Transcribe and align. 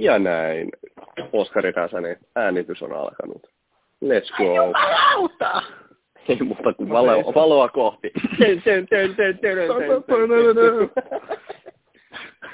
Ja 0.00 0.18
näin. 0.18 0.68
Oskari 1.32 1.72
Räsänen, 1.72 2.16
äänitys 2.36 2.82
on 2.82 2.92
alkanut. 2.92 3.46
Let's 4.04 4.36
go. 4.36 4.44
Jumalauta! 4.44 5.62
Ei 6.28 6.36
muuta 6.42 6.72
kuin 6.72 6.88
valoa, 6.88 7.34
valoa 7.34 7.68
kohti. 7.68 8.10
Ten, 8.38 8.62
ten, 8.62 8.86
ten, 8.88 9.14
ten, 9.16 9.38
ten, 9.38 9.38
ten. 9.38 9.58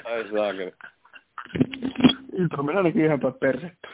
Ai 0.03 0.29
saakeli. 0.33 0.71
Intro 2.39 2.63
meni 2.63 2.77
ainakin 2.77 3.05
ihan 3.05 3.19
päin 3.19 3.33
persettä. 3.33 3.87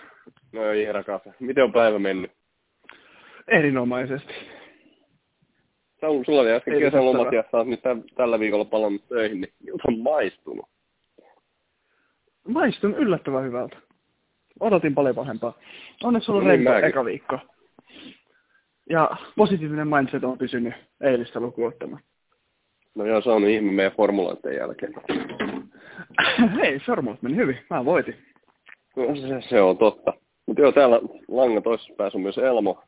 No 0.52 0.72
Iira 0.72 1.04
Kasa. 1.04 1.34
Miten 1.40 1.64
on 1.64 1.74
päivä 1.74 2.00
mennyt? 2.00 2.32
Erinomaisesti. 3.48 4.34
Sä, 6.02 6.08
sulla 6.26 6.42
oli 6.42 6.52
äsken 6.52 6.80
kesälomat 6.80 7.34
ja 7.34 7.44
sä 7.52 7.58
oot 7.58 7.68
nyt 7.68 7.82
tä- 7.82 7.96
tällä 8.16 8.40
viikolla 8.40 8.66
palannut 8.66 9.08
töihin, 9.10 9.42
niin 9.42 9.54
miltä 9.64 9.84
on 9.88 10.00
maistunut? 10.00 10.66
Maistun 12.48 12.96
yllättävän 12.96 13.44
hyvältä. 13.44 13.78
Odotin 14.60 14.96
paljon 14.96 15.16
pahempaa. 15.16 15.54
Onneksi 16.04 16.32
on 16.32 16.36
ollut 16.36 16.48
No 16.48 16.54
niin, 16.54 16.64
mäkin. 16.64 16.86
eka 16.86 17.06
viikko. 17.06 17.40
Ja 18.90 19.10
positiivinen 19.36 19.88
mindset 19.88 20.24
on 20.24 20.38
pysynyt 20.38 20.74
eilistä 21.02 21.40
lukuun 21.40 21.68
ottamatta. 21.68 22.06
No 22.96 23.06
joo, 23.06 23.22
se 23.22 23.30
on 23.30 23.46
ihme 23.46 23.72
meidän 23.72 23.92
formuloiden 23.92 24.56
jälkeen. 24.56 24.94
Hei, 26.62 26.80
sormut 26.80 27.22
meni 27.22 27.36
hyvin. 27.36 27.58
Mä 27.70 27.86
voitin. 27.86 28.16
No, 28.96 29.04
se, 29.16 29.50
se 29.50 29.62
on 29.62 29.78
totta. 29.78 30.14
Mutta 30.46 30.62
joo, 30.62 30.72
täällä 30.72 31.00
langan 31.28 31.64
toisessa 31.64 31.94
päässä 31.98 32.18
on 32.18 32.22
myös 32.22 32.38
Elmo. 32.38 32.84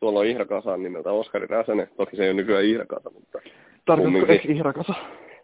Tuolla 0.00 0.20
on 0.20 0.26
Ihra 0.26 0.44
Kasan 0.44 0.82
nimeltä 0.82 1.10
Oskari 1.12 1.46
Räsänen. 1.46 1.88
Toki 1.96 2.16
se 2.16 2.22
ei 2.22 2.28
ole 2.30 2.36
nykyään 2.36 2.64
Ihra 2.64 2.86
Kasa, 2.86 3.10
mutta... 3.10 3.38
Tarkoitatko 3.38 4.02
Kumminkin. 4.02 4.30
ex-ihrakasa? 4.34 4.94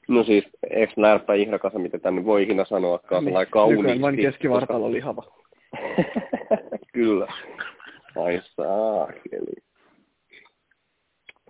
No 0.09 0.25
siis, 0.25 0.45
eikö 0.71 0.93
lärppä 0.97 1.35
Ihra 1.35 1.59
Kasa, 1.59 1.79
mitä 1.79 1.99
tänne 1.99 2.25
voi 2.25 2.43
ikinä 2.43 2.65
sanoakaan, 2.65 3.25
sellainen 3.25 3.51
kauniisti. 3.51 3.83
Nykyään 3.83 4.01
vain 4.01 4.17
keskivartalo 4.17 4.93
lihava. 4.93 5.23
Kyllä. 6.95 7.33
Ai 8.17 8.41
saakeli. 8.45 9.63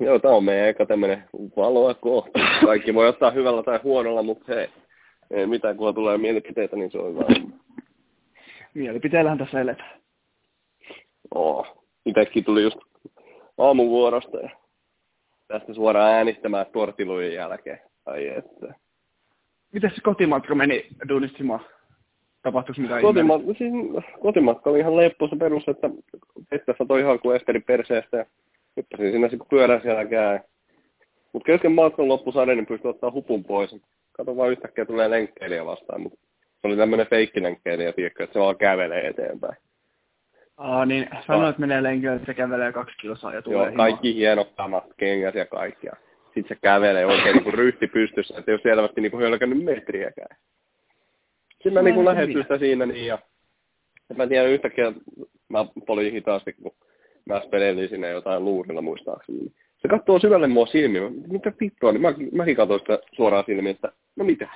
Joo, 0.00 0.18
tää 0.18 0.30
on 0.30 0.44
meidän 0.44 0.68
eka 0.68 0.86
tämmönen 0.86 1.24
valoa 1.56 1.94
kohta. 1.94 2.40
Kaikki 2.64 2.94
voi 2.94 3.08
ottaa 3.08 3.30
hyvällä 3.30 3.62
tai 3.62 3.80
huonolla, 3.82 4.22
mutta 4.22 4.54
hei, 4.54 4.68
ei 5.30 5.46
mitään, 5.46 5.76
kun 5.76 5.94
tulee 5.94 6.18
mielipiteitä, 6.18 6.76
niin 6.76 6.90
se 6.90 6.98
on 6.98 7.10
hyvä. 7.10 7.24
Mielipiteellähän 8.74 9.38
tässä 9.38 9.60
eletään. 9.60 10.00
Oh. 11.34 11.82
Itekin 12.06 12.44
tuli 12.44 12.62
just 12.62 12.78
aamuvuorosta 13.58 14.38
ja 14.38 14.50
tästä 15.48 15.74
suoraan 15.74 16.12
äänittämään 16.12 16.66
tortilujen 16.72 17.34
jälkeen. 17.34 17.80
Ai 18.06 18.28
että. 18.28 18.74
Miten 19.72 19.90
se 19.90 20.00
kotimatka 20.02 20.54
meni 20.54 20.86
duunistimaan? 21.08 21.60
Tapahtuiko 22.42 22.82
mitään 22.82 23.02
Kotima, 23.02 23.38
siis, 23.58 23.72
kotimatka 24.20 24.70
oli 24.70 24.78
ihan 24.78 24.96
leppoisa 24.96 25.36
perus, 25.36 25.68
että 25.68 25.90
vettä 26.50 26.74
satoi 26.78 27.00
ihan 27.00 27.20
kuin 27.20 27.36
Esteri 27.36 27.60
perseestä 27.60 28.16
ja 28.16 28.26
hyppäsin 28.76 29.12
sinne 29.12 29.28
kun 29.28 29.46
pyörän 29.50 29.82
siellä 29.82 30.04
käy. 30.04 30.38
Mutta 31.32 31.46
kesken 31.46 31.72
matkan 31.72 32.08
loppu 32.08 32.32
sade, 32.32 32.54
niin 32.54 32.66
pystyi 32.66 32.88
ottaa 32.88 33.10
hupun 33.10 33.44
pois. 33.44 33.76
Kato 34.12 34.36
vaan 34.36 34.50
yhtäkkiä 34.50 34.84
tulee 34.84 35.10
lenkkeilijä 35.10 35.64
vastaan, 35.64 36.00
mutta 36.00 36.18
se 36.60 36.68
oli 36.68 36.76
tämmöinen 36.76 37.06
feikkilenkkeilijä, 37.06 37.92
tiedätkö, 37.92 38.24
että 38.24 38.32
se 38.32 38.40
vaan 38.40 38.56
kävelee 38.56 39.06
eteenpäin. 39.06 39.56
Aa, 40.56 40.86
niin 40.86 41.08
sanoit, 41.26 41.50
että 41.50 41.60
menee 41.60 41.82
lenkille, 41.82 42.14
että 42.14 42.26
se 42.26 42.34
kävelee 42.34 42.72
kaksi 42.72 42.96
kilsaa 42.96 43.34
ja 43.34 43.42
tulee 43.42 43.66
Joo, 43.66 43.76
kaikki 43.76 44.14
hienot 44.14 44.52
kengät 44.96 45.34
ja 45.34 45.46
kaikki. 45.46 45.86
Ja 46.36 46.42
sit 46.42 46.48
se 46.48 46.56
kävelee 46.62 47.06
oikein 47.06 47.34
niinku 47.36 47.50
ryhti 47.50 47.86
pystyssä, 47.86 48.34
että 48.38 48.50
ei 48.50 48.54
ole 48.54 48.60
selvästi 48.62 49.00
niinku 49.00 49.18
hölkännyt 49.18 49.64
metriäkään. 49.64 50.36
Sitten 51.52 51.72
mä 51.72 51.80
No, 51.80 51.84
niinku 51.84 52.00
se 52.00 52.04
lähetyin 52.04 52.34
hyvä. 52.34 52.42
sitä 52.44 52.58
siinä 52.58 52.86
niin 52.86 53.06
ja 53.06 53.18
mä 54.16 54.26
tiedän 54.26 54.50
yhtäkkiä, 54.50 54.92
mä 55.48 55.66
polin 55.86 56.12
hitaasti, 56.12 56.52
kun 56.52 56.72
mä 57.26 57.40
spelelin 57.46 57.88
sinne 57.88 58.10
jotain 58.10 58.44
luurilla 58.44 58.82
muistaakseni. 58.82 59.38
niin 59.38 59.52
Se 59.78 59.88
katsoo 59.88 60.18
syvälle 60.18 60.46
mua 60.46 60.66
silmiin, 60.66 61.14
mitä 61.28 61.52
vittua, 61.60 61.92
niin 61.92 62.02
mä, 62.02 62.14
mäkin 62.32 62.56
katsoin 62.56 62.80
sitä 62.80 62.98
suoraan 63.12 63.44
silmiin, 63.46 63.74
että 63.74 63.92
no 64.16 64.24
mitä. 64.24 64.48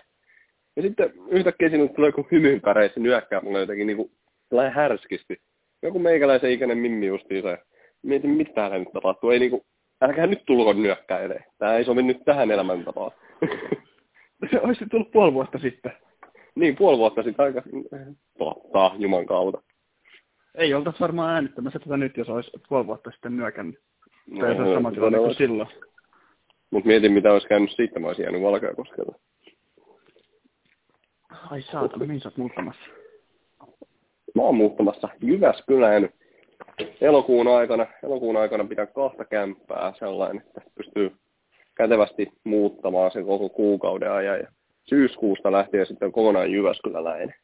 Ja 0.77 0.83
sitten 0.83 1.13
yhtäkkiä 1.29 1.71
sinne 1.71 1.89
tulee 1.89 2.09
joku 2.09 2.27
hymynkareissa 2.33 3.01
nyökkää 3.01 3.41
mulle 3.41 3.61
jotenkin 3.61 3.87
niinku 3.87 4.11
sellainen 4.49 4.75
härskisti. 4.75 5.41
Joku 5.83 5.99
meikäläisen 5.99 6.51
ikäinen 6.51 6.79
mimmi 6.79 7.07
justiinsa. 7.07 7.49
ja 7.49 7.59
Mietin, 8.03 8.31
mitä 8.31 8.53
täällä 8.55 8.79
nyt 8.79 8.93
tapahtuu. 8.93 9.31
Ei 9.31 9.39
niinku, 9.39 9.67
älkää 10.01 10.27
nyt 10.27 10.43
tulko 10.47 10.73
nyökkäilee. 10.73 11.45
Tää 11.59 11.77
ei 11.77 11.85
sovi 11.85 12.03
nyt 12.03 12.25
tähän 12.25 12.51
elämäntapaan. 12.51 13.11
Se 14.51 14.61
olisi 14.61 14.87
tullut 14.87 15.11
puoli 15.11 15.33
vuotta 15.33 15.59
sitten. 15.59 15.93
niin, 16.55 16.77
puoli 16.77 16.99
vuotta 16.99 17.23
sitten 17.23 17.45
aika... 17.45 17.63
Totta, 18.39 18.91
juman 18.99 19.27
kautta. 19.27 19.63
Ei 20.55 20.75
oltaisi 20.75 21.01
varmaan 21.01 21.35
äänittämässä 21.35 21.79
tätä 21.79 21.97
nyt, 21.97 22.17
jos 22.17 22.29
olisi 22.29 22.51
puoli 22.69 22.87
vuotta 22.87 23.11
sitten 23.11 23.37
nyökännyt. 23.37 23.81
No, 24.27 24.41
Tai 24.41 24.57
se 24.57 24.75
sama 24.75 24.91
tilanne 24.93 25.19
kuin 25.19 25.35
silloin. 25.35 25.69
Mutta 26.71 26.87
mietin, 26.87 27.13
mitä 27.13 27.33
olisi 27.33 27.49
käynyt 27.49 27.71
sitten, 27.71 28.03
mä 28.03 28.09
olisin 28.09 28.23
jäänyt 28.23 28.43
Valkeakoskelle. 28.43 29.17
Ai 31.51 31.63
saatana, 31.63 32.07
mihin 32.07 32.21
sä 32.21 32.29
oot 32.29 32.37
muuttamassa? 32.37 32.85
Mä 34.35 34.43
oon 34.43 34.57
muuttamassa 34.57 35.09
Jyväskylään 35.23 36.09
elokuun 37.01 37.49
aikana. 37.49 37.87
Elokuun 38.05 38.37
aikana 38.37 38.65
pitää 38.65 38.87
kahta 38.87 39.25
kämppää 39.25 39.93
sellainen, 39.99 40.43
että 40.47 40.61
pystyy 40.75 41.13
kätevästi 41.75 42.33
muuttamaan 42.45 43.11
sen 43.11 43.27
koko 43.27 43.49
kuukauden 43.49 44.13
ajan. 44.13 44.39
Ja 44.39 44.47
syyskuusta 44.85 45.53
lähtien 45.53 45.87
sitten 45.87 46.13
kokonaan 46.13 46.53
Jyväskyläläinen. 46.53 47.35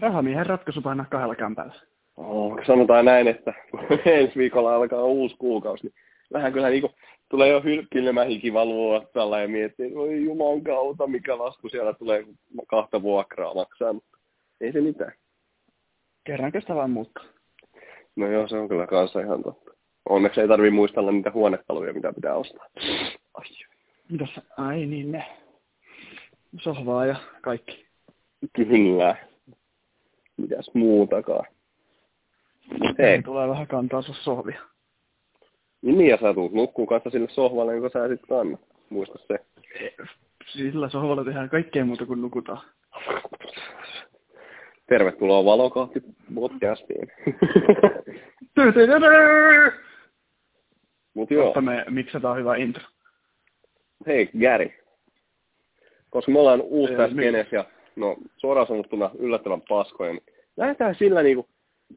Rahamiehen 0.00 0.46
ratkaisu 0.46 0.82
painaa 0.82 1.06
kahdella 1.10 1.34
kämpällä. 1.34 1.74
Oh, 2.16 2.58
sanotaan 2.66 3.04
näin, 3.04 3.28
että 3.28 3.54
kun 3.70 3.80
ensi 4.04 4.38
viikolla 4.38 4.74
alkaa 4.74 5.04
uusi 5.04 5.36
kuukausi, 5.38 5.86
niin 5.86 5.94
vähän 6.32 6.52
kyllä 6.52 6.68
niin 6.68 6.90
tulee 7.28 7.48
jo 7.48 7.60
hylkkilemä 7.60 8.24
hiki 8.24 8.52
valuu 8.52 9.00
tällä 9.12 9.40
ja 9.40 9.48
miettii, 9.48 9.86
että 9.86 9.98
voi 9.98 10.24
juman 10.24 10.62
kautta, 10.62 11.06
mikä 11.06 11.38
lasku 11.38 11.68
siellä 11.68 11.94
tulee, 11.94 12.24
kun 12.24 12.36
kahta 12.68 13.02
vuokraa 13.02 13.54
maksaa. 13.54 13.92
Mutta 13.92 14.18
ei 14.60 14.72
se 14.72 14.80
mitään. 14.80 15.12
Kerrankö 16.24 16.60
sitä 16.60 16.74
vaan 16.74 16.90
muuttaa? 16.90 17.24
No 18.18 18.26
joo, 18.26 18.48
se 18.48 18.56
on 18.58 18.68
kyllä 18.68 18.86
kanssa 18.86 19.20
ihan 19.20 19.42
totta. 19.42 19.70
Onneksi 20.08 20.40
ei 20.40 20.48
tarvii 20.48 20.70
muistella 20.70 21.12
niitä 21.12 21.30
huonekaluja, 21.30 21.92
mitä 21.92 22.12
pitää 22.12 22.34
ostaa. 22.34 22.66
Ai, 23.34 23.44
Mitäs? 24.08 24.40
Ai 24.56 24.86
niin 24.86 25.12
ne. 25.12 25.24
Sohvaa 26.60 27.06
ja 27.06 27.16
kaikki. 27.42 27.86
kyllä. 28.52 29.16
Mitäs 30.36 30.70
muutakaan. 30.74 31.46
Hei, 32.98 33.22
Tulee 33.22 33.48
vähän 33.48 33.66
kantaa 33.66 34.02
sun 34.02 34.14
sohvia. 34.14 34.60
niin 35.82 36.06
ja 36.10 36.18
sä 36.20 36.34
tulet 36.34 36.52
nukkuu 36.52 36.86
kanssa 36.86 37.10
sille 37.10 37.28
sohvalle, 37.30 37.72
jonka 37.74 37.88
sä 37.88 38.08
sit 38.08 38.20
kannat. 38.28 38.60
Muista 38.90 39.18
se. 39.28 39.38
Sillä 40.46 40.88
sohvalla 40.88 41.24
tehdään 41.24 41.48
kaikkea 41.50 41.84
muuta 41.84 42.06
kuin 42.06 42.20
nukutaan. 42.20 42.62
Tervetuloa 44.88 45.44
Valokohti 45.44 46.02
podcastiin. 46.34 47.08
Mut 51.14 51.30
joo, 51.30 51.54
me 51.60 51.84
miksataan 51.90 52.38
hyvä 52.38 52.56
intro. 52.56 52.82
hei 54.06 54.30
Gary. 54.40 54.70
Koska 56.10 56.32
me 56.32 56.38
ollaan 56.38 56.60
uusi 56.60 56.94
tässä 56.94 57.16
skenessä 57.16 57.56
ja 57.56 57.64
no 57.96 58.16
suoraan 58.36 58.66
sanottuna 58.66 59.10
yllättävän 59.18 59.62
paskoja, 59.68 60.12
niin 60.12 60.22
lähdetään 60.56 60.94
sillä 60.94 61.22
niinku, 61.22 61.48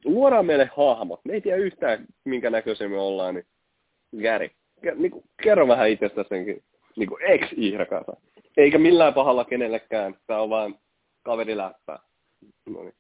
luodaan 0.06 0.46
meille 0.46 0.70
hahmot. 0.78 1.20
Me 1.26 1.34
ei 1.34 1.42
tiedä 1.42 1.58
yhtään 1.58 2.06
minkä 2.26 2.50
näköisiä 2.50 2.90
me 2.90 3.00
ollaan, 3.00 3.36
niin 3.36 3.46
Gary. 4.24 4.50
Ke- 4.86 4.96
Niinku, 4.96 5.24
kerro 5.44 5.68
vähän 5.68 5.90
itsestäsi 5.90 6.30
senkin 6.30 6.64
niinku 6.96 7.18
ex-ihrakasa. 7.28 8.14
Eikä 8.58 8.78
millään 8.78 9.14
pahalla 9.14 9.46
kenellekään. 9.46 10.16
Tää 10.28 10.42
on 10.42 10.50
vaan 10.50 10.76
kaveriläppää. 11.24 12.00
No 12.70 12.82
niin. 12.82 12.94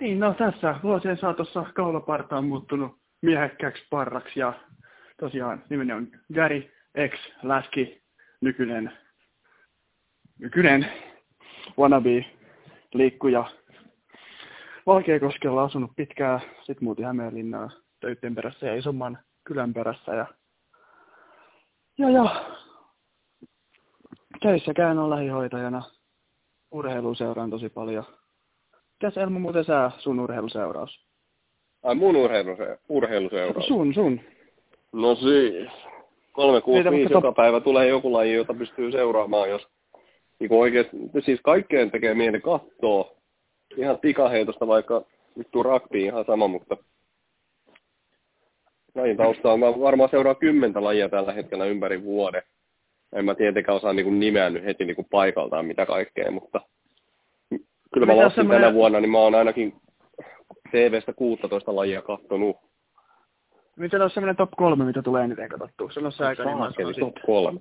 Niin, 0.00 0.20
no 0.20 0.34
tässä 0.34 0.80
vuosien 0.82 1.18
saatossa 1.18 1.64
kaulaparta 1.74 2.36
on 2.36 2.44
muuttunut 2.44 2.98
miehekkääksi 3.22 3.86
parraksi 3.90 4.40
ja 4.40 4.52
tosiaan 5.20 5.64
nimeni 5.70 5.92
on 5.92 6.08
Gary 6.34 6.62
X 7.08 7.14
Läski, 7.42 8.02
nykyinen, 8.40 8.92
nykyinen 10.38 10.92
wannabe 11.78 12.24
liikkuja. 12.94 13.50
Valkeakoskella 14.86 15.62
asunut 15.62 15.90
pitkään, 15.96 16.40
sit 16.62 16.80
muutin 16.80 17.06
Hämeenlinnaan 17.06 17.70
töiden 18.00 18.34
perässä 18.34 18.66
ja 18.66 18.74
isomman 18.74 19.18
kylän 19.44 19.74
perässä 19.74 20.14
ja, 20.14 20.26
ja, 21.98 22.10
ja 22.10 22.44
töissä 24.40 24.74
käyn 24.74 24.98
on 24.98 25.10
lähihoitajana, 25.10 25.82
urheilu 26.74 27.14
seuraan 27.14 27.50
tosi 27.50 27.68
paljon. 27.68 28.04
Mitäs 28.92 29.16
Elmo 29.16 29.38
muuten 29.38 29.64
sä 29.64 29.90
sun 29.98 30.20
urheiluseuraus? 30.20 31.06
Ai 31.82 31.94
mun 31.94 32.14
urheiluse- 32.16 32.78
urheiluseura. 32.88 33.62
Sun, 33.62 33.94
sun. 33.94 34.20
No 34.92 35.14
siis. 35.14 35.68
365 36.32 36.90
Niitä 36.90 37.12
joka 37.14 37.26
vaikka 37.26 37.42
päivä 37.42 37.60
tulee 37.60 37.88
joku 37.88 38.12
laji, 38.12 38.34
jota 38.34 38.54
pystyy 38.54 38.92
seuraamaan, 38.92 39.50
jos 39.50 39.68
niin 40.40 40.52
oikeasti, 40.52 40.96
siis 41.24 41.40
kaikkeen 41.42 41.90
tekee 41.90 42.14
mieli 42.14 42.40
katsoa. 42.40 43.14
ihan 43.76 43.98
pikaheitosta, 43.98 44.66
vaikka 44.66 45.02
vittu 45.38 45.62
rugby 45.62 45.98
ihan 45.98 46.24
sama, 46.24 46.48
mutta 46.48 46.76
lajin 48.94 49.16
taustaa 49.16 49.56
mä 49.56 49.66
varmaan 49.80 50.10
seuraa 50.10 50.34
kymmentä 50.34 50.84
lajia 50.84 51.08
tällä 51.08 51.32
hetkellä 51.32 51.64
ympäri 51.64 52.02
vuoden. 52.04 52.42
En 53.14 53.24
mä 53.24 53.34
tietenkään 53.34 53.76
osaa 53.76 53.92
niin 53.92 54.20
nimeä 54.20 54.50
nyt 54.50 54.64
heti 54.64 54.84
niin 54.84 55.06
paikaltaan 55.10 55.66
mitä 55.66 55.86
kaikkea, 55.86 56.30
mutta 56.30 56.60
kyllä 57.94 58.06
mä 58.06 58.16
laskin 58.16 58.34
semmoinen... 58.34 58.62
tänä 58.62 58.74
vuonna, 58.74 59.00
niin 59.00 59.10
mä 59.10 59.18
oon 59.18 59.34
ainakin 59.34 59.72
TV-stä 60.70 61.12
16 61.12 61.76
lajia 61.76 62.02
kattonut. 62.02 62.56
Miten 63.76 64.02
on 64.02 64.10
semmoinen 64.10 64.36
top 64.36 64.50
kolme, 64.56 64.84
mitä 64.84 65.02
tulee 65.02 65.24
eniten 65.24 65.48
katsottua? 65.48 65.90
Sano 65.90 66.10
se 66.10 66.24
aika 66.24 66.44
niin 66.44 67.00
top 67.00 67.14
kolme. 67.26 67.60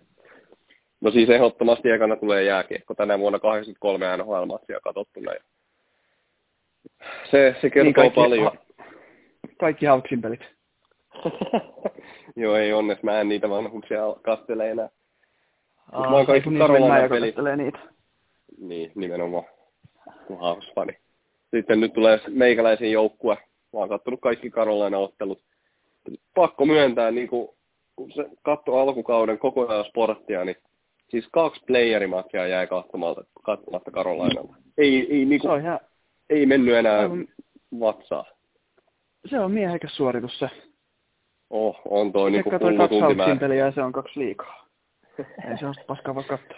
No 1.02 1.12
siis 1.12 1.30
ehdottomasti 1.30 1.90
ekana 1.90 2.16
tulee 2.16 2.44
jääkiekko. 2.44 2.96
Tänä 2.96 3.20
vuonna 3.20 3.40
83 3.40 4.18
NHL-matsia 4.18 4.80
katsottuna. 4.84 5.32
Se, 7.32 7.56
se 7.62 7.70
kertoo 7.70 7.84
niin 7.84 7.94
kaikki, 7.94 8.16
paljon. 8.16 8.44
Ha, 8.44 8.86
kaikki 9.60 9.86
Hawksin 9.86 10.22
pelit. 10.22 10.42
Joo, 12.36 12.56
ei 12.56 12.74
onnes. 12.74 13.04
Mä 13.04 13.22
en 13.22 13.30
niitä 13.30 13.50
vanhuksia 13.50 14.02
kastele 14.22 14.72
enää. 14.72 14.90
Aa, 15.92 16.10
mä 16.10 16.16
oon 16.16 16.26
kaikki 16.26 16.50
Karolana 16.58 17.10
pelit. 17.10 17.36
niitä. 17.58 17.80
Niin, 18.58 18.92
nimenomaan. 18.96 19.44
Hawks-fani. 20.40 20.98
Sitten 21.52 21.80
nyt 21.80 21.94
tulee 21.94 22.20
meikäläisen 22.30 22.92
joukkue. 22.92 23.36
Mä 23.74 23.80
oon 23.80 23.90
kattonut 23.90 24.20
kaikki 24.22 24.50
Carolina-ottelut. 24.50 25.44
Pakko 26.36 26.66
myöntää, 26.66 27.12
niin 27.12 27.28
kun, 27.28 27.56
kun 27.96 28.12
se 28.12 28.26
katsoi 28.44 28.82
alkukauden 28.82 29.40
kokonaan 29.40 29.86
sporttia, 29.86 30.46
niin 30.46 30.56
siis 31.10 31.28
kaksi 31.32 31.62
playerimatsia 31.68 32.48
jäi 32.48 32.68
katsomatta, 32.68 33.24
katsomatta 33.44 33.92
Carolinalta. 33.92 34.54
Ei, 34.78 35.08
ei, 35.10 35.26
niin 35.26 35.42
kuin, 35.42 35.62
ihan... 35.62 35.80
ei 36.30 36.46
mennyt 36.46 36.76
enää 36.76 37.00
on... 37.00 37.28
vatsaa. 37.80 38.26
Se 39.26 39.40
on 39.40 39.52
miehekäs 39.52 39.96
suoritus 39.96 40.40
se. 40.40 40.50
Oh, 41.50 41.82
on 41.86 42.12
toi 42.12 42.32
niinku 42.32 42.52
hullu 42.52 42.78
kaksi 42.78 43.40
peliä 43.40 43.66
ja 43.66 43.72
se 43.72 43.82
on 43.82 43.92
kaksi 43.92 44.20
liikaa. 44.20 44.63
Ei 45.20 45.58
se 45.60 45.66
ole 45.66 45.76
paskaa 45.88 46.16
voi 46.16 46.24
katsoa. 46.24 46.58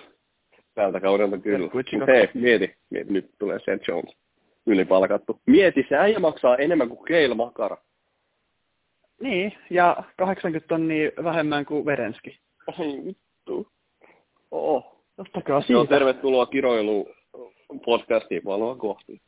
Tältä 0.75 0.99
kaudelta 0.99 1.37
kyllä. 1.37 1.69
Mutta 1.73 2.05
hei, 2.07 2.29
mieti, 2.33 2.75
mieti, 2.89 3.13
nyt 3.13 3.31
tulee 3.39 3.59
Seth 3.59 3.87
Jones 3.87 4.15
ylipalkattu. 4.65 5.39
Mieti, 5.45 5.85
se 5.89 5.97
äijä 5.97 6.19
maksaa 6.19 6.57
enemmän 6.57 6.89
kuin 6.89 7.05
Keil 7.05 7.33
Makara. 7.33 7.77
Niin, 9.21 9.53
ja 9.69 10.03
80 10.17 10.67
tonnia 10.67 11.11
vähemmän 11.23 11.65
kuin 11.65 11.85
Verenski. 11.85 12.39
Ai 12.67 13.05
vittu. 13.05 13.67
Oo. 14.51 15.01
Ottakaa 15.17 15.61
siitä. 15.61 15.73
Joo, 15.73 15.85
tervetuloa 15.85 16.45
kiroiluun 16.45 17.05
podcastiin 17.85 18.41
palua 18.43 18.75
kohti. 18.75 19.21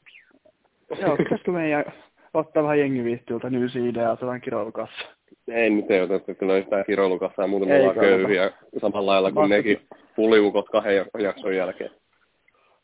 Joo, 1.01 1.17
pitäisikö 1.17 1.51
meidän 1.51 1.85
ottaa 2.33 2.63
vähän 2.63 2.79
jengiviihtyltä 2.79 3.49
nyysi 3.49 3.89
ideaa 3.89 4.17
tämän 4.17 4.41
kiroilukassa? 4.41 5.16
Ei 5.47 5.69
nyt 5.69 5.91
ei 5.91 6.01
oteta 6.01 6.33
kyllä 6.33 6.57
yhtään 6.57 6.85
kiroilukassaa, 6.85 7.47
muuten 7.47 7.69
me 7.69 7.79
ollaan 7.79 7.95
köyhiä 7.95 8.51
samalla 8.81 9.11
lailla 9.11 9.31
kuin 9.31 9.49
nekin 9.49 9.79
puliukot 10.15 10.69
kahden 10.69 11.05
jakson 11.19 11.55
jälkeen. 11.55 11.91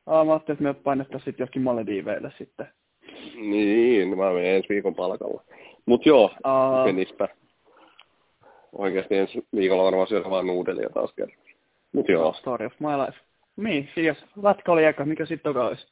Aa, 0.06 0.26
mä 0.26 0.32
ajattelin, 0.32 0.56
että 0.56 0.64
me 0.64 0.84
painettaisiin 0.84 1.26
sitten 1.26 1.44
johonkin 1.44 1.62
Malediiveille 1.62 2.32
sitten. 2.38 2.68
Niin, 3.36 4.18
mä 4.18 4.34
menen 4.34 4.56
ensi 4.56 4.70
viikon 4.70 4.96
palkalla. 4.96 5.44
Mut 5.86 6.06
joo, 6.06 6.32
Aa... 6.44 6.86
menispä. 6.86 7.28
Oikeasti 8.72 9.16
ensi 9.18 9.48
viikolla 9.56 9.84
varmaan 9.84 10.08
syödä 10.08 10.30
vaan 10.30 10.48
nuudelia 10.48 10.90
taas 10.90 11.14
kerran. 11.14 11.38
Mut 11.94 12.10
joo. 12.10 12.34
Story 12.34 12.66
of 12.66 12.74
my 12.80 12.88
life. 12.88 13.18
Niin, 13.56 13.90
siis 13.96 14.18
lätkä 14.44 14.72
oli 14.72 14.86
eka, 14.86 15.06
mikä 15.06 15.26
sitten 15.26 15.54
toka 15.54 15.68
olisi? 15.68 15.88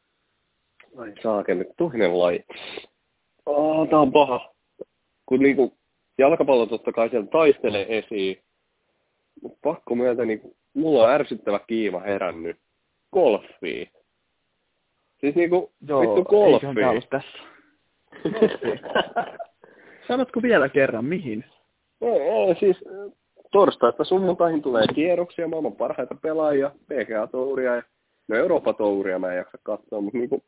Ai 0.97 1.13
saake 1.23 1.55
nyt 1.55 1.67
toinen 1.77 2.19
laji. 2.19 2.45
Oh, 3.45 3.89
tää 3.89 3.99
on 3.99 4.11
paha. 4.11 4.53
Kun 5.25 5.39
niinku 5.39 5.77
jalkapallo 6.17 6.65
totta 6.65 6.91
kai 6.91 7.09
sieltä 7.09 7.29
taistelee 7.31 7.97
esiin. 7.97 8.37
Mut 9.41 9.57
pakko 9.63 9.95
myöntää, 9.95 10.25
niinku, 10.25 10.55
mulla 10.73 11.03
on 11.03 11.11
ärsyttävä 11.11 11.59
kiima 11.67 11.99
herännyt. 11.99 12.57
Golfiin. 13.13 13.87
Siis 15.21 15.35
niinku, 15.35 15.71
Joo, 15.87 16.01
vittu 16.01 16.23
golfi. 16.23 16.65
Joo, 16.65 17.01
tässä. 17.09 17.37
Sanotko 20.07 20.41
vielä 20.41 20.69
kerran, 20.69 21.05
mihin? 21.05 21.45
Ei, 22.01 22.21
ei, 22.21 22.55
siis 22.59 22.77
torstaista 23.51 24.03
sunnuntaihin 24.03 24.61
tulee 24.61 24.85
kierroksia, 24.95 25.47
maailman 25.47 25.75
parhaita 25.75 26.15
pelaajia, 26.21 26.71
PGA-touria 26.87 27.75
ja 27.75 27.83
no 28.27 28.35
Eurooppa-touria 28.35 29.19
mä 29.19 29.31
en 29.31 29.37
jaksa 29.37 29.57
katsoa, 29.63 30.01
mutta 30.01 30.17
niinku, 30.17 30.43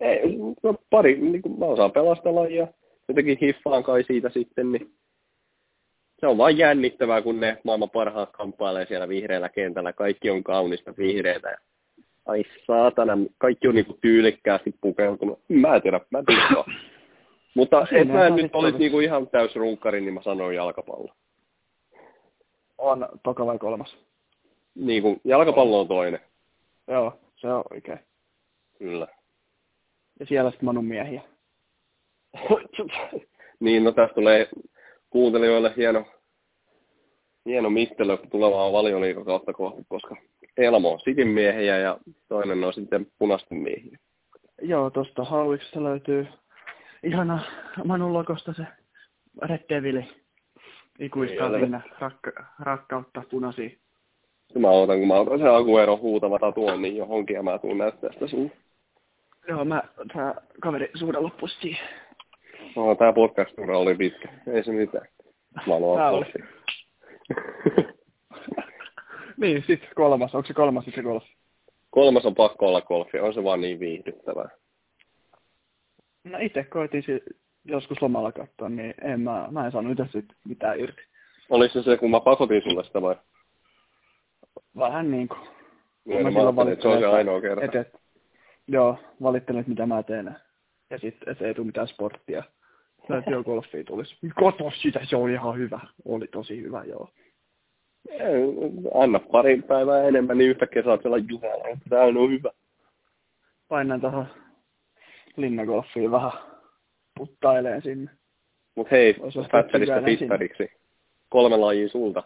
ei, 0.00 0.36
no 0.62 0.74
pari, 0.90 1.20
niinku, 1.20 1.48
mä 1.48 1.66
osaan 1.66 1.92
pelastella 1.92 2.46
ja 2.46 2.66
jotenkin 3.08 3.38
hiffaan 3.40 3.82
kai 3.82 4.04
siitä 4.04 4.30
sitten, 4.30 4.72
niin 4.72 4.94
se 6.22 6.26
on 6.26 6.38
vain 6.38 6.58
jännittävää, 6.58 7.22
kun 7.22 7.40
ne 7.40 7.58
maailman 7.64 7.90
parhaat 7.90 8.30
kamppailee 8.32 8.86
siellä 8.86 9.08
vihreällä 9.08 9.48
kentällä. 9.48 9.92
Kaikki 9.92 10.30
on 10.30 10.44
kaunista 10.44 10.94
vihreitä. 10.98 11.50
Ja, 11.50 11.58
ai 12.26 12.44
saatana, 12.66 13.18
kaikki 13.38 13.68
on 13.68 13.74
niinku 13.74 13.98
tyylikkäästi 14.00 14.74
pukeutunut. 14.80 15.40
Mä 15.48 15.74
en 15.74 15.82
tiedä, 15.82 16.00
mä 16.10 16.18
en 16.18 16.24
tiedä. 16.24 16.46
Mutta 17.56 17.86
et 17.92 18.08
mä 18.08 18.26
en 18.26 18.36
nyt 18.36 18.54
olisi 18.54 18.78
niinku 18.78 19.00
ihan 19.00 19.28
täys 19.28 19.56
runkkari, 19.56 20.00
niin 20.00 20.14
mä 20.14 20.22
sanoin 20.22 20.56
jalkapallo. 20.56 21.14
On 22.78 23.08
toka 23.22 23.46
vai 23.46 23.58
kolmas? 23.58 23.96
Niin 24.74 25.02
kuin, 25.02 25.20
jalkapallo 25.24 25.80
on 25.80 25.88
toinen. 25.88 26.20
Joo, 26.88 27.20
se 27.36 27.46
on 27.46 27.64
oikein. 27.70 27.98
Kyllä. 28.78 29.08
Ja 30.20 30.26
siellä 30.26 30.50
sitten 30.50 30.66
Manun 30.66 30.84
miehiä. 30.84 31.22
niin, 33.60 33.84
no 33.84 33.92
tästä 33.92 34.14
tulee 34.14 34.48
kuuntelijoille 35.10 35.72
hieno, 35.76 36.04
hieno 37.46 37.70
mittelö 37.70 38.16
tulevaa 38.16 38.72
valioliikakautta 38.72 39.52
kohti, 39.52 39.82
koska 39.88 40.16
Elmo 40.56 40.92
on 40.92 41.00
Sitin 41.00 41.28
miehiä 41.28 41.78
ja 41.78 41.98
toinen 42.28 42.64
on 42.64 42.72
sitten 42.72 43.06
punaisten 43.18 43.58
miehiä. 43.58 43.98
Joo, 44.62 44.90
tuosta 44.90 45.24
Hauiksesta 45.24 45.84
löytyy 45.84 46.26
ihana 47.02 47.42
Manun 47.84 48.12
logosta 48.12 48.52
se 48.52 48.62
Red 49.42 49.64
Devili. 49.68 50.08
Ikuista 50.98 51.60
sinne 51.60 51.80
rakka, 51.98 52.30
rakkautta 52.58 53.22
punaisiin. 53.30 53.78
Mä 54.58 54.70
otan, 54.70 54.98
kun 54.98 55.08
mä 55.08 55.14
otan 55.14 55.38
sen 55.38 55.54
Aguero 55.54 55.96
huutava 55.96 56.52
tuon 56.52 56.82
niin 56.82 56.96
johonkin 56.96 57.34
ja 57.34 57.42
mä 57.42 57.58
tuun 57.58 57.78
näyttää 57.78 58.12
sitä 58.12 58.26
sun. 58.26 58.50
Joo, 59.48 59.64
mä, 59.64 59.82
tää 60.14 60.34
kaveri 60.60 60.90
suhda 60.94 61.22
loppuisi 61.22 61.56
siihen. 61.60 61.88
No, 62.76 62.94
tää 62.94 63.12
podcast 63.12 63.58
oli 63.58 63.94
pitkä. 63.94 64.28
Ei 64.52 64.64
se 64.64 64.72
mitään. 64.72 65.06
Mä 65.66 65.74
oli. 65.74 66.26
niin, 69.40 69.64
sit 69.66 69.80
kolmas. 69.94 70.34
Onko 70.34 70.46
se 70.46 70.54
kolmas 70.54 70.84
sit 70.84 70.94
se 70.94 71.02
golf? 71.02 71.24
Kolmas 71.90 72.26
on 72.26 72.34
pakko 72.34 72.66
olla 72.66 72.80
golfi. 72.80 73.18
On 73.18 73.34
se 73.34 73.44
vaan 73.44 73.60
niin 73.60 73.80
viihdyttävää. 73.80 74.48
No 76.24 76.38
itse 76.40 76.64
koitin 76.64 77.04
joskus 77.64 78.02
lomalla 78.02 78.32
katsoa, 78.32 78.68
niin 78.68 78.94
en 79.02 79.20
mä, 79.20 79.48
mä 79.50 79.66
en 79.66 79.72
saanut 79.72 80.00
itse 80.00 80.22
mitään 80.48 80.80
irti. 80.80 81.02
Oliko 81.50 81.72
se 81.72 81.82
se, 81.82 81.96
kun 81.96 82.10
mä 82.10 82.20
pakotin 82.20 82.62
sulle 82.62 82.84
sitä 82.84 83.02
vai? 83.02 83.16
Vähän 84.76 85.10
niin 85.10 85.28
kuin. 85.28 85.40
Niin, 86.04 86.22
mä, 86.22 86.52
mä 86.52 86.72
että 86.72 86.82
se 86.82 86.88
on 86.88 86.98
se 86.98 87.06
ainoa 87.06 87.40
kerta. 87.40 87.64
Et, 87.64 87.74
et, 87.74 88.00
joo, 88.68 88.98
valittelin, 89.22 89.60
että 89.60 89.70
mitä 89.70 89.86
mä 89.86 90.02
teen. 90.02 90.36
Ja 90.90 90.98
sitten, 90.98 91.32
että 91.32 91.46
ei 91.46 91.54
tule 91.54 91.66
mitään 91.66 91.88
sporttia. 91.88 92.42
Täytyy 93.08 93.42
golfia 93.44 93.84
tulisi. 93.84 94.16
Kato 94.34 94.70
sitä, 94.70 95.00
se 95.04 95.16
oli 95.16 95.32
ihan 95.32 95.58
hyvä. 95.58 95.80
Oli 96.04 96.26
tosi 96.26 96.62
hyvä, 96.62 96.84
joo. 96.84 97.08
Anna 98.94 99.18
pari 99.18 99.62
päivää 99.62 100.02
enemmän, 100.02 100.38
niin 100.38 100.50
yhtäkkiä 100.50 100.82
saat 100.82 101.02
sellainen 101.02 101.28
jumala, 101.28 101.78
tämä 101.88 102.02
on 102.02 102.30
hyvä. 102.30 102.50
Painan 103.68 104.00
tuohon 104.00 104.26
linnagolfiin 105.36 106.10
vähän 106.10 106.32
puttaileen 107.18 107.82
sinne. 107.82 108.10
Mut 108.74 108.90
hei, 108.90 109.14
Fatterista 109.52 110.02
pittariksi. 110.02 110.72
Kolme 111.28 111.56
lajia 111.56 111.88
sulta. 111.88 112.22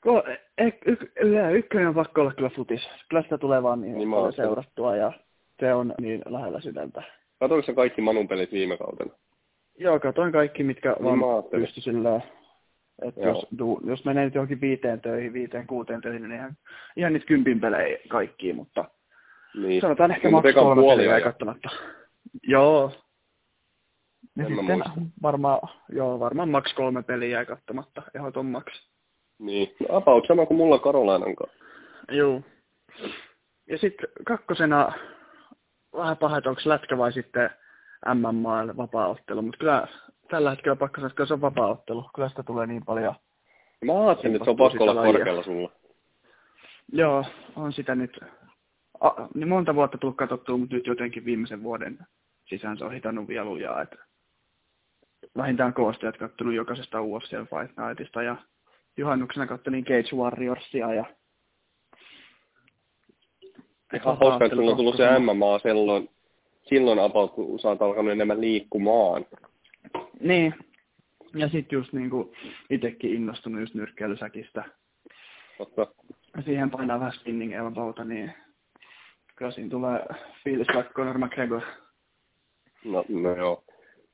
Ko, 0.00 0.22
e, 0.58 0.64
y, 0.66 0.96
y, 1.20 1.56
ykkönen 1.56 1.88
on 1.88 1.94
pakko 1.94 2.20
olla 2.20 2.34
kyllä 2.34 2.50
futis. 2.50 2.88
Kyllä 3.08 3.22
sitä 3.22 3.38
tulee 3.38 3.62
vaan 3.62 3.80
niin, 3.80 3.98
niin 3.98 4.32
seurattua 4.36 4.96
ja 4.96 5.12
se 5.60 5.74
on 5.74 5.94
niin 6.00 6.22
lähellä 6.26 6.60
sydäntä. 6.60 7.02
Katoinko 7.42 7.66
sä 7.66 7.72
kaikki 7.72 8.00
Manun 8.00 8.28
pelit 8.28 8.52
viime 8.52 8.76
kautena? 8.76 9.14
Joo, 9.78 10.00
katoin 10.00 10.32
kaikki, 10.32 10.62
mitkä 10.62 10.96
niin 11.00 11.20
vaan 11.20 11.44
pysty 11.44 11.80
sillä 11.80 12.20
että 13.02 13.20
jos, 13.20 13.46
jos 13.86 14.04
menee 14.04 14.24
nyt 14.24 14.34
johonkin 14.34 14.60
viiteen 14.60 15.00
töihin, 15.00 15.32
viiteen, 15.32 15.66
kuuteen 15.66 16.00
töihin, 16.00 16.22
niin 16.22 16.32
ihan, 16.32 16.56
ihan 16.96 17.12
niitä 17.12 17.26
kympin 17.26 17.60
pelejä 17.60 17.98
kaikkiin, 18.08 18.56
mutta 18.56 18.84
niin. 19.54 19.80
sanotaan 19.80 20.10
ehkä 20.10 20.28
niin, 20.28 20.32
maks 20.32 20.54
kolme 20.54 20.82
peliä 20.82 21.20
katsomatta. 21.20 21.68
Joo. 22.42 22.92
Ja 24.36 24.46
sitten 24.46 24.64
muista. 24.64 24.90
varmaan, 25.22 25.68
joo, 25.88 26.20
varmaan 26.20 26.48
maks 26.48 26.74
kolme 26.74 27.02
peliä 27.02 27.28
jäi 27.28 27.46
katsomatta, 27.46 28.02
maks. 28.42 28.88
Niin, 29.38 29.74
no 29.80 29.96
about 29.96 30.26
sama 30.26 30.46
kuin 30.46 30.56
mulla 30.56 30.78
Karolainan 30.78 31.36
kanssa. 31.36 31.64
Joo. 32.10 32.42
Ja 33.66 33.78
sitten 33.78 34.08
kakkosena 34.26 34.92
vähän 35.96 36.16
paha, 36.16 36.38
että 36.38 36.50
onko 36.50 36.62
lätkä 36.64 36.98
vai 36.98 37.12
sitten 37.12 37.50
MMA 38.14 38.76
vapaa-ottelu, 38.76 39.42
mutta 39.42 39.58
kyllä 39.58 39.88
tällä 40.30 40.50
hetkellä 40.50 40.76
pakko 40.76 40.96
sanoa, 40.96 41.10
että 41.10 41.26
se 41.26 41.34
on 41.34 41.40
vapaa-ottelu. 41.40 42.10
Kyllä 42.14 42.28
sitä 42.28 42.42
tulee 42.42 42.66
niin 42.66 42.84
paljon. 42.84 43.14
Mä 43.84 44.06
ajattelin, 44.06 44.36
että 44.36 44.44
se 44.44 44.50
on 44.50 44.56
pakko 44.56 44.84
olla 44.84 45.02
korkealla 45.02 45.42
sulla. 45.42 45.72
Joo, 46.92 47.24
on 47.56 47.72
sitä 47.72 47.94
nyt 47.94 48.20
a, 49.00 49.10
niin 49.34 49.48
monta 49.48 49.74
vuotta 49.74 49.98
tullut 49.98 50.16
katsottua, 50.16 50.56
mutta 50.56 50.74
nyt 50.74 50.86
jotenkin 50.86 51.24
viimeisen 51.24 51.62
vuoden 51.62 51.98
sisään 52.44 52.78
se 52.78 52.84
on 52.84 52.92
hitannut 52.92 53.28
vielä 53.28 53.44
lujaa. 53.44 53.82
Että 53.82 53.96
vähintään 55.36 55.74
koostajat 55.74 56.16
kattonut 56.16 56.54
jokaisesta 56.54 57.02
UFC 57.02 57.30
Fight 57.30 57.78
Nightista 57.78 58.22
ja 58.22 58.36
juhannuksena 58.96 59.46
kattelin 59.46 59.84
Cage 59.84 60.16
Warriorsia 60.16 60.94
ja 60.94 61.04
Ihan 63.94 64.18
hauska, 64.20 64.44
että 64.44 64.56
on 64.56 64.76
tullut 64.76 64.96
se 64.96 65.18
MMA 65.18 65.58
silloin, 65.58 66.08
silloin 66.62 66.98
about, 66.98 67.34
kun 67.34 67.60
sä 67.60 67.68
oot 67.68 67.82
alkanut 67.82 68.12
enemmän 68.12 68.40
liikkumaan. 68.40 69.26
Niin. 70.20 70.54
Ja 71.34 71.48
sitten 71.48 71.76
just 71.76 71.92
niinku 71.92 72.32
itekin 72.70 73.14
innostunut 73.14 73.60
just 73.60 73.74
nyrkkeilysäkistä. 73.74 74.64
Totta. 75.58 75.86
Siihen 76.44 76.70
painaa 76.70 77.00
vähän 77.00 77.12
spinning 77.12 77.52
elbowta, 77.52 78.04
niin 78.04 78.32
kyllä 79.36 79.50
siinä 79.50 79.70
tulee 79.70 80.06
fiilis 80.44 80.66
vaikka 80.74 80.92
Conor 80.92 81.18
McGregor. 81.18 81.62
No, 82.84 83.04
no 83.08 83.36
joo. 83.36 83.64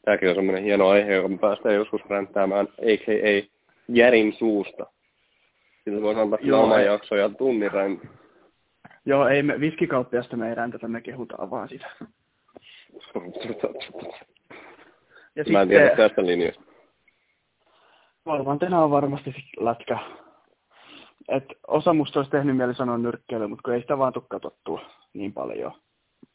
Tämäkin 0.04 0.28
on 0.28 0.34
semmoinen 0.34 0.64
hieno 0.64 0.88
aihe, 0.88 1.14
joka 1.14 1.28
me 1.28 1.38
päästään 1.38 1.74
joskus 1.74 2.00
ränttäämään, 2.08 2.66
a.k.a. 2.66 3.48
Järin 3.88 4.32
suusta. 4.32 4.86
Sillä 5.84 6.02
voisi 6.02 6.20
antaa 6.20 6.38
kyllä 6.38 6.58
oma 6.58 6.80
jakso 6.80 7.16
ja 7.16 7.28
tunnin. 7.28 7.70
Joo, 9.08 9.28
ei 9.28 9.42
me, 9.42 9.60
viskikauppiasta 9.60 10.36
me 10.36 10.48
ei 10.48 10.54
räntätä, 10.54 10.88
me 10.88 11.00
kehutaan 11.00 11.50
vaan 11.50 11.68
sitä. 11.68 11.86
ja 15.36 15.44
Mä 15.52 15.62
en 15.62 15.68
tiedä 15.68 15.96
tästä 15.96 16.26
linjasta. 16.26 16.62
Kolmantena 18.24 18.84
on 18.84 18.90
varmasti 18.90 19.34
lätkä. 19.60 19.98
Et 21.28 21.44
osa 21.66 21.94
musta 21.94 22.18
olisi 22.18 22.30
tehnyt 22.30 22.56
mieli 22.56 22.74
sanoa 22.74 22.98
nyrkkeily, 22.98 23.46
mutta 23.46 23.62
kun 23.62 23.74
ei 23.74 23.80
sitä 23.80 23.98
vaan 23.98 24.12
tule 24.12 24.24
katsottua 24.28 24.80
niin 25.12 25.32
paljon. 25.32 25.72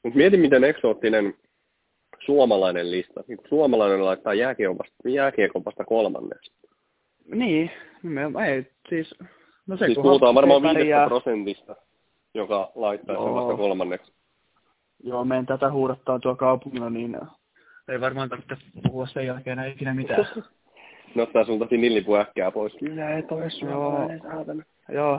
Mut 0.03 0.15
mieti, 0.15 0.37
miten 0.37 0.63
eksoottinen 0.63 1.33
suomalainen 2.25 2.91
lista. 2.91 3.23
Suomalainen 3.49 4.05
laittaa 4.05 4.33
jääkiekopasta, 5.05 5.85
kolmanneksi. 5.85 6.51
Niin, 7.25 7.71
me, 8.03 8.21
ei, 8.47 8.71
siis... 8.89 9.15
No 9.67 9.77
se, 9.77 9.85
siis 9.85 9.97
puhutaan 9.97 10.35
varmaan 10.35 10.61
viidestä 10.61 11.05
prosentista, 11.07 11.75
joka 12.33 12.71
laittaa 12.75 13.15
sen 13.15 13.33
vasta 13.33 13.57
kolmanneksi. 13.57 14.13
Joo, 15.03 15.25
meidän 15.25 15.45
tätä 15.45 15.71
huudattaa 15.71 16.19
tuo 16.19 16.35
kaupungilla, 16.35 16.89
niin 16.89 17.17
ei 17.87 18.01
varmaan 18.01 18.29
tarvitse 18.29 18.55
puhua 18.83 19.07
sen 19.07 19.25
jälkeen 19.25 19.59
enää 19.59 19.71
ikinä 19.71 19.93
mitään. 19.93 20.25
Nostaa 21.15 21.45
sulta 21.45 21.65
nillipu 21.71 22.15
äkkää 22.15 22.51
pois. 22.51 22.73
Kyllä 22.79 23.09
ei 23.09 23.23
toi 23.23 23.51
suomalainen, 23.51 24.21
saatana. 24.21 24.63
Joo, 24.89 25.17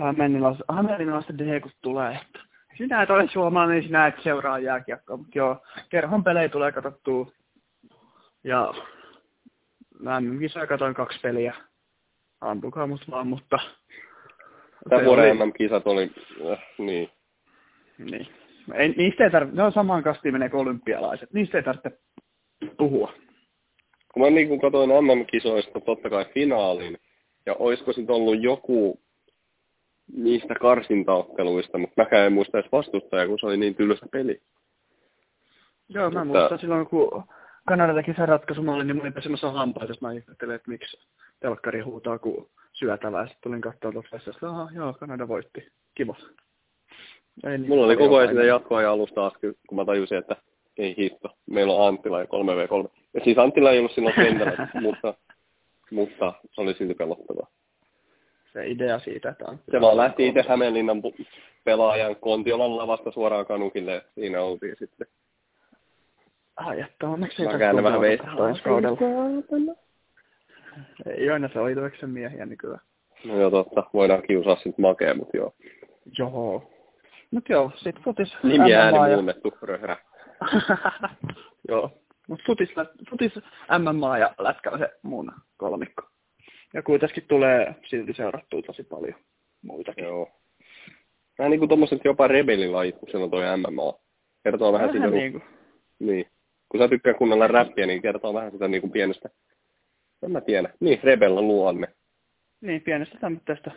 Hämeenlinnasta 0.73 1.39
D, 1.39 1.61
kun 1.61 1.71
tulee, 1.83 2.19
että 2.23 2.39
sinä 2.79 3.03
et 3.03 3.11
ole 3.11 3.29
suomalainen, 3.33 3.77
niin 3.77 3.87
sinä 3.87 4.07
et 4.07 4.15
seuraa 4.23 4.59
jääkiekkoa, 4.59 5.17
mutta 5.17 5.39
joo, 5.39 5.57
kerhon 5.89 6.25
pelejä 6.25 6.49
tulee 6.49 6.73
katsottua. 6.73 7.31
Ja 8.45 8.75
mä 10.01 10.23
kisoja 10.41 10.67
katoin 10.67 10.95
kaksi 10.95 11.21
peliä. 11.21 11.55
Ampukaa 12.41 12.87
mut 12.87 13.11
vaan, 13.11 13.27
mutta... 13.27 13.59
Tämä 14.89 15.05
vuoden 15.05 15.37
MM-kisat 15.37 15.87
oli, 15.87 16.11
äh, 16.53 16.59
niin. 16.79 17.11
Niin. 17.99 18.29
Ei, 18.75 18.89
niistä 18.89 19.25
ei 19.25 19.31
tarvitse, 19.31 19.57
ne 19.57 19.63
on 19.63 19.73
samaan 19.73 20.03
kastiin 20.03 20.35
menee 20.35 20.51
olympialaiset. 20.53 21.33
Niistä 21.33 21.59
ei 21.59 21.65
tarvitse 21.65 21.99
puhua. 22.77 23.13
Kun 24.13 24.23
mä 24.23 24.31
niin 24.31 24.49
kun 24.49 24.61
katsoin 24.61 24.91
MM-kisoista 24.91 25.81
totta 25.81 26.11
kai 26.11 26.25
finaalin, 26.35 26.99
ja 27.47 27.55
olisiko 27.59 27.93
sitten 27.93 28.15
ollut 28.15 28.43
joku 28.43 29.01
niistä 30.13 30.55
karsintaotteluista, 30.55 31.79
mutta 31.79 32.03
mäkään 32.03 32.27
en 32.27 32.33
muista 32.33 32.59
edes 32.59 32.73
vastustajaa, 32.73 33.27
kun 33.27 33.39
se 33.39 33.47
oli 33.47 33.57
niin 33.57 33.75
tylsä 33.75 34.07
peli. 34.13 34.41
Joo, 35.89 36.11
mä 36.11 36.25
mutta... 36.25 36.39
muistan 36.39 36.59
silloin, 36.59 36.87
kun 36.87 37.25
Kanada 37.69 37.95
teki 37.95 38.15
sen 38.15 38.29
ratkaisumallin, 38.29 38.87
niin 38.87 38.97
mä 38.97 39.03
olin 39.03 39.13
pesemässä 39.13 39.51
hampaita, 39.51 39.91
jos 39.91 40.01
mä 40.01 40.13
ihmettelin, 40.13 40.55
että 40.55 40.71
miksi 40.71 40.97
telkkari 41.41 41.81
huutaa, 41.81 42.19
kun 42.19 42.51
syötävää. 42.85 43.27
Sitten 43.27 43.43
tulin 43.43 43.61
katsoa 43.61 43.93
tuossa 43.93 44.17
että 44.17 44.49
aha, 44.49 44.69
joo, 44.75 44.93
Kanada 44.93 45.29
voitti. 45.29 45.69
Kiva. 45.95 46.17
Ei 47.45 47.59
niin 47.59 47.69
Mulla 47.69 47.87
oli 47.87 47.97
koko 47.97 48.17
ajan 48.17 48.31
sitä 48.31 48.45
jatkoa 48.45 48.83
ja 48.83 48.93
alusta 48.93 49.27
asti, 49.27 49.59
kun 49.69 49.77
mä 49.77 49.85
tajusin, 49.85 50.19
että 50.19 50.37
ei 50.79 50.95
hitto, 50.99 51.29
meillä 51.51 51.73
on 51.73 51.89
Anttila 51.89 52.21
ja 52.21 52.25
3v3. 52.25 52.89
Ja 53.15 53.21
siis 53.25 53.39
Anttila 53.39 53.71
ei 53.71 53.79
ollut 53.79 53.93
silloin 53.93 54.15
kentällä, 54.15 54.69
mutta, 54.81 55.15
mutta 55.91 56.33
se 56.51 56.61
oli 56.61 56.75
silti 56.75 56.95
pelottavaa 56.95 57.47
se 58.55 58.67
idea 58.67 58.99
siitä, 58.99 59.29
että 59.29 59.45
on... 59.49 59.59
Se 59.71 59.81
vaan 59.81 59.97
lähti 59.97 60.29
itse 60.29 60.45
Hämeenlinnan 60.49 61.03
pelaajan 61.65 62.17
Kontiolan 62.17 62.77
lavasta 62.77 63.11
suoraan 63.11 63.47
kanukille, 63.47 64.05
siinä 64.15 64.43
oltiin 64.43 64.77
sitten. 64.79 65.07
Ai, 66.57 66.81
että 66.81 67.09
onneksi 67.09 67.43
ei 67.43 67.49
tarvitse 67.49 67.83
vähän 67.83 68.01
veistä. 68.01 68.27
Ei 71.07 71.31
aina 71.31 71.49
se 71.53 71.61
oli 71.61 71.75
toiksen 71.75 72.11
miehiä 72.11 72.47
nykyään. 72.47 72.81
No 73.25 73.41
joo, 73.41 73.51
totta. 73.51 73.85
Voidaan 73.95 74.23
kiusaa 74.23 74.57
sitten 74.57 74.83
makea, 74.83 75.15
mutta 75.15 75.37
joo. 75.37 75.55
Joo. 76.19 76.71
Mut 77.31 77.49
joo, 77.49 77.73
sit 77.77 77.97
futis 78.05 78.37
Nimi 78.43 78.75
ääni 78.75 78.97
ja... 78.97 79.17
muunnettu, 79.17 79.55
röhrä. 79.63 79.97
joo. 81.69 81.91
Mut 82.29 82.41
futis, 82.47 82.69
futis 83.11 83.33
MMA 83.79 84.19
ja 84.19 84.35
lätkä 84.39 84.79
se 84.79 84.89
mun 85.03 85.33
kolmikko. 85.57 86.03
Ja 86.75 86.83
kuitenkin 86.83 87.25
tulee 87.29 87.75
silti 87.87 88.13
seurattua 88.13 88.63
tosi 88.63 88.85
paljon 88.85 89.15
muitakin. 89.63 90.05
Joo. 90.05 90.31
Vähän 91.39 91.51
niin 91.51 91.59
kuin 91.59 91.69
tuommoiset 91.69 92.05
jopa 92.05 92.29
rebellilajit, 92.29 92.99
kun 92.99 93.09
siellä 93.11 93.25
on 93.25 93.31
toi 93.31 93.57
MMA. 93.57 93.95
Kertoo 94.45 94.73
vähän, 94.73 94.89
vähän 94.89 95.03
siitä, 95.03 95.17
niin 95.17 95.33
kuin... 95.33 95.43
niin. 95.99 96.27
Kun 96.69 96.81
sä 96.81 96.89
tykkää 96.89 97.15
kuunnella 97.15 97.47
räppiä, 97.47 97.87
niin 97.87 98.03
kertoo 98.03 98.35
vähän 98.35 98.53
sitä 98.53 98.69
niin 98.69 98.81
kuin 98.81 98.91
pienestä, 98.91 99.29
en 100.25 100.33
mä 100.33 100.41
tiedä, 100.41 100.71
niin 100.81 101.01
rebella 101.03 101.43
luonne. 101.43 101.87
Niin, 102.61 102.83
pienestä 102.83 103.19
tämmöistä 103.21 103.71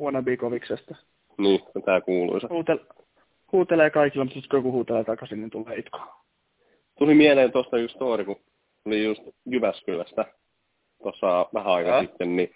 wannabe-koviksesta. 0.00 0.96
Niin, 1.38 1.60
tää 1.84 2.00
kuuluisa. 2.00 2.48
Huutel, 2.50 2.78
huutelee 3.52 3.90
kaikilla, 3.90 4.24
mutta 4.24 4.34
sitten 4.34 4.50
kun 4.50 4.58
joku 4.58 4.72
huutelee 4.72 5.04
takaisin, 5.04 5.40
niin 5.40 5.50
tulee 5.50 5.76
itku. 5.76 5.98
Tuli 6.98 7.14
mieleen 7.14 7.52
tuosta 7.52 7.78
just 7.78 7.94
story, 7.94 8.24
kun 8.24 8.40
oli 8.86 9.04
just 9.04 9.22
Jyväskylästä 9.46 10.24
tuossa 11.02 11.46
vähän 11.54 11.72
aikaa 11.72 11.96
ja. 11.96 12.02
sitten, 12.02 12.36
niin 12.36 12.50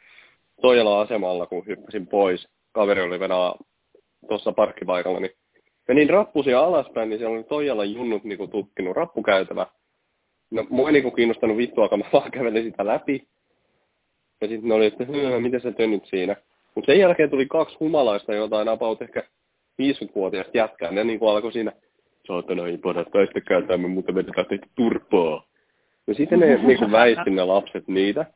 Toijala 0.60 1.00
asemalla, 1.00 1.46
kun 1.46 1.66
hyppäsin 1.66 2.06
pois, 2.06 2.48
kaveri 2.72 3.02
oli 3.02 3.20
venää 3.20 3.52
tuossa 4.28 4.52
parkkipaikalla, 4.52 5.20
niin 5.20 5.32
menin 5.88 6.10
rappusia 6.10 6.60
alaspäin, 6.60 7.10
niin 7.10 7.18
siellä 7.18 7.36
oli 7.36 7.44
Toijala 7.44 7.84
junnut 7.84 8.24
niin 8.24 8.50
tukkinut 8.50 8.96
rappukäytävä. 8.96 9.66
No, 10.50 10.66
mua 10.70 10.88
ei 10.88 10.92
niin 10.92 11.14
kiinnostanut 11.16 11.56
vittuakaan, 11.56 11.98
mä 11.98 12.04
vaan 12.12 12.30
kävelin 12.30 12.64
sitä 12.64 12.86
läpi. 12.86 13.28
Ja 14.40 14.48
sitten 14.48 14.68
ne 14.68 14.74
oli, 14.74 14.86
että 14.86 15.06
miten 15.40 15.60
sä 15.60 15.72
tönnyt 15.72 16.04
siinä. 16.06 16.36
Mutta 16.74 16.92
sen 16.92 17.00
jälkeen 17.00 17.30
tuli 17.30 17.46
kaksi 17.46 17.76
humalaista, 17.80 18.34
jotain 18.34 18.68
about 18.68 19.02
ehkä 19.02 19.22
50-vuotiaista 19.82 20.58
jätkää. 20.58 20.90
Ne 20.90 21.04
niin 21.04 21.20
alkoi 21.22 21.52
siinä, 21.52 21.72
saatana 22.26 22.66
ei 22.66 22.78
padat, 22.78 23.10
taistekää 23.10 23.76
me 23.76 23.88
muuten 23.88 24.14
vedetään 24.14 24.46
teitä 24.46 24.66
turpaa. 24.74 25.46
No 26.06 26.14
sitten 26.14 26.40
ne 26.40 26.56
niin 26.66 26.92
väisti 26.92 27.30
ne 27.30 27.44
lapset 27.44 27.88
niitä, 27.88 28.26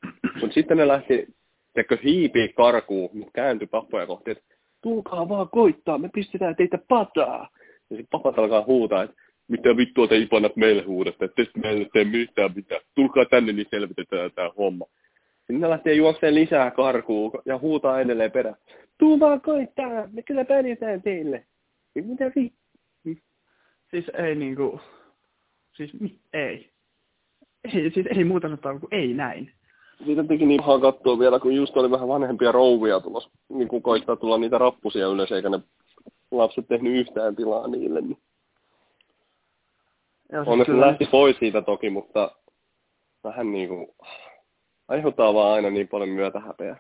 mutta 0.40 0.55
sitten 0.55 0.76
ne 0.76 0.88
lähti, 0.88 1.26
teko 1.75 1.97
hiipii 2.05 2.49
karkuun, 2.49 3.11
mutta 3.12 3.33
kääntyi 3.35 3.67
pappoja 3.67 4.07
kohti, 4.07 4.31
että 4.31 4.45
tulkaa 4.83 5.28
vaan 5.28 5.49
koittaa, 5.49 5.99
me 5.99 6.11
pistetään 6.14 6.57
teitä 6.57 6.78
pataa. 6.88 7.49
Ja 7.90 7.97
sitten 7.97 8.11
papat 8.11 8.38
alkaa 8.38 8.64
huutaa, 8.64 9.02
että 9.02 9.17
mitä 9.49 9.76
vittua 9.76 10.09
te 10.09 10.17
ipanat 10.17 10.57
meille 10.57 10.83
huudatte, 10.83 11.25
että 11.25 11.43
meille 11.62 11.88
tee 11.93 12.05
mitään 12.05 12.50
mitään. 12.55 12.81
Tulkaa 12.95 13.25
tänne, 13.25 13.52
niin 13.52 13.67
selvitetään 13.71 14.31
tämä 14.35 14.50
homma. 14.57 14.87
Sitten 15.49 15.61
ne 15.61 15.71
lähtee 15.71 15.95
juokseen 15.95 16.35
lisää 16.35 16.71
karkuun 16.71 17.33
ja 17.45 17.59
huutaa 17.59 18.00
edelleen 18.00 18.33
perään. 18.33 18.57
Tuu 18.99 19.21
vaan 19.21 19.40
koittaa, 19.40 20.09
me 20.12 20.23
kyllä 20.23 20.45
pärjätään 20.45 21.02
teille. 21.02 21.45
Mitä 21.95 22.33
vi? 22.37 22.52
Siis 23.90 24.09
ei 24.14 24.35
niinku, 24.35 24.81
siis 25.76 25.90
ei 26.33 26.71
ei, 27.64 27.90
siis 27.90 28.07
ei 28.17 28.25
muuta 28.25 28.47
sanotaan 28.47 28.81
kuin 28.81 28.95
ei 28.95 29.14
näin. 29.14 29.52
Siitä 30.05 30.25
teki 30.25 30.47
niin 30.47 30.61
pahaa 30.61 30.81
katsoa 30.81 31.19
vielä, 31.19 31.40
kun 31.40 31.55
just 31.55 31.76
oli 31.76 31.90
vähän 31.90 32.09
vanhempia 32.09 32.52
rouvia 32.52 33.00
tulossa, 33.00 33.31
niin 33.49 33.69
kun 33.69 33.83
koittaa 33.83 34.17
tulla 34.17 34.38
niitä 34.38 34.59
rappusia 34.59 35.07
ylös, 35.07 35.33
eikä 35.33 35.49
ne 35.49 35.61
lapset 36.31 36.69
tehnyt 36.69 36.95
yhtään 36.95 37.37
tilaa 37.37 37.69
niille. 37.69 38.00
Niin. 38.00 38.19
Ja 40.33 40.38
siis 40.38 40.49
Onneksi 40.49 40.73
kyllä... 40.73 40.87
lähti 40.87 41.07
pois 41.07 41.37
siitä 41.38 41.62
toki, 41.62 41.90
mutta 41.90 42.31
vähän 43.25 43.52
niin 43.52 43.69
kuin 43.69 43.88
aiheuttaa 44.88 45.35
vaan 45.35 45.54
aina 45.54 45.71
niin 45.71 45.88
paljon 45.88 46.09
myötä 46.09 46.40
häpeä. 46.40 46.76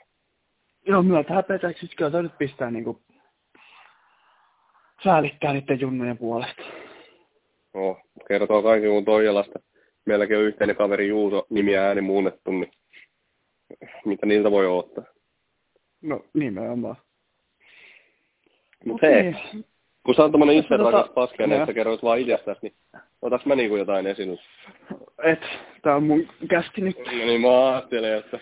Joo, 0.86 1.02
myötä 1.02 1.34
häpeä, 1.34 1.58
siis 1.80 1.94
kyllä 1.94 2.10
toi 2.10 2.22
nyt 2.22 2.38
pistää 2.38 2.70
niin 2.70 2.84
kuin 2.84 2.98
säälittää 5.04 5.52
niiden 5.52 5.80
junnujen 5.80 6.18
puolesta. 6.18 6.62
No, 7.74 8.00
kertoo 8.28 8.62
kaikki 8.62 8.88
mun 8.88 9.04
Toijalasta. 9.04 9.58
Meilläkin 10.06 10.36
on 10.36 10.42
yhteinen 10.42 10.76
kaveri 10.76 11.08
Juuso, 11.08 11.46
nimiä 11.50 11.86
ääni 11.86 12.00
muunnettu, 12.00 12.50
niin 12.50 12.70
mitä 14.04 14.26
niiltä 14.26 14.50
voi 14.50 14.66
ottaa? 14.66 15.04
No 16.02 16.24
nimenomaan. 16.34 16.96
Mutta 18.84 19.06
hei, 19.06 19.22
niin. 19.22 19.64
Kun 20.08 20.14
sä 20.14 20.24
on 20.24 20.32
tommonen 20.32 20.56
itse 20.56 20.78
tota, 20.78 20.90
rakas 20.90 21.10
paskeen, 21.10 21.52
että 21.52 21.66
sä 21.66 21.74
kerroit 21.74 22.02
vaan 22.02 22.18
itsestäsi, 22.18 22.58
niin 22.62 22.74
otaks 23.22 23.46
mä 23.46 23.54
niinku 23.54 23.76
jotain 23.76 24.06
esiin? 24.06 24.38
Et, 25.22 25.40
tää 25.82 25.96
on 25.96 26.02
mun 26.02 26.28
kästi 26.48 26.80
nyt. 26.80 26.96
No 26.98 27.12
niin, 27.12 27.40
mä 27.40 27.72
ajattelin, 27.72 28.12
että 28.12 28.38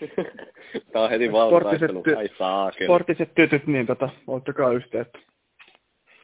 Tää 0.92 1.02
on 1.02 1.10
heti 1.10 1.32
valtaistelu. 1.32 2.02
Ai 2.16 2.28
saakeli. 2.38 2.86
Sportiset 2.86 3.34
tytöt, 3.34 3.66
niin 3.66 3.86
tota, 3.86 4.08
ottakaa 4.26 4.72
yhteyttä. 4.72 5.18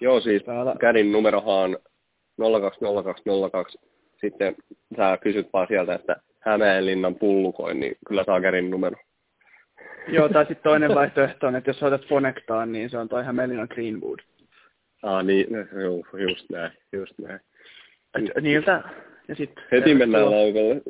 Joo, 0.00 0.20
siis 0.20 0.42
Täällä... 0.42 0.74
kädin 0.80 1.12
numerohan 1.12 1.76
020202. 2.38 3.78
Sitten 4.20 4.54
sä 4.96 5.18
kysyt 5.20 5.48
vaan 5.52 5.66
sieltä, 5.68 5.94
että 5.94 6.16
Hämeenlinnan 6.40 7.14
pullukoin, 7.14 7.80
niin 7.80 7.96
kyllä 8.08 8.24
saa 8.24 8.40
kärin 8.40 8.70
numero. 8.70 8.96
Joo, 10.08 10.28
tai 10.28 10.46
sitten 10.46 10.62
toinen 10.62 10.94
vaihtoehto 10.94 11.46
on, 11.46 11.56
että 11.56 11.70
jos 11.70 11.82
otat 11.82 12.08
Fonectaan, 12.08 12.72
niin 12.72 12.90
se 12.90 12.98
on 12.98 13.08
toi 13.08 13.24
Hämeenlinnan 13.24 13.68
Greenwood. 13.70 14.18
Ah 15.02 15.24
niin, 15.24 15.46
joo, 15.82 16.04
just 16.18 16.50
näin, 16.50 16.72
just 16.92 17.14
näin. 17.18 17.40
Et, 18.14 18.42
niiltä, 18.42 18.82
ja 19.28 19.34
sitten... 19.34 19.64
Heti 19.72 19.94
mennään 19.94 20.30
laukalle. 20.30 20.82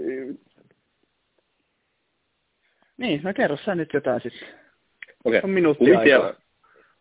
Niin, 2.96 3.20
no 3.22 3.34
kerro 3.34 3.56
sä 3.56 3.74
nyt 3.74 3.92
jotain 3.92 4.20
sitten. 4.20 4.48
Okei. 5.24 5.38
Okay. 5.38 5.40
On 5.44 5.50
minuutti 5.50 5.84
Kuvitella... 5.84 6.34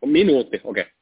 On 0.01 0.09
minuutti, 0.09 0.61
okei. 0.63 0.81
Okay. 0.81 0.93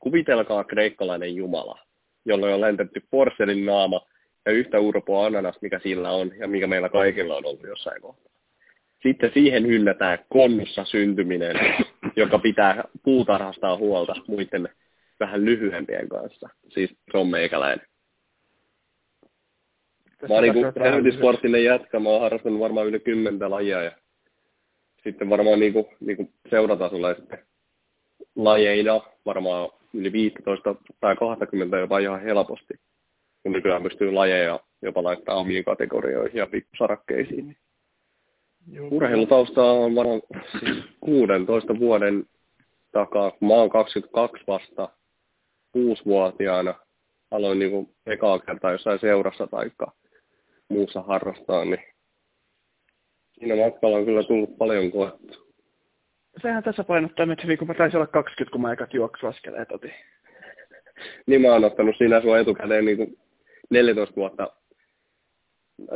Kuvitelkaa 0.00 0.64
kreikkalainen 0.64 1.34
jumala, 1.34 1.78
jolla 2.24 2.54
on 2.54 2.60
lentetty 2.60 3.02
porselin 3.10 3.66
naama 3.66 4.06
ja 4.46 4.52
yhtä 4.52 4.80
urpoa 4.80 5.26
ananas, 5.26 5.58
mikä 5.62 5.78
sillä 5.78 6.10
on 6.10 6.32
ja 6.38 6.48
mikä 6.48 6.66
meillä 6.66 6.88
kaikilla 6.88 7.36
on 7.36 7.46
ollut 7.46 7.62
jossain 7.62 8.02
kohtaa. 8.02 8.35
Sitten 9.06 9.30
siihen 9.34 9.66
yllätään 9.66 10.18
konnussa 10.28 10.84
syntyminen, 10.84 11.56
joka 12.16 12.38
pitää 12.38 12.84
puutarhastaa 13.02 13.76
huolta 13.76 14.14
muiden 14.28 14.68
vähän 15.20 15.44
lyhyempien 15.44 16.08
kanssa. 16.08 16.48
Siis 16.68 16.90
se 17.12 17.18
on 17.18 17.28
meikäläinen. 17.28 17.86
Mä 20.28 20.34
oon 20.34 20.42
niinku 20.42 20.60
helvetisporttinen 20.80 21.64
jätkä, 21.64 22.00
mä 22.00 22.08
oon 22.08 22.20
harrastanut 22.20 22.60
varmaan 22.60 22.86
yli 22.86 23.00
kymmentä 23.00 23.50
lajia 23.50 23.82
ja 23.82 23.92
sitten 25.04 25.30
varmaan 25.30 25.60
niinku, 25.60 25.88
niinku 26.00 26.32
seuratasolla 26.50 27.14
sitten 27.14 27.38
lajeina 28.36 29.00
varmaan 29.26 29.70
yli 29.94 30.12
15 30.12 30.74
tai 31.00 31.16
20 31.16 31.78
jopa 31.78 31.98
ihan 31.98 32.20
helposti. 32.22 32.74
Kun 33.42 33.52
nykyään 33.52 33.82
pystyy 33.82 34.12
lajeja 34.12 34.60
jopa 34.82 35.04
laittaa 35.04 35.36
omiin 35.36 35.64
kategorioihin 35.64 36.38
ja 36.38 36.46
pikkusarakkeisiin. 36.46 37.56
Niin 38.66 38.92
urheilutausta 38.92 39.64
on 39.64 39.94
varmaan 39.94 40.22
siis 40.60 40.84
16 41.00 41.78
vuoden 41.78 42.24
takaa, 42.92 43.30
kun 43.30 43.48
mä 43.48 43.54
oon 43.54 43.70
22 43.70 44.44
vasta, 44.46 44.88
kuusivuotiaana 45.72 46.74
aloin 47.30 47.58
niinku 47.58 47.94
ekaa 48.06 48.38
kertaa 48.38 48.72
jossain 48.72 48.98
seurassa 48.98 49.46
tai 49.46 49.70
muussa 50.68 51.02
harrastaa, 51.02 51.64
niin 51.64 51.82
Siinä 53.38 53.56
matkalla 53.56 53.96
on 53.96 54.04
kyllä 54.04 54.22
tullut 54.22 54.58
paljon 54.58 54.92
koettu. 54.92 55.52
Sehän 56.42 56.62
tässä 56.62 56.84
painottaa 56.84 57.26
että 57.32 57.56
kun 57.56 57.68
mä 57.68 57.74
taisin 57.74 57.96
olla 57.96 58.06
20, 58.06 58.52
kun 58.52 58.60
mä 58.60 58.72
ekat 58.72 58.94
juoksuaskeleet 58.94 59.72
otin. 59.72 59.94
niin 61.26 61.40
mä 61.40 61.48
oon 61.48 61.64
ottanut 61.64 61.96
siinä 61.98 62.20
sun 62.20 62.38
etukäteen 62.38 62.84
niin 62.84 62.96
kuin 62.96 63.18
14 63.70 64.16
vuotta. 64.16 64.52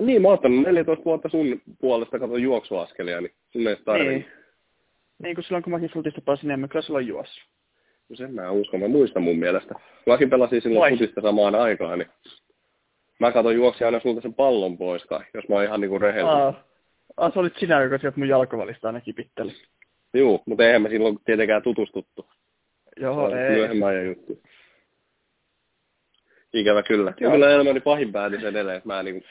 Niin, 0.01 0.23
mä 0.23 0.29
oon 0.29 0.35
ottanut 0.35 0.65
14 0.65 1.05
vuotta 1.05 1.29
sun 1.29 1.63
puolesta 1.81 2.19
kato 2.19 2.37
juoksuaskelia, 2.37 3.21
niin 3.21 3.33
sun 3.53 3.69
ei 3.69 3.77
tarvitse. 3.77 4.11
Niin. 4.11 4.27
niin 5.23 5.35
kuin 5.35 5.45
silloin 5.45 5.63
kun 5.63 5.73
mäkin 5.73 5.91
futista 5.91 6.21
pääsin, 6.21 6.49
niin 6.49 6.69
kyllä 6.69 6.83
sulla 6.83 6.99
on 6.99 7.07
juossut. 7.07 7.43
No 8.09 8.17
sen 8.17 8.35
mä 8.35 8.51
uskon, 8.51 8.81
mä 8.81 8.89
muistan 8.89 9.23
mun 9.23 9.39
mielestä. 9.39 9.75
Mäkin 10.07 10.31
pelasin 10.31 10.63
silloin 10.63 10.81
Vai. 10.81 10.91
futista 10.91 11.21
samaan 11.21 11.55
aikaan, 11.55 11.99
niin 11.99 12.09
mä 13.19 13.33
katon 13.33 13.55
juoksi 13.55 13.85
aina 13.85 14.01
sulta 14.01 14.21
sen 14.21 14.35
pallon 14.35 14.79
pois 14.79 15.05
kai, 15.05 15.21
jos 15.35 15.49
mä 15.49 15.55
oon 15.55 15.65
ihan 15.65 15.81
niinku 15.81 15.99
rehellinen. 15.99 16.55
Aa, 17.17 17.31
se 17.31 17.39
olit 17.39 17.57
sinä, 17.59 17.83
joka 17.83 17.99
sieltä 17.99 18.19
mun 18.19 18.29
jalkovallista 18.29 18.87
aina 18.87 19.01
kipitteli. 19.01 19.53
Joo, 20.15 20.43
mutta 20.47 20.65
eihän 20.65 20.83
me 20.83 20.89
silloin 20.89 21.19
tietenkään 21.25 21.63
tutustuttu. 21.63 22.27
Joo, 22.97 23.35
ei. 23.35 23.51
Myöhemmän 23.51 23.89
ajan 23.89 24.07
juttu. 24.07 24.43
Ikävä 26.53 26.83
kyllä. 26.83 27.13
Joo. 27.21 27.33
Kyllä 27.33 27.51
elämäni 27.51 27.81
pahin 27.81 28.13
päätös 28.13 28.45
edelleen, 28.45 28.77
että 28.77 28.89
mä 28.89 29.03
niinku... 29.03 29.27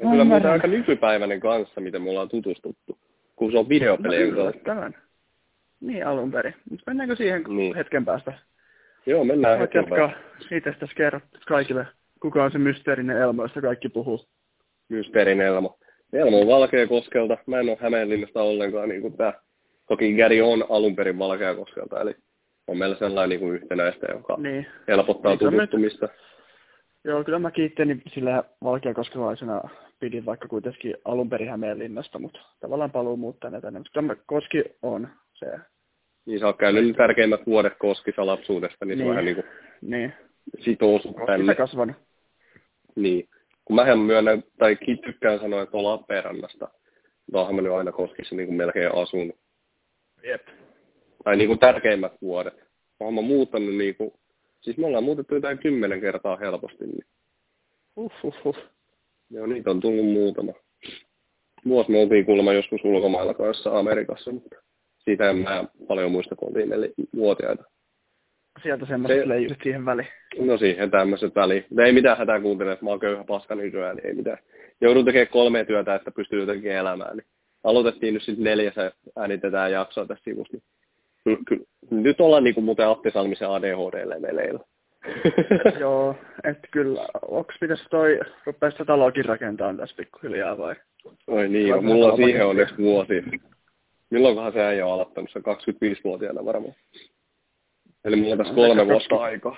Ja 0.00 0.10
kyllä 0.10 0.24
muuten 0.24 0.50
aika 0.50 0.66
nykypäiväinen 0.66 1.40
kanssa, 1.40 1.80
miten 1.80 2.02
me 2.02 2.10
ollaan 2.10 2.28
tutustuttu, 2.28 2.98
kun 3.36 3.52
se 3.52 3.58
on 3.58 3.68
videopelien 3.68 4.30
no, 4.30 4.44
kanssa. 4.44 4.64
Tämän. 4.64 4.94
Niin 5.80 6.06
alun 6.06 6.32
perin. 6.32 6.54
Mutta 6.70 6.84
mennäänkö 6.86 7.16
siihen 7.16 7.44
niin. 7.48 7.74
hetken 7.74 8.04
päästä? 8.04 8.32
Joo, 9.06 9.24
mennään 9.24 9.58
Voit 9.58 9.74
hetken 9.74 9.98
jatkaa 9.98 10.12
itsestäsi 10.50 10.94
kerrot 10.94 11.22
kaikille, 11.46 11.86
kuka 12.22 12.44
on 12.44 12.52
se 12.52 12.58
mysteerinen 12.58 13.16
Elmo, 13.16 13.42
josta 13.42 13.60
kaikki 13.60 13.88
puhuu 13.88 14.24
mysteerin 14.88 15.40
Elmo. 15.40 15.78
Elmo 16.12 16.40
on 16.40 16.46
Valkeakoskelta. 16.46 17.38
Mä 17.46 17.60
en 17.60 17.68
ole 17.68 17.78
Hämeenlinnasta 17.80 18.42
ollenkaan, 18.42 18.88
niin 18.88 19.02
kuin 19.02 19.16
tämä. 19.16 19.32
Toki 19.88 20.16
Gary 20.16 20.40
on 20.40 20.64
alun 20.68 20.96
perin 20.96 21.18
Valkeakoskelta, 21.18 22.00
eli 22.00 22.14
on 22.66 22.78
meillä 22.78 22.96
sellainen 22.96 23.28
niin 23.28 23.40
kuin 23.40 23.54
yhtenäistä, 23.54 24.06
joka 24.12 24.36
niin. 24.36 24.66
helpottaa 24.88 25.32
niin, 25.32 25.38
tutustumista. 25.38 26.06
Nyt... 26.06 26.14
Joo, 27.04 27.24
kyllä 27.24 27.38
mä 27.38 27.50
kiitteni 27.50 28.02
sillä 28.14 28.44
valkeakoskelaisena 28.64 29.62
pidin 30.00 30.26
vaikka 30.26 30.48
kuitenkin 30.48 30.94
alun 31.04 31.30
perin 31.30 31.50
Hämeenlinnasta, 31.50 32.18
mutta 32.18 32.40
tavallaan 32.60 32.90
paluu 32.90 33.16
muuttaa 33.16 33.60
tänne. 33.60 33.78
Mutta 33.78 33.92
tämä 33.94 34.16
Koski 34.26 34.64
on 34.82 35.08
se. 35.34 35.46
Niin 36.26 36.40
sä 36.40 36.46
oot 36.46 36.58
käynyt 36.58 36.96
tärkeimmät 36.96 37.46
vuodet 37.46 37.72
Koskissa 37.78 38.26
lapsuudesta, 38.26 38.84
niin, 38.84 38.98
niin. 38.98 39.06
se 39.06 39.10
vähän 39.10 39.24
niin 39.24 39.34
kuin 39.34 39.46
niin. 39.80 40.12
sitoo 40.58 41.00
tänne. 41.26 41.54
kasvanut. 41.54 41.96
Niin 42.96 43.28
kun 43.64 43.76
mähän 43.76 43.98
myönnän, 43.98 44.42
tai 44.58 44.76
tykkään 45.04 45.38
sanoa, 45.38 45.62
että 45.62 45.76
on 45.76 45.84
Lappeenrannasta. 45.84 46.68
Tuohan 47.32 47.54
mä 47.54 47.62
nyt 47.62 47.72
aina 47.72 47.92
koskissa 47.92 48.36
niin 48.36 48.46
kuin 48.46 48.56
melkein 48.56 48.94
asunut. 48.94 49.36
Jep. 50.22 50.48
Tai 51.24 51.36
niin 51.36 51.48
kuin 51.48 51.58
tärkeimmät 51.58 52.12
vuodet. 52.22 52.54
Oon 53.00 53.14
mä 53.14 53.20
muuttanut 53.20 53.74
niin 53.74 53.94
kuin, 53.94 54.12
siis 54.60 54.76
me 54.76 54.86
ollaan 54.86 55.04
muutettu 55.04 55.34
jotain 55.34 55.58
kymmenen 55.58 56.00
kertaa 56.00 56.36
helposti. 56.36 56.84
Niin. 56.86 57.04
Uh, 57.96 58.12
uh, 58.24 58.34
uh. 58.44 58.56
Joo, 59.30 59.46
niitä 59.46 59.70
on 59.70 59.80
tullut 59.80 60.06
muutama. 60.06 60.52
Vuosi 61.66 61.90
me 61.90 61.98
oltiin 61.98 62.26
kuulemma 62.26 62.52
joskus 62.52 62.80
ulkomailla 62.84 63.34
kanssa 63.34 63.78
Amerikassa, 63.78 64.32
mutta 64.32 64.56
siitä 64.98 65.30
en 65.30 65.36
mä 65.36 65.64
paljon 65.88 66.12
muista, 66.12 66.36
kun 66.36 66.48
oltiin 66.48 66.70
vuotiaita 67.16 67.64
sieltä 68.62 68.86
semmoiset 68.86 69.20
se, 69.20 69.28
leijut 69.28 69.58
siihen 69.62 69.84
väliin. 69.84 70.08
No 70.38 70.58
siihen 70.58 70.90
tämmöiset 70.90 71.34
väliin. 71.34 71.64
Ei 71.84 71.92
mitään 71.92 72.18
hätää 72.18 72.40
kuuntele, 72.40 72.72
että 72.72 72.84
mä 72.84 72.90
oon 72.90 73.00
köyhä 73.00 73.24
paska 73.24 73.54
nykyään, 73.54 73.96
niin 73.96 74.06
ei 74.06 74.14
mitään. 74.14 74.38
Joudun 74.80 75.04
tekemään 75.04 75.28
kolme 75.28 75.64
työtä, 75.64 75.94
että 75.94 76.10
pystyy 76.10 76.40
jotenkin 76.40 76.72
elämään. 76.72 77.16
Niin 77.16 77.26
aloitettiin 77.64 78.14
nyt 78.14 78.22
sitten 78.22 78.44
neljäs 78.44 78.74
äänitetään 79.16 79.72
jaksoa 79.72 80.06
tässä 80.06 80.24
sivussa. 80.24 80.58
Niin 81.24 81.66
nyt 81.90 82.20
ollaan 82.20 82.44
niin 82.44 82.54
kuin 82.54 82.64
muuten 82.64 82.88
Atte 82.88 83.10
Salmisen 83.10 83.48
ADHD-leveleillä. 83.48 84.60
Joo, 85.80 86.16
että 86.44 86.68
kyllä, 86.70 87.06
onks 87.22 87.56
pitäisi 87.60 87.84
toi, 87.90 88.20
rupea 88.46 88.70
sitä 88.70 88.84
taloakin 88.84 89.24
rakentaa 89.24 89.74
tässä 89.74 89.96
pikkuhiljaa 89.96 90.58
vai? 90.58 90.76
Oi 91.26 91.48
niin, 91.48 91.68
jo, 91.68 91.82
mulla 91.82 92.12
on 92.12 92.16
siihen 92.16 92.46
onneksi 92.46 92.78
vuosi. 92.78 93.24
Milloinkohan 94.10 94.52
se 94.52 94.70
ei 94.70 94.82
ole 94.82 94.92
aloittanut, 94.92 95.30
se 95.30 95.38
25-vuotiaana 95.38 96.44
varmaan. 96.44 96.74
Eli 98.04 98.16
mulla 98.16 98.32
on 98.32 98.38
tässä 98.38 98.54
kolme 98.54 98.86
vuotta 98.86 99.16
aikaa. 99.16 99.56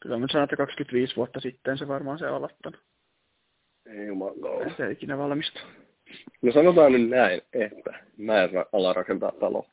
Kyllä 0.00 0.18
mä 0.18 0.26
sanon, 0.30 0.44
että 0.44 0.56
25 0.56 1.16
vuotta 1.16 1.40
sitten 1.40 1.78
se 1.78 1.88
varmaan 1.88 2.18
se 2.18 2.26
on 2.26 2.36
aloittanut. 2.36 2.80
Ei 3.86 4.06
jumala. 4.06 4.74
Se 4.76 4.86
ei 4.86 4.92
ikinä 4.92 5.18
valmistu. 5.18 5.60
No 6.42 6.52
sanotaan 6.52 6.92
nyt 6.92 7.08
näin, 7.08 7.42
että 7.52 8.04
mä 8.16 8.42
en 8.42 8.50
ala 8.72 8.92
rakentaa 8.92 9.32
talo. 9.40 9.66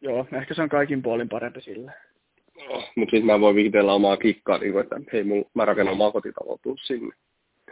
Joo, 0.00 0.26
ehkä 0.32 0.54
se 0.54 0.62
on 0.62 0.68
kaikin 0.68 1.02
puolin 1.02 1.28
parempi 1.28 1.60
sille. 1.60 1.92
Oh, 2.68 2.84
mutta 2.96 3.10
sitten 3.10 3.26
mä 3.26 3.40
voin 3.40 3.56
viitellä 3.56 3.92
omaa 3.92 4.16
kikkaa, 4.16 4.58
niin 4.58 4.78
että 4.78 4.96
hei, 5.12 5.24
mun, 5.24 5.44
mä 5.54 5.64
rakennan 5.64 5.92
omaa 5.92 6.12
kotitaloa, 6.12 6.58
tuu 6.62 6.76
sinne. 6.76 7.14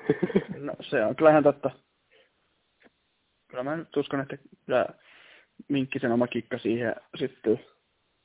no 0.58 0.72
se 0.80 1.04
on 1.04 1.16
kyllähän 1.16 1.42
totta. 1.42 1.70
Kyllä 3.48 3.62
mä 3.62 3.76
nyt 3.76 3.96
uskon, 3.96 4.20
että 4.20 4.38
kyllä 4.66 4.86
Minkkisen 5.68 6.12
oma 6.12 6.26
kikka 6.26 6.58
siihen 6.58 6.94
sitten 7.16 7.60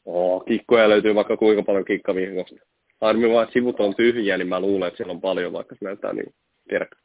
Oo, 0.05 0.39
kikkoja 0.39 0.89
löytyy 0.89 1.15
vaikka 1.15 1.37
kuinka 1.37 1.63
paljon 1.63 1.85
kikkaviikosta. 1.85 2.55
Harmi 3.01 3.29
vaan, 3.29 3.43
että 3.43 3.53
sivut 3.53 3.79
on 3.79 3.95
tyhjiä, 3.95 4.37
niin 4.37 4.47
mä 4.47 4.59
luulen, 4.59 4.87
että 4.87 4.97
siellä 4.97 5.11
on 5.11 5.21
paljon, 5.21 5.53
vaikka 5.53 5.75
se 5.75 5.85
näyttää 5.85 6.13
niin 6.13 6.33
kerkka. 6.69 6.97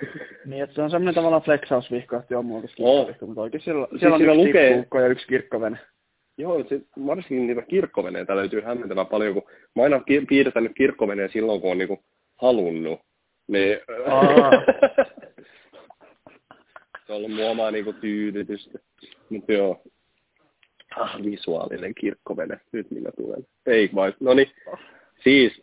niin, 0.46 0.62
että 0.62 0.74
se 0.74 0.82
on 0.82 0.90
semmoinen 0.90 1.14
tavallaan 1.14 1.42
flexausvihko, 1.42 2.16
että 2.16 2.34
joo, 2.34 2.42
muuta 2.42 2.68
oh. 2.78 3.08
mutta 3.20 3.40
oikein 3.40 3.60
siellä, 3.60 3.86
siis 3.90 4.00
siellä 4.00 4.16
on 4.16 4.22
yksi 4.22 4.36
lukee... 4.36 4.86
ja 4.94 5.06
yksi 5.06 5.26
kirkkovene. 5.26 5.78
Joo, 6.38 6.64
se, 6.68 6.80
varsinkin 7.06 7.46
niitä 7.46 7.62
kirkkoveneitä 7.62 8.36
löytyy 8.36 8.60
hämmentävän 8.60 9.06
paljon, 9.06 9.34
kun 9.34 9.42
mä 9.74 9.82
aina 9.82 10.02
piirtänyt 10.28 10.72
kirkkoveneen 10.76 11.30
silloin, 11.32 11.60
kun 11.60 11.70
on 11.70 11.78
niinku 11.78 12.04
halunnut. 12.36 13.00
Niin... 13.48 13.78
se 17.06 17.12
on 17.12 17.16
ollut 17.16 17.32
mun 17.32 17.44
omaa 17.44 17.70
niinku 17.70 17.92
tyydytystä. 17.92 18.78
Mutta 19.30 19.52
joo, 19.52 19.82
ah, 20.96 21.22
visuaalinen 21.24 21.94
kirkkovene, 21.94 22.60
nyt 22.72 22.90
minä 22.90 23.10
tulen. 23.16 23.46
Ei 23.66 23.90
vai, 23.94 24.12
no 24.20 24.34
niin, 24.34 24.50
siis 25.24 25.62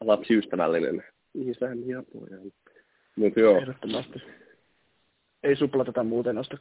lapsiystävällinen 0.00 1.04
isän 1.34 1.88
ja 1.88 2.02
pojan. 2.12 2.52
Mutta 3.16 3.40
joo. 3.40 3.56
Ehdottomasti. 3.56 4.22
Ei 5.42 5.56
suplateta 5.56 6.04
muuten 6.04 6.34
noista 6.34 6.58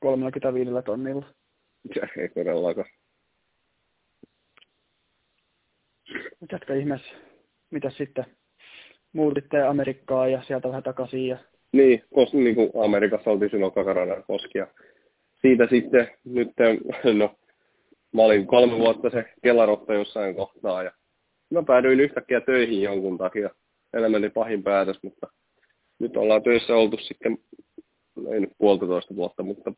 35 0.00 0.70
tonnilla. 0.84 1.26
Ei 2.18 2.28
todellakaan. 2.28 2.88
Jatka 6.52 6.74
ihmeessä. 6.74 7.10
Mitäs 7.70 7.96
sitten? 7.96 8.24
Muutitte 9.12 9.62
Amerikkaa 9.62 10.28
ja 10.28 10.42
sieltä 10.42 10.68
vähän 10.68 10.82
takaisin 10.82 11.26
ja... 11.26 11.38
Niin, 11.72 12.04
koska 12.14 12.38
niin 12.38 12.54
kuin 12.54 12.70
Amerikassa 12.84 13.30
oltiin 13.30 13.50
silloin 13.50 13.72
Kakaradan 13.72 14.24
koski 14.24 14.58
ja 14.58 14.66
siitä 15.40 15.66
sitten 15.70 16.10
nyt, 16.24 16.48
no, 17.18 17.34
mä 18.12 18.22
olin 18.22 18.46
kolme 18.46 18.78
vuotta 18.78 19.10
se 19.10 19.24
kelarotta 19.42 19.94
jossain 19.94 20.34
kohtaa 20.34 20.82
ja 20.82 20.92
mä 21.50 21.62
päädyin 21.62 22.00
yhtäkkiä 22.00 22.40
töihin 22.40 22.82
jonkun 22.82 23.18
takia. 23.18 23.50
Elämäni 23.92 24.30
pahin 24.30 24.62
päätös, 24.62 24.98
mutta 25.02 25.26
nyt 25.98 26.16
ollaan 26.16 26.42
töissä 26.42 26.74
oltu 26.74 26.96
sitten, 26.96 27.38
ei 28.32 28.40
nyt 28.40 28.52
puolitoista 28.58 29.16
vuotta, 29.16 29.42
mutta 29.42 29.72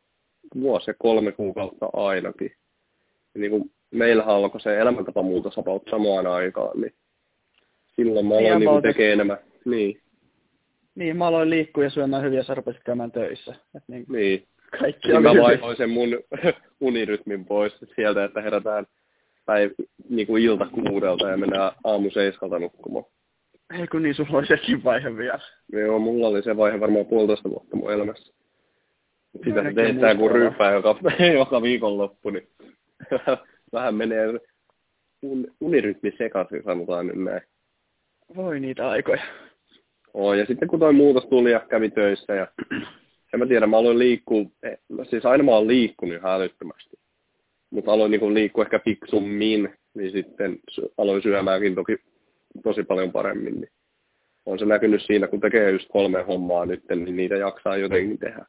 vuosi 0.61 0.89
ja 0.89 0.93
kolme 0.99 1.31
kuukautta 1.31 1.89
ainakin. 1.93 2.51
Ja 3.33 3.41
niin 3.41 3.51
kuin 3.51 3.71
meillähän 3.91 4.35
alkoi 4.35 4.61
se 4.61 4.79
elämäntapamuutos 4.79 5.57
about 5.57 5.83
samaan 5.89 6.27
aikaan, 6.27 6.81
niin 6.81 6.93
silloin 7.95 8.25
mä 8.25 8.33
aloin 8.35 8.59
niin 8.59 8.69
niin 8.69 8.81
tekemään 8.81 9.13
enemmän. 9.13 9.37
Niin. 9.65 10.01
Niin, 10.95 11.17
mä 11.17 11.27
aloin 11.27 11.49
liikkua 11.49 11.83
ja 11.83 11.89
syömään 11.89 12.23
hyviä 12.23 12.39
ja 12.39 12.73
käymään 12.85 13.11
töissä. 13.11 13.55
Et 13.75 13.83
niin, 13.87 14.05
niin. 14.09 14.47
Kaikki 14.79 15.07
niin 15.07 15.21
mä 15.21 15.33
vaihoin 15.41 15.77
sen 15.77 15.89
mun 15.89 16.09
unirytmin 16.81 17.45
pois 17.45 17.73
sieltä, 17.95 18.23
että 18.23 18.41
herätään 18.41 18.85
päiv, 19.45 19.71
niin 20.09 20.27
kuin 20.27 20.43
ilta 20.43 20.65
kuudelta 20.65 21.29
ja 21.29 21.37
mennään 21.37 21.71
aamu 21.83 22.09
seiskalta 22.09 22.59
nukkumaan. 22.59 23.05
Ei 23.79 23.87
kun 23.87 24.03
niin, 24.03 24.15
sulla 24.15 24.37
oli 24.37 24.47
sekin 24.47 24.83
vaihe 24.83 25.17
vielä. 25.17 25.39
Joo, 25.71 25.99
mulla 25.99 26.27
oli 26.27 26.43
se 26.43 26.57
vaihe 26.57 26.79
varmaan 26.79 27.05
puolitoista 27.05 27.49
vuotta 27.49 27.75
mun 27.75 27.93
elämässä. 27.93 28.33
Sitä 29.43 29.63
no, 29.63 29.73
tehdään 29.73 30.17
kuin 30.17 30.31
ryyppää 30.31 30.73
joka, 30.73 30.95
joka 31.39 31.61
viikonloppu, 31.61 32.29
niin 32.29 32.47
vähän 33.73 33.95
menee 33.95 34.27
un, 35.21 35.47
unirytmi 35.61 36.11
sekaisin, 36.17 36.63
sanotaan 36.63 37.07
nyt 37.07 37.23
näin. 37.23 37.41
Voi 38.35 38.59
niitä 38.59 38.89
aikoja. 38.89 39.23
Oo, 40.13 40.33
ja 40.33 40.45
sitten 40.45 40.67
kun 40.67 40.79
toi 40.79 40.93
muutos 40.93 41.25
tuli 41.25 41.51
ja 41.51 41.59
kävi 41.59 41.89
töissä 41.89 42.35
ja 42.35 42.47
en 43.33 43.39
mä 43.39 43.45
tiedä, 43.45 43.67
mä 43.67 43.77
aloin 43.77 43.99
liikkua, 43.99 44.41
eh, 44.63 44.77
siis 45.09 45.25
aina 45.25 45.43
mä 45.43 45.51
oon 45.51 45.67
liikkunut 45.67 46.15
ihan 46.15 46.31
älyttömästi. 46.31 46.97
Mutta 47.69 47.91
aloin 47.91 48.11
niin 48.11 48.33
liikkua 48.33 48.63
ehkä 48.63 48.79
fiksummin, 48.79 49.73
niin 49.93 50.11
sitten 50.11 50.59
aloin 50.97 51.21
syömäänkin 51.21 51.75
toki 51.75 51.97
tosi 52.63 52.83
paljon 52.83 53.11
paremmin. 53.11 53.55
Niin 53.61 53.71
on 54.45 54.59
se 54.59 54.65
näkynyt 54.65 55.01
siinä, 55.01 55.27
kun 55.27 55.39
tekee 55.39 55.71
just 55.71 55.87
kolme 55.91 56.21
hommaa 56.21 56.65
nyt, 56.65 56.83
niin 56.95 57.15
niitä 57.15 57.35
jaksaa 57.35 57.77
jotenkin 57.77 58.17
tehdä. 58.17 58.45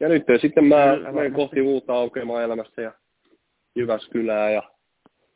Ja 0.00 0.08
nyt 0.08 0.24
sitten 0.40 0.64
mä 0.64 0.96
menen 1.12 1.32
kohti 1.32 1.60
uutta 1.60 1.94
aukeamaa 1.94 2.42
elämässä 2.42 2.82
ja 2.82 2.92
Jyväskylää 3.76 4.50
ja 4.50 4.62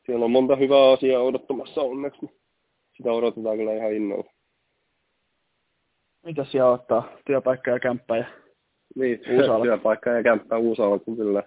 siellä 0.07 0.25
on 0.25 0.31
monta 0.31 0.57
hyvää 0.57 0.91
asiaa 0.93 1.23
odottamassa 1.23 1.83
onneksi. 1.83 2.27
Niin 2.27 2.41
sitä 2.97 3.13
odotetaan 3.13 3.57
kyllä 3.57 3.75
ihan 3.75 3.93
innolla. 3.93 4.33
Mitä 6.27 6.45
siellä 6.45 6.71
ottaa? 6.71 7.13
Työpaikka 7.27 7.71
ja 7.71 7.81
kämppä 7.81 8.17
ja 8.17 8.25
niin, 8.95 9.21
uusi 9.31 9.63
työpaikka 9.63 10.11
ja 10.11 10.23
kämppä 10.23 10.59
uusi 10.59 10.83
alku 10.83 11.17
kyllä. 11.17 11.43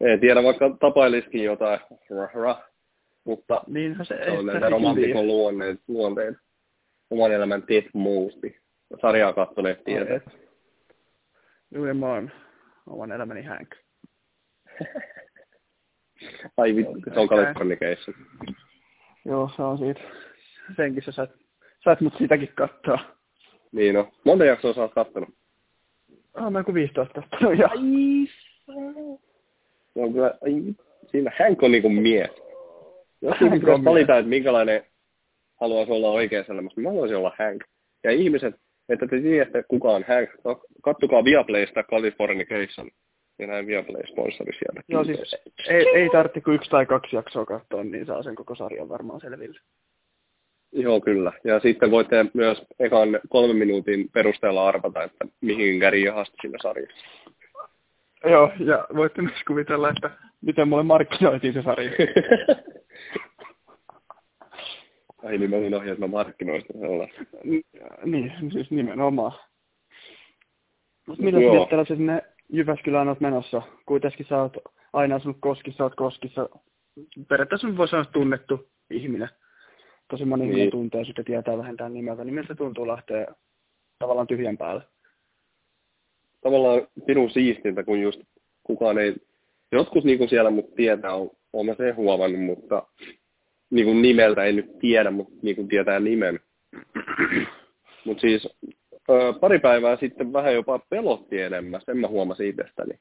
Ei 0.00 0.18
tiedä, 0.18 0.42
vaikka 0.42 0.76
tapailisikin 0.80 1.44
jotain, 1.44 1.80
rah, 2.10 2.34
rah. 2.34 2.62
mutta 3.24 3.62
Niinhän 3.66 4.06
se, 4.06 4.20
se 4.24 4.30
on 4.30 4.46
näitä 4.46 4.68
romantikon 4.76 5.26
luonteet, 5.26 5.80
luonteet. 5.88 6.36
Oman 7.10 7.32
elämän 7.32 7.62
Death 7.68 7.88
Moose. 7.94 8.54
Sarjaa 9.00 9.32
kattoneet 9.32 9.84
tietää. 9.84 10.20
Joo, 11.70 11.94
mä 11.94 12.06
oon 12.06 12.30
oman 12.86 13.12
elämäni 13.12 13.42
Hank. 13.42 13.74
Ai 16.56 16.76
vittu, 16.76 17.00
se 17.14 17.20
on 17.20 17.28
Kalifornikeissa. 17.28 18.12
Joo, 19.24 19.50
se 19.56 19.62
on 19.62 19.78
siitä. 19.78 20.00
Senkin 20.76 21.02
sä 21.02 21.12
saat, 21.12 21.30
saat 21.84 22.00
mut 22.00 22.14
sitäkin 22.18 22.52
katsoa. 22.54 22.98
Niin 23.72 23.94
no. 23.94 24.12
Monta 24.24 24.44
jaksoa 24.44 24.74
sä 24.74 24.80
oot 24.80 24.94
kattonut? 24.94 25.28
Ah, 26.34 26.52
mä 26.52 26.64
kuin 26.64 26.74
15 26.74 27.20
kattonut, 27.20 27.58
joo. 27.58 27.70
Se 29.94 30.00
on 30.02 30.12
kyllä, 30.12 30.38
ai, 30.44 30.74
siinä 31.06 31.32
Hank 31.38 31.62
on 31.62 31.70
niinku 31.70 31.88
mies. 31.88 32.30
Jos 33.22 33.40
niin 33.40 33.52
pitäisi 33.52 33.84
valita, 33.84 34.18
että 34.18 34.28
minkälainen 34.28 34.84
haluaisi 35.60 35.92
olla 35.92 36.10
oikeassa 36.10 36.52
elämässä, 36.52 36.76
niin 36.76 36.82
mä 36.82 36.90
haluaisin 36.90 37.16
olla 37.16 37.32
Hank. 37.38 37.64
Ja 38.04 38.10
ihmiset, 38.10 38.54
että 38.88 39.06
te 39.06 39.20
tiedätte, 39.20 39.64
kuka 39.68 39.88
on 39.88 40.04
Hank, 40.08 40.30
no, 40.44 40.60
kattokaa 40.82 41.24
Viaplaysta 41.24 41.82
Californication. 41.82 42.90
Ja 43.38 43.46
näin 43.46 43.66
Viaplay 43.66 44.06
sponsori 44.06 44.52
sieltä. 44.52 44.80
Joo, 44.88 45.04
siis 45.04 45.36
ei, 45.68 45.88
ei 45.94 46.08
tarvitse 46.12 46.40
kuin 46.40 46.54
yksi 46.54 46.70
tai 46.70 46.86
kaksi 46.86 47.16
jaksoa 47.16 47.46
katsoa, 47.46 47.84
niin 47.84 48.06
saa 48.06 48.22
sen 48.22 48.34
koko 48.34 48.54
sarjan 48.54 48.88
varmaan 48.88 49.20
selville. 49.20 49.60
Joo, 50.72 51.00
kyllä. 51.00 51.32
Ja 51.44 51.60
sitten 51.60 51.90
voitte 51.90 52.26
myös 52.34 52.62
ekan 52.78 53.20
kolmen 53.28 53.56
minuutin 53.56 54.08
perusteella 54.12 54.68
arvata, 54.68 55.02
että 55.02 55.24
mihin 55.40 55.78
Gary 55.78 55.98
jahasti 55.98 56.36
siinä 56.40 56.58
sarjassa. 56.62 57.06
Joo, 58.24 58.52
ja 58.58 58.86
voitte 58.96 59.22
myös 59.22 59.44
kuvitella, 59.46 59.90
että 59.90 60.10
miten 60.40 60.68
mulle 60.68 60.82
markkinoitiin 60.82 61.52
se 61.52 61.62
sarja. 61.62 61.90
Ai 65.22 65.38
niin, 65.38 65.50
mä 65.50 65.56
olin 65.56 66.10
markkinoin 66.10 66.60
sitä 66.60 66.72
Niin, 68.04 68.32
siis 68.52 68.70
nimenomaan. 68.70 69.32
Mutta 71.06 71.22
mitä 71.22 71.38
sä 71.70 71.84
se 71.84 71.96
sinne 71.96 72.22
Jyväskylään 72.52 73.08
olet 73.08 73.20
menossa? 73.20 73.62
Kuitenkin 73.86 74.26
sä 74.28 74.42
oot 74.42 74.56
aina 74.92 75.16
asunut 75.16 75.36
Koskissa, 75.40 75.84
oot 75.84 75.94
Koskissa. 75.94 76.48
Periaatteessa 77.28 77.76
voi 77.76 77.88
sanoa 77.88 78.04
tunnettu 78.04 78.68
ihminen. 78.90 79.28
Tosi 80.10 80.24
moni 80.24 80.42
niin. 80.42 80.50
ihminen 80.50 80.70
tuntee 80.70 81.04
sitä 81.04 81.22
tietää 81.24 81.58
vähentää 81.58 81.88
nimeltä. 81.88 82.24
Niin 82.24 82.34
miltä 82.34 82.54
tuntuu 82.54 82.86
lähteä 82.86 83.26
tavallaan 83.98 84.26
tyhjän 84.26 84.58
päälle? 84.58 84.82
tavallaan 86.40 86.86
pirun 87.06 87.30
siistintä, 87.30 87.84
kun 87.84 88.00
just 88.00 88.20
kukaan 88.62 88.98
ei, 88.98 89.14
jotkut 89.72 90.04
niin 90.04 90.18
kuin 90.18 90.28
siellä 90.28 90.50
mut 90.50 90.74
tietää, 90.74 91.14
on, 91.14 91.30
on 91.52 91.66
mä 91.66 91.74
sen 91.74 91.96
huomannut, 91.96 92.40
mutta 92.40 92.86
niin 93.70 93.86
kuin 93.86 94.02
nimeltä 94.02 94.44
ei 94.44 94.52
nyt 94.52 94.78
tiedä, 94.78 95.10
mutta 95.10 95.34
niin 95.42 95.56
kuin 95.56 95.68
tietää 95.68 96.00
nimen. 96.00 96.40
mutta 98.04 98.20
siis 98.20 98.48
pari 99.40 99.58
päivää 99.58 99.96
sitten 99.96 100.32
vähän 100.32 100.54
jopa 100.54 100.78
pelotti 100.78 101.40
enemmän, 101.40 101.80
sen 101.84 101.98
mä 101.98 102.08
huomasin 102.08 102.48
itsestäni. 102.48 102.98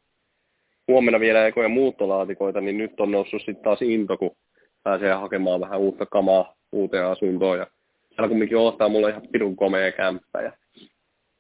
Huomenna 0.88 1.20
vielä 1.20 1.48
ekoja 1.48 1.70
muuttolaatikoita, 1.70 2.62
niin 2.62 2.78
nyt 2.78 3.00
on 3.00 3.12
noussut 3.12 3.42
sitten 3.42 3.64
taas 3.64 3.82
into, 3.82 4.18
kun 4.18 4.36
pääsee 4.84 5.14
hakemaan 5.14 5.62
vähän 5.62 5.80
uutta 5.80 6.06
kamaa 6.06 6.56
uuteen 6.72 7.06
asuntoon. 7.06 7.58
Ja 7.58 7.68
siellä 8.08 8.28
kumminkin 8.28 8.58
ottaa 8.58 8.90
mulle 8.90 9.10
ihan 9.10 9.28
pirun 9.32 9.56
komea 9.56 9.92
kämppä. 9.92 10.42
Ja 10.42 10.52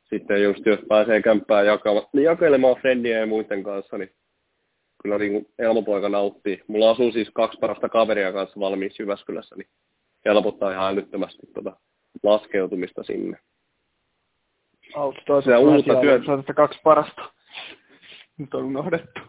sitten 0.09 0.43
just 0.43 0.65
jos 0.65 0.79
pääsee 0.89 1.21
kämppään 1.21 1.65
niin 2.13 2.23
jakelemaan 2.23 2.75
friendien 2.81 3.19
ja 3.19 3.25
muiden 3.25 3.63
kanssa, 3.63 3.97
niin 3.97 4.11
kyllä 5.03 5.17
niin 5.17 5.31
kuin 5.31 5.47
Elmopoika 5.59 6.09
nauttii. 6.09 6.63
Mulla 6.67 6.91
asuu 6.91 7.11
siis 7.11 7.29
kaksi 7.33 7.59
parasta 7.59 7.89
kaveria 7.89 8.33
kanssa 8.33 8.59
valmiiksi 8.59 9.03
Jyväskylässä, 9.03 9.55
niin 9.55 9.67
helpottaa 10.25 10.71
ihan 10.71 10.93
älyttömästi 10.93 11.47
tuota 11.53 11.77
laskeutumista 12.23 13.03
sinne. 13.03 13.37
Auttaa 14.95 15.41
se 15.41 15.57
uutta 15.57 16.01
työtä. 16.01 16.53
kaksi 16.55 16.79
parasta. 16.83 17.33
Nyt 18.37 18.53
on 18.53 18.63
unohdettu. 18.63 19.21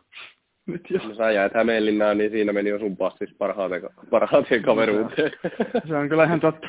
Nyt 0.66 0.90
jo. 0.90 1.00
No 1.08 1.14
sä 1.14 1.30
jäät 1.30 1.54
Hämeenlinnaan, 1.54 2.18
niin 2.18 2.30
siinä 2.30 2.52
meni 2.52 2.70
jo 2.70 2.78
sun 2.78 2.96
passis 2.96 3.34
parhaiten, 3.38 3.82
parhaiten 4.10 4.62
kaveruuteen. 4.62 5.32
Se 5.88 5.96
on 5.96 6.08
kyllä 6.08 6.24
ihan 6.24 6.40
totta. 6.40 6.68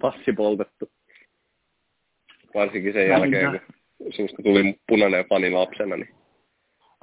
Passi 0.00 0.32
poltettu. 0.32 0.90
Varsinkin 2.54 2.92
sen 2.92 3.08
jälkeen, 3.08 3.60
kun 3.98 4.12
sinusta 4.12 4.42
tuli 4.42 4.80
punainen 4.88 5.24
fani 5.28 5.50
lapsena, 5.50 5.96
niin 5.96 6.14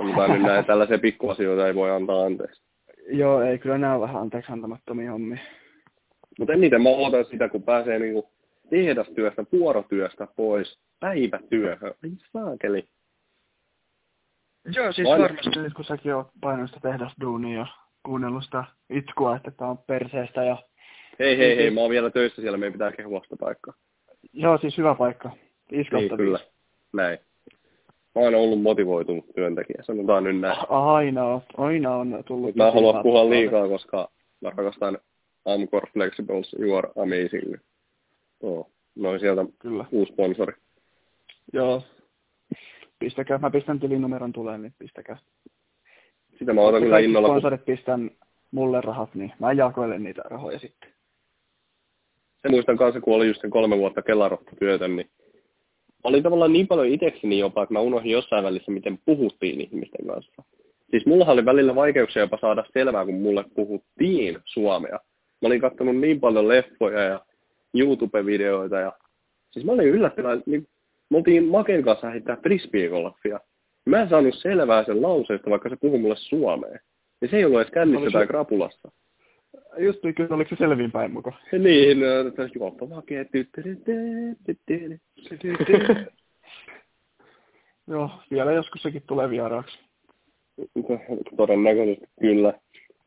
Mutta 0.04 0.28
nyt 0.28 0.42
näin 0.42 0.66
tällaisia 0.66 1.00
pikkuasioita 1.00 1.68
ei 1.68 1.76
voi 1.76 1.92
antaa 1.92 2.26
anteeksi. 2.26 2.62
Joo, 3.08 3.42
ei 3.42 3.58
kyllä 3.60 3.78
nämä 3.78 4.00
vähän 4.00 4.22
anteeksi 4.22 4.52
antamattomia 4.52 5.12
hommia. 5.12 5.40
Mutta 6.40 6.54
eniten 6.54 6.82
mä 6.82 6.90
odotan 6.90 7.26
sitä, 7.26 7.50
kun 7.50 7.64
pääsee 7.64 8.00
niinku 8.00 8.30
tehdastyöstä, 8.70 9.46
vuorotyöstä 9.52 10.28
pois 10.36 10.80
päivätyöhön. 11.00 11.94
Ei 12.04 12.12
saakeli. 12.34 12.88
Joo, 14.76 14.92
siis 14.92 15.08
Aina. 15.08 15.24
varmasti 15.24 15.60
nyt 15.60 15.74
kun 15.74 15.86
säkin 15.86 16.16
oot 16.16 16.28
painanut 16.42 16.70
sitä 16.70 16.90
tehdasduunia 16.90 17.60
ja 17.60 17.68
kuunnellut 18.06 18.44
sitä 18.44 18.64
itkua, 18.90 19.36
että 19.36 19.52
tää 19.52 19.68
on 19.68 19.78
perseestä 19.78 20.44
ja... 20.44 20.58
Hei, 21.20 21.38
hei, 21.38 21.58
hei, 21.58 21.72
mä 21.72 21.82
oon 21.82 21.90
vielä 21.90 22.10
töissä 22.10 22.42
siellä, 22.42 22.58
meidän 22.58 22.74
pitää 22.74 22.92
kehua 22.92 23.22
sitä 23.24 23.36
paikkaa. 23.40 23.74
Joo, 24.34 24.58
siis 24.58 24.78
hyvä 24.78 24.96
paikka. 24.96 25.32
niin, 25.72 26.18
kyllä. 26.18 26.40
Näin. 26.94 27.20
Mä 28.16 28.22
oon 28.22 28.36
ollut 28.36 28.62
motivoitunut 28.62 29.26
työntekijä, 29.36 29.84
sanotaan 29.84 30.24
nyt 30.24 30.40
näin. 30.40 30.58
Aina 30.70 31.26
on, 31.26 31.42
aina 31.58 31.96
on 31.96 32.24
tullut. 32.28 32.56
Mä 32.56 32.72
haluan 32.72 33.04
puhua 33.04 33.30
liikaa, 33.30 33.68
koska 33.68 34.10
mä 34.42 34.50
rakastan 34.50 34.98
Amcor 35.46 35.88
Flexibles, 35.94 36.56
you 36.60 36.76
are 36.76 36.90
amazing. 36.96 37.56
Oh, 38.42 38.72
noin 38.96 39.20
sieltä 39.20 39.46
Kyllä. 39.60 39.86
uusi 39.92 40.14
sponsori. 40.14 40.54
Joo. 41.54 41.82
Pistäkää, 43.00 43.38
mä 43.38 43.50
pistän 43.50 43.80
tilinumeron 43.80 44.34
tulee, 44.34 44.58
niin 44.58 44.74
pistäkää. 44.80 45.18
Sitä 46.40 46.54
mä 46.54 46.62
otan 46.62 46.82
kyllä 46.82 47.00
innolla. 47.00 47.28
sponsorit 47.28 47.66
pistän 47.66 48.12
mulle 48.52 48.82
rahat, 48.82 49.16
niin 49.16 49.34
mä 49.40 49.52
jakoilen 49.52 50.04
niitä 50.04 50.22
rahoja 50.26 50.60
sitten. 50.60 50.94
Se 52.42 52.50
muistan 52.50 52.78
kanssa, 52.78 53.02
kun 53.02 53.16
oli 53.16 53.28
just 53.28 53.42
sen 53.42 53.50
kolme 53.50 53.78
vuotta 53.78 54.02
Kelarotta 54.02 54.52
työtä, 54.60 54.88
niin 54.88 55.10
olin 56.04 56.24
tavallaan 56.24 56.54
niin 56.54 56.68
paljon 56.68 56.88
itsekseni 56.88 57.40
jopa, 57.40 57.64
että 57.64 57.74
mä 57.74 57.80
unohdin 57.80 58.12
jossain 58.12 58.44
välissä, 58.44 58.72
miten 58.72 59.00
puhuttiin 59.06 59.62
ihmisten 59.62 60.08
kanssa. 60.08 60.44
Siis 60.92 61.06
mulla 61.06 61.26
oli 61.26 61.46
välillä 61.46 61.76
vaikeuksia 61.76 62.22
jopa 62.22 62.38
saada 62.42 62.64
selvää, 62.74 63.06
kun 63.06 63.22
mulle 63.22 63.46
puhuttiin 63.56 64.38
suomea. 64.46 65.00
Mä 65.42 65.48
olin 65.48 65.62
katsonut 65.62 65.98
niin 65.98 66.20
paljon 66.20 66.48
leffoja 66.48 67.00
ja 67.00 67.20
YouTube-videoita 67.74 68.80
ja 68.80 68.94
siis 69.52 69.66
mä 69.66 69.72
olin 69.72 69.88
yllättävän, 69.88 70.44
niin 70.46 70.68
me 71.10 71.18
oltiin 71.18 71.46
Maken 71.46 71.84
kanssa 71.84 72.10
heittää 72.10 72.38
frisbeegolfia. 72.44 73.40
Mä 73.86 74.02
en 74.02 74.10
saanut 74.10 74.36
selvää 74.36 74.84
sen 74.84 75.02
lauseesta, 75.02 75.50
vaikka 75.50 75.70
se 75.70 75.76
puhui 75.76 76.00
mulle 76.00 76.16
suomea. 76.18 76.80
Ja 77.22 77.28
se 77.28 77.38
ei 77.38 77.46
ollut 77.46 77.62
edes 77.62 77.72
kännissä 77.72 78.10
tai 78.12 78.28
krapulassa. 78.28 78.92
Just 79.78 80.00
kyllä, 80.16 80.36
oliko 80.36 80.50
se 80.50 80.56
selviinpäin 80.56 81.12
muka? 81.12 81.32
Niin, 81.52 82.00
no, 82.00 82.06
juoppa 82.56 82.86
makea. 82.86 83.26
Joo, 87.88 88.10
vielä 88.32 88.52
joskus 88.52 88.82
sekin 88.82 89.04
tulee 89.08 89.30
vieraaksi. 89.30 89.80
Todennäköisesti 91.38 92.08
kyllä. 92.22 92.54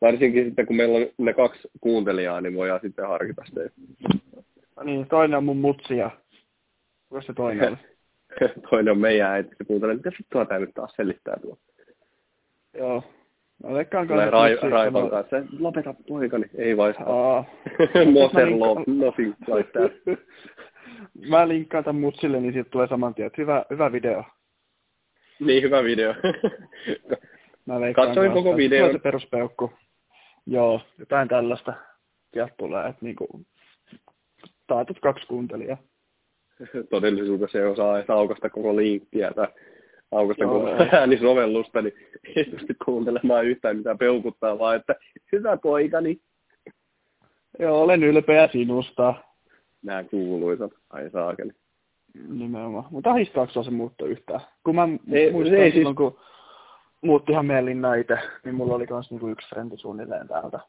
Varsinkin 0.00 0.44
sitten, 0.44 0.66
kun 0.66 0.76
meillä 0.76 0.96
on 0.96 1.07
ne 1.18 1.33
kaksi 1.33 1.68
kuuntelijaa, 1.81 2.40
niin 2.40 2.55
voidaan 2.55 2.81
sitten 2.83 3.09
harkita 3.09 3.44
sitä. 3.44 3.61
No 4.76 4.83
niin, 4.83 5.09
toinen 5.09 5.38
on 5.38 5.44
mun 5.44 5.57
mutsi 5.57 5.96
ja... 5.96 6.11
Onko 7.11 7.22
se 7.22 7.33
toinen 7.33 7.79
toinen 8.70 8.92
on 8.92 8.98
meidän 8.98 9.31
äiti, 9.31 9.50
se 9.59 9.64
kuuntelee, 9.64 9.96
mitä 9.96 10.11
vittua 10.18 10.44
tää 10.44 10.59
nyt 10.59 10.74
taas 10.74 10.92
selittää 10.96 11.37
tuo. 11.42 11.59
Joo. 12.74 13.05
Mä 13.64 13.74
veikkaan 13.74 14.08
kanssa. 14.08 14.30
Rai, 14.30 14.56
Raivan 14.70 15.10
kanssa. 15.10 15.36
Lopeta 15.58 15.94
poikani. 16.08 16.44
Ei 16.54 16.76
vai 16.76 16.94
saa. 16.94 17.44
Mother 18.12 18.50
love, 18.50 18.84
nothing 18.86 19.34
like 19.54 19.70
that. 19.72 19.92
Mä 21.28 21.48
linkkaan 21.48 21.84
tämän 21.84 22.00
mutsille, 22.00 22.40
niin 22.40 22.52
siitä 22.52 22.70
tulee 22.70 22.88
saman 22.88 23.14
tien. 23.14 23.30
Hyvä, 23.38 23.64
hyvä 23.70 23.92
video. 23.92 24.24
Niin, 25.40 25.62
hyvä 25.62 25.84
video. 25.84 26.14
Mä 27.66 27.74
Katsoin 27.94 28.32
koko 28.32 28.56
video. 28.56 28.92
Se 28.92 28.98
peruspeukku. 28.98 29.72
Joo, 30.46 30.80
jotain 30.98 31.28
tällaista. 31.28 31.72
Sieltä 32.32 32.54
tulee, 32.58 32.88
että 32.88 33.04
niinku, 33.04 33.46
taatut 34.66 35.00
kaksi 35.00 35.26
kuuntelijaa. 35.26 35.78
Todellisuudessa 36.90 37.58
ei 37.58 37.64
osaa 37.64 37.98
edes 37.98 38.10
aukasta 38.10 38.50
koko 38.50 38.76
linkkiä 38.76 39.30
tai 39.34 39.48
aukasta 40.12 40.44
Joo, 40.44 40.60
koko 40.60 40.84
äänisovellusta, 40.92 41.82
niin 41.82 41.94
ei 42.36 42.44
pysty 42.44 42.76
kuuntelemaan 42.84 43.46
yhtään 43.46 43.76
mitä 43.76 43.94
peukuttaa, 43.94 44.58
vaan 44.58 44.76
että 44.76 44.94
hyvä 45.32 45.56
poikani. 45.56 46.20
Joo, 47.58 47.82
olen 47.82 48.04
ylpeä 48.04 48.48
sinusta. 48.52 49.14
Nämä 49.82 50.04
kuuluisat, 50.04 50.72
ai 50.90 51.10
saakeli. 51.10 51.52
Nimenomaan. 52.28 52.84
Mutta 52.90 53.10
ahistaako 53.10 53.62
se 53.62 53.70
muutto 53.70 54.06
yhtään? 54.06 54.40
Kun 54.64 54.74
mä 54.74 54.88
ei, 55.12 55.32
muistan 55.32 55.58
ei, 55.58 55.72
silloin, 55.72 55.96
siis... 55.96 56.14
kun 56.14 56.18
muuttihan 57.02 57.46
meidän 57.46 57.64
linna 57.64 57.94
itse, 57.94 58.18
niin 58.44 58.54
mulla 58.54 58.74
oli 58.74 58.86
myös 58.90 59.10
niinku 59.10 59.28
yksi 59.28 59.48
frendi 59.48 59.76
suunnilleen 59.76 60.28
täältä. 60.28 60.60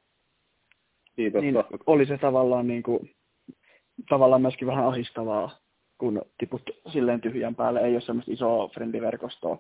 Niin, 1.18 1.34
niin 1.34 1.56
oli 1.86 2.06
se 2.06 2.18
tavallaan, 2.18 2.68
niinku, 2.68 3.08
tavallaan 4.10 4.42
myöskin 4.42 4.68
vähän 4.68 4.86
ahistavaa, 4.86 5.52
kun 5.98 6.22
tiput 6.38 6.62
silleen 6.94 7.22
tyhjän 7.22 7.56
päälle, 7.56 7.80
ei 7.80 7.94
ole 7.94 8.02
semmoista 8.02 8.32
isoa 8.32 8.68
frendiverkostoa, 8.68 9.60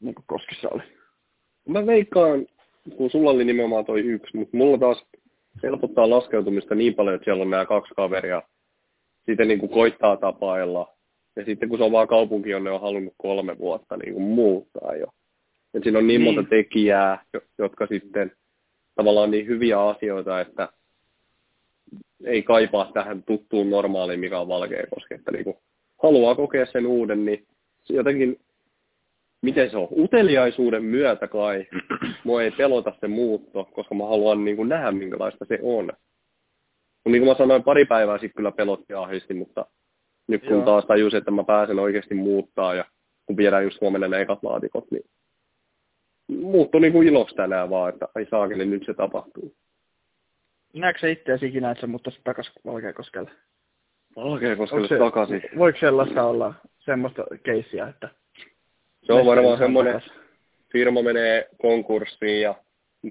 niin 0.00 0.14
kuin 0.14 0.24
Koskissa 0.26 0.68
oli. 0.68 0.82
Mä 1.68 1.86
veikkaan, 1.86 2.46
kun 2.96 3.10
sulla 3.10 3.30
oli 3.30 3.44
nimenomaan 3.44 3.84
toi 3.84 4.00
yksi, 4.00 4.36
mutta 4.36 4.56
mulla 4.56 4.78
taas 4.78 5.06
helpottaa 5.62 6.10
laskeutumista 6.10 6.74
niin 6.74 6.94
paljon, 6.94 7.14
että 7.14 7.24
siellä 7.24 7.42
on 7.42 7.50
nämä 7.50 7.66
kaksi 7.66 7.94
kaveria. 7.94 8.42
Sitten 9.26 9.48
niin 9.48 9.60
kuin 9.60 9.72
koittaa 9.72 10.16
tapailla. 10.16 10.94
Ja 11.36 11.44
sitten 11.44 11.68
kun 11.68 11.78
se 11.78 11.84
on 11.84 11.92
vaan 11.92 12.08
kaupunki, 12.08 12.50
jonne 12.50 12.70
on 12.70 12.80
halunnut 12.80 13.14
kolme 13.16 13.58
vuotta 13.58 13.96
niin 13.96 14.12
kuin 14.12 14.22
muuttaa 14.22 14.96
jo. 14.96 15.06
Et 15.74 15.82
siinä 15.82 15.98
on 15.98 16.06
niin, 16.06 16.24
niin 16.24 16.34
monta 16.34 16.50
tekijää, 16.50 17.24
jotka 17.58 17.86
sitten 17.86 18.32
tavallaan 18.94 19.30
niin 19.30 19.46
hyviä 19.46 19.80
asioita, 19.80 20.40
että 20.40 20.68
ei 22.24 22.42
kaipaa 22.42 22.90
tähän 22.94 23.22
tuttuun 23.22 23.70
normaaliin, 23.70 24.20
mikä 24.20 24.40
on 24.40 24.48
Valkeakoski. 24.48 25.14
Että 25.14 25.32
niin 25.32 25.54
haluaa 26.02 26.34
kokea 26.34 26.66
sen 26.66 26.86
uuden, 26.86 27.24
niin 27.24 27.46
jotenkin, 27.88 28.40
miten 29.42 29.70
se 29.70 29.76
on, 29.76 29.88
uteliaisuuden 29.98 30.84
myötä 30.84 31.28
kai, 31.28 31.66
mua 32.24 32.42
ei 32.42 32.50
pelota 32.50 32.92
se 33.00 33.08
muutto, 33.08 33.64
koska 33.64 33.94
mä 33.94 34.04
haluan 34.04 34.44
niin 34.44 34.56
kuin 34.56 34.68
nähdä, 34.68 34.92
minkälaista 34.92 35.44
se 35.44 35.58
on. 35.62 35.92
Kun 37.02 37.12
niin 37.12 37.22
kuin 37.22 37.28
mä 37.28 37.38
sanoin, 37.38 37.62
pari 37.62 37.84
päivää 37.84 38.18
sitten 38.18 38.36
kyllä 38.36 38.52
pelotti 38.52 38.94
ahisti, 38.94 39.34
mutta 39.34 39.66
nyt 40.28 40.42
kun 40.42 40.50
Joo. 40.50 40.64
taas 40.64 40.84
tajusin, 40.84 41.18
että 41.18 41.30
mä 41.30 41.44
pääsen 41.44 41.78
oikeasti 41.78 42.14
muuttaa 42.14 42.74
ja 42.74 42.84
kun 43.26 43.36
viedään 43.36 43.64
just 43.64 43.80
huomenna 43.80 44.08
ne 44.08 44.20
ekat 44.20 44.42
laatikot, 44.42 44.90
niin 44.90 45.04
muuttui 46.28 46.80
niin 46.80 46.92
kuin 46.92 47.08
iloksi 47.08 47.34
tänään 47.34 47.70
vaan, 47.70 47.92
että 47.92 48.08
ai 48.14 48.26
saakeli, 48.30 48.66
nyt 48.66 48.82
se 48.86 48.94
tapahtuu. 48.94 49.54
Näetkö 50.74 51.00
sä 51.00 51.08
itseäsi 51.08 51.46
ikinä, 51.46 51.70
että 51.70 51.80
sä 51.80 51.86
muuttaisit 51.86 52.24
takaisin 52.24 52.52
Valkeakoskelle? 52.66 53.30
Valkeakoskelle 54.16 54.88
se, 54.88 54.98
takaisin? 54.98 55.42
Voiko 55.58 55.78
sellaista 55.78 56.24
olla 56.24 56.54
semmoista 56.78 57.24
keissiä, 57.42 57.88
että... 57.88 58.08
Se 59.02 59.12
on 59.12 59.26
varmaan 59.26 59.58
semmoinen, 59.58 60.02
firma 60.72 61.02
menee 61.02 61.48
konkurssiin 61.62 62.40
ja 62.40 62.54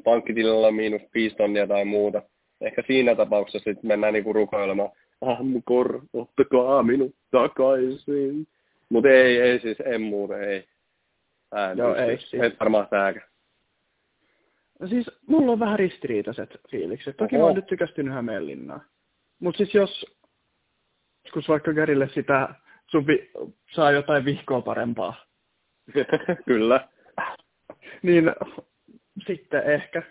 pankkitilillä 0.03 0.67
on 0.67 0.75
miinus 0.75 1.01
5 1.13 1.35
tonnia 1.35 1.67
tai 1.67 1.85
muuta. 1.85 2.21
Ehkä 2.61 2.83
siinä 2.87 3.15
tapauksessa 3.15 3.71
sitten 3.71 3.87
mennään 3.87 4.13
niinku 4.13 4.33
rukoilemaan, 4.33 4.89
Amkor, 5.21 6.01
ottakaa 6.13 6.83
minut 6.83 7.15
takaisin. 7.31 8.47
Mutta 8.89 9.09
ei, 9.09 9.41
ei 9.41 9.59
siis, 9.59 9.77
en 9.85 10.01
muuta, 10.01 10.39
ei. 10.39 10.65
Ään, 11.51 11.77
Joo, 11.77 11.95
ei. 11.95 12.17
Siis. 12.17 12.43
Et 12.43 12.59
varmaan 12.59 12.87
sääkä. 12.89 13.21
No 14.79 14.87
siis 14.87 15.11
mulla 15.27 15.51
on 15.51 15.59
vähän 15.59 15.79
ristiriitaiset 15.79 16.49
fiilikset. 16.71 17.17
Toki 17.17 17.35
Oho. 17.35 17.43
mä 17.43 17.47
oon 17.47 17.55
nyt 17.55 17.65
tykästynyt 17.65 18.13
Hämeenlinnaa. 18.13 18.83
Mutta 19.39 19.57
siis 19.57 19.73
jos, 19.73 20.05
joskus 21.25 21.47
vaikka 21.47 21.73
Gerille 21.73 22.09
sitä, 22.13 22.55
sun 22.87 23.07
vi, 23.07 23.31
saa 23.75 23.91
jotain 23.91 24.25
vihkoa 24.25 24.61
parempaa. 24.61 25.25
kyllä. 26.47 26.87
niin 28.01 28.31
sitten 29.27 29.63
ehkä, 29.63 30.03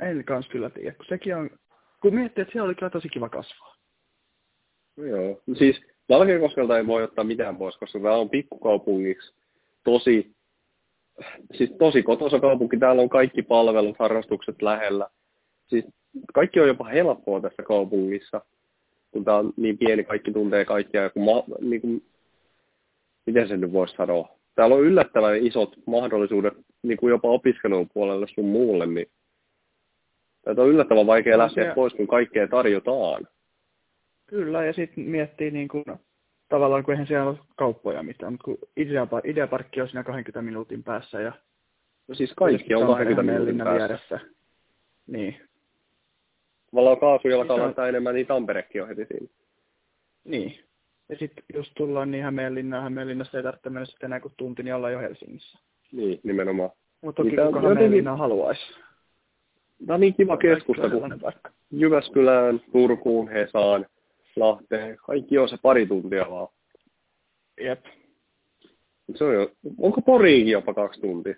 en 0.00 0.24
kans 0.24 0.48
kyllä 0.48 0.70
tiedä, 0.70 0.94
kun 0.94 1.06
sekin 1.08 1.36
on, 1.36 1.50
kun 2.00 2.14
miettii, 2.14 2.42
että 2.42 2.52
siellä 2.52 2.66
oli 2.66 2.74
kyllä 2.74 2.90
tosi 2.90 3.08
kiva 3.08 3.28
kasvaa. 3.28 3.76
No 4.96 5.04
joo, 5.04 5.42
siis 5.54 5.80
Valkeakoskelta 6.08 6.78
ei 6.78 6.86
voi 6.86 7.02
ottaa 7.02 7.24
mitään 7.24 7.56
pois, 7.56 7.76
koska 7.76 7.98
tämä 7.98 8.14
on 8.14 8.30
pikkukaupungiksi 8.30 9.34
tosi 9.84 10.36
siis 11.54 11.70
tosi 11.78 12.02
kotoisa 12.02 12.40
kaupunki, 12.40 12.76
täällä 12.76 13.02
on 13.02 13.08
kaikki 13.08 13.42
palvelut, 13.42 13.96
harrastukset 13.98 14.62
lähellä. 14.62 15.08
Siis 15.66 15.84
kaikki 16.34 16.60
on 16.60 16.68
jopa 16.68 16.84
helppoa 16.84 17.40
tässä 17.40 17.62
kaupungissa, 17.62 18.40
kun 19.10 19.24
tää 19.24 19.36
on 19.36 19.52
niin 19.56 19.78
pieni, 19.78 20.04
kaikki 20.04 20.32
tuntee 20.32 20.64
kaikkia. 20.64 21.10
Kun 21.10 21.24
ma, 21.24 21.44
niin 21.60 21.80
kuin, 21.80 22.04
miten 23.26 23.48
sen 23.48 23.60
nyt 23.60 23.72
voisi 23.72 23.94
sanoa? 23.94 24.28
Täällä 24.54 24.76
on 24.76 24.82
yllättävän 24.82 25.36
isot 25.36 25.76
mahdollisuudet 25.86 26.54
niin 26.82 26.98
kuin 26.98 27.10
jopa 27.10 27.28
opiskelun 27.28 27.88
puolelle 27.94 28.26
sun 28.34 28.44
muulle, 28.44 28.86
niin 28.86 29.06
Tätä 30.44 30.62
on 30.62 30.68
yllättävän 30.68 31.06
vaikea 31.06 31.38
lähteä 31.38 31.74
pois, 31.74 31.94
kun 31.94 32.06
kaikkea 32.06 32.48
tarjotaan. 32.48 33.28
Kyllä, 34.26 34.64
ja 34.64 34.72
sitten 34.72 35.04
miettii 35.04 35.50
niin 35.50 35.68
kuin, 35.68 35.84
tavallaan, 36.52 36.84
kun 36.84 36.94
eihän 36.94 37.06
siellä 37.06 37.30
ole 37.30 37.38
kauppoja 37.56 38.02
mitään, 38.02 38.38
kun 38.44 38.58
Idea, 38.76 39.06
Ideaparkki 39.24 39.80
on 39.80 39.88
siinä 39.88 40.02
20 40.02 40.42
minuutin 40.42 40.82
päässä 40.82 41.20
ja 41.20 41.32
No 42.08 42.14
siis 42.14 42.32
kaikki 42.36 42.74
on 42.74 42.86
20 42.86 43.32
minuutin 43.32 43.58
päässä. 43.58 43.74
Vieressä. 43.74 44.20
Niin. 45.06 45.36
Tavallaan 46.70 47.00
kaasujalka 47.00 47.58
laittaa 47.58 47.88
enemmän, 47.88 48.14
niin 48.14 48.26
Tamperekin 48.26 48.82
on 48.82 48.88
heti 48.88 49.04
siinä. 49.04 49.26
Niin. 50.24 50.58
Ja 51.08 51.16
sitten 51.16 51.44
jos 51.54 51.72
tullaan 51.76 52.10
niin 52.10 52.24
Hämeenlinnaan, 52.24 52.82
Hämeenlinnasta 52.82 53.36
ei 53.36 53.42
tarvitse 53.42 53.70
mennä 53.70 53.86
sitten 53.86 54.06
enää 54.06 54.20
kuin 54.20 54.34
tunti, 54.36 54.62
niin 54.62 54.74
ollaan 54.74 54.92
jo 54.92 54.98
Helsingissä. 54.98 55.58
Niin, 55.92 56.20
nimenomaan. 56.22 56.70
Mutta 57.00 57.22
toki 57.22 57.36
kukaan 57.36 57.64
jotenkin... 57.64 58.06
haluaisi. 58.06 58.62
Tämä 59.86 59.94
on 59.94 60.00
niin 60.00 60.14
kiva 60.14 60.36
keskusta, 60.36 60.90
kun 60.90 61.20
Jyväskylään, 61.70 62.60
Turkuun, 62.72 63.28
Hesaan, 63.28 63.86
Lahteen, 64.36 64.96
kaikki 64.96 65.38
on 65.38 65.48
se 65.48 65.56
pari 65.62 65.86
tuntia 65.86 66.30
vaan. 66.30 66.48
Jep. 67.60 67.84
Se 69.14 69.24
on 69.24 69.34
jo, 69.34 69.50
onko 69.78 70.02
Poriinkin 70.02 70.52
jopa 70.52 70.74
kaksi 70.74 71.00
tuntia? 71.00 71.34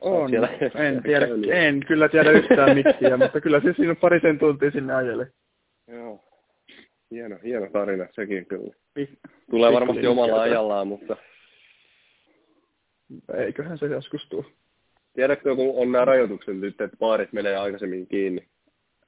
On, 0.00 0.30
siellä, 0.30 0.48
en, 0.74 1.02
tiedä, 1.02 1.26
en 1.52 1.80
kyllä 1.86 2.08
tiedä 2.08 2.30
yhtään 2.30 2.74
miksi, 2.76 3.16
mutta 3.18 3.40
kyllä 3.40 3.60
se 3.60 3.72
siinä 3.76 3.94
parisen 3.94 4.38
tuntia 4.38 4.70
sinne 4.70 4.94
ajeli. 4.94 5.24
Joo, 5.88 6.24
hieno, 7.10 7.38
hieno 7.44 7.66
tarina 7.72 8.06
sekin 8.12 8.46
kyllä. 8.46 8.74
Tulee 9.50 9.72
varmasti 9.72 10.06
omalla 10.06 10.42
ajallaan, 10.42 10.88
mutta... 10.88 11.16
Eiköhän 13.34 13.78
se 13.78 13.86
joskus 13.86 14.28
tule. 14.28 14.44
Tiedätkö, 15.14 15.56
kun 15.56 15.74
on 15.76 15.92
nämä 15.92 16.04
rajoitukset 16.04 16.56
nyt, 16.56 16.80
että 16.80 16.96
baarit 16.96 17.32
menee 17.32 17.56
aikaisemmin 17.56 18.06
kiinni? 18.06 18.48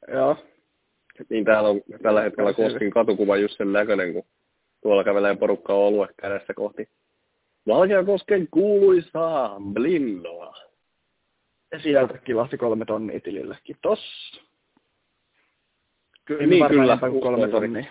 Joo. 0.08 0.36
Niin 1.28 1.44
täällä 1.44 1.68
on 1.68 1.80
tällä 2.02 2.22
hetkellä 2.22 2.52
Koskin 2.52 2.90
katukuva 2.90 3.36
just 3.36 3.56
sen 3.56 3.72
näköinen, 3.72 4.12
kun 4.12 4.24
tuolla 4.82 5.04
kävelee 5.04 5.36
porukkaa 5.36 5.76
olue 5.76 6.08
kädessä 6.16 6.54
kohti 6.54 6.88
Valkeakosken 7.66 8.48
kuuluisaa 8.50 9.56
Blinnoa. 9.72 10.54
Ja 11.72 11.78
sieltä 11.78 12.18
kilahti 12.18 12.56
kolme 12.56 12.84
tonnia 12.84 13.20
tilille. 13.20 13.58
Kiitos. 13.64 14.00
Kyllä, 16.24 16.46
niin, 16.46 16.68
kyllä. 16.68 16.98
kuin 16.98 17.20
kolme 17.20 17.48
tonnia. 17.48 17.84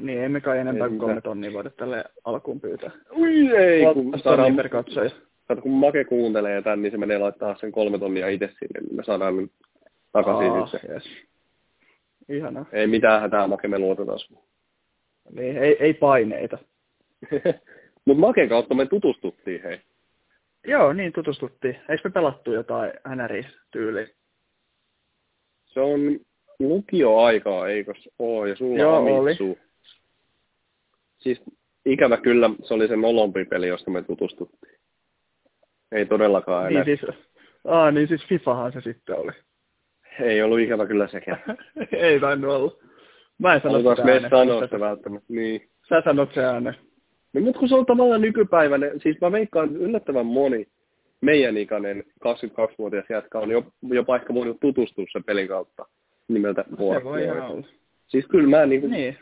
Niin, 0.00 0.20
emme 0.22 0.40
kai 0.40 0.58
enempää 0.58 0.88
kuin 0.88 0.98
kolme 0.98 1.20
tonnia 1.20 1.52
voida 1.52 1.70
tälle 1.70 2.04
alkuun 2.24 2.60
pyytää. 2.60 2.90
Ui 3.18 3.56
ei, 3.56 3.94
kun 3.94 4.18
saadaan 4.24 4.56
per 4.56 4.68
katsoja. 4.68 5.10
Kato, 5.48 5.62
kun 5.62 5.72
Make 5.72 6.04
kuuntelee 6.04 6.62
tämän, 6.62 6.82
niin 6.82 6.92
se 6.92 6.98
menee 6.98 7.18
laittaa 7.18 7.56
sen 7.56 7.72
kolme 7.72 7.98
tonnia 7.98 8.28
itse 8.28 8.46
sinne, 8.46 8.80
niin 8.80 8.96
me 8.96 9.04
saadaan 9.04 9.50
takaisin 10.12 10.52
Aa, 10.52 10.66
sitten. 10.66 10.90
Yes. 10.90 11.04
Ihana. 12.28 12.66
Ei 12.72 12.86
mitään 12.86 13.20
hätää, 13.20 13.46
Make, 13.46 13.68
me 13.68 13.78
luotetaan 13.78 14.18
Niin, 15.30 15.56
ei, 15.56 15.76
ei 15.80 15.94
paineita. 15.94 16.58
Mutta 18.04 18.20
Maken 18.20 18.48
kautta 18.48 18.74
me 18.74 18.86
tutustuttiin, 18.86 19.62
hei. 19.62 19.80
Joo, 20.66 20.92
niin 20.92 21.12
tutustuttiin. 21.12 21.76
Eikö 21.88 22.08
me 22.08 22.12
pelattu 22.12 22.52
jotain 22.52 22.92
NRI-tyyliä? 23.14 24.08
Se 25.64 25.80
on 25.80 26.00
lukioaikaa, 26.58 27.68
eikös 27.68 28.08
oo, 28.18 28.46
ja 28.46 28.56
sulla 28.56 28.78
Joo, 28.78 28.96
Amitsu. 28.96 29.44
oli. 29.44 29.58
Siis 31.18 31.42
ikävä 31.84 32.16
kyllä, 32.16 32.50
se 32.64 32.74
oli 32.74 32.88
se 32.88 32.96
nolompi 32.96 33.44
peli, 33.44 33.68
josta 33.68 33.90
me 33.90 34.02
tutustuttiin. 34.02 34.78
Ei 35.92 36.06
todellakaan 36.06 36.70
enää. 36.70 36.84
Niin 36.84 36.98
siis, 36.98 37.16
aa, 37.64 37.90
niin 37.90 38.08
siis 38.08 38.26
FIFAhan 38.28 38.72
se 38.72 38.80
sitten 38.80 39.16
oli. 39.18 39.32
Ei 40.20 40.42
ollut 40.42 40.60
ikävä 40.60 40.86
kyllä 40.86 41.08
sekään. 41.08 41.42
Ei 41.92 42.20
tainnut 42.20 42.50
olla. 42.50 42.72
Mä 43.38 43.54
en 43.54 43.60
sano 43.60 43.78
sitä 43.78 44.04
me 44.04 44.28
sanoa 44.30 44.62
sitä 44.62 44.80
välttämättä, 44.80 45.32
niin. 45.32 45.68
Sä 45.88 46.02
sanot 46.04 46.34
se 46.34 46.44
äänen. 46.44 46.76
No, 47.32 47.40
mutta 47.40 47.58
kun 47.58 47.68
se 47.68 47.74
on 47.74 47.86
tavallaan 47.86 48.20
nykypäiväinen, 48.20 49.00
siis 49.00 49.20
mä 49.20 49.32
veikkaan 49.32 49.76
yllättävän 49.76 50.26
moni 50.26 50.66
meidän 51.20 51.56
ikäinen 51.56 52.04
22-vuotias 52.06 53.04
jätkä 53.10 53.38
on 53.38 53.48
jopa 53.82 54.16
ehkä 54.16 54.34
voinut 54.34 54.60
tutustua 54.60 55.04
sen 55.12 55.24
pelin 55.24 55.48
kautta 55.48 55.86
nimeltä 56.28 56.64
Warrior. 56.78 57.62
Siis 58.08 58.26
kyllä 58.26 58.48
mä 58.48 58.66
niin 58.66 58.80
kuin, 58.80 58.92
niin. 58.92 59.18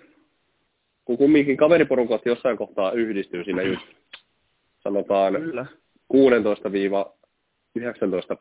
kun 1.05 1.19
kumminkin 1.19 1.57
kaveriporukat 1.57 2.27
jossain 2.27 2.57
kohtaa 2.57 2.93
yhdistyy 2.93 3.45
sinne 3.45 3.63
just 3.63 3.87
sanotaan 4.81 5.35
kyllä. 5.35 5.67
16-19 6.15 6.19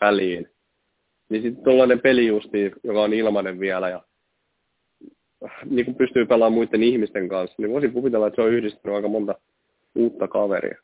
väliin, 0.02 0.50
niin 1.34 1.43
sitten 1.43 1.63
tuollainen 1.63 2.00
peli 2.00 2.28
justi, 2.28 2.72
joka 2.84 3.02
on 3.02 3.13
ilmainen 3.13 3.60
vielä 3.60 3.89
ja 3.89 4.02
niin 5.65 5.86
kuin 5.86 5.96
pystyy 5.96 6.26
pelaamaan 6.26 6.54
muiden 6.54 6.84
ihmisten 6.84 7.30
kanssa, 7.30 7.56
niin 7.58 7.72
voisin 7.72 7.93
kuvitella, 7.93 8.28
että 8.28 8.36
se 8.36 8.41
on 8.41 8.54
yhdistänyt 8.54 8.96
aika 8.96 9.08
monta 9.08 9.36
uutta 9.96 10.28
kaveria. 10.28 10.82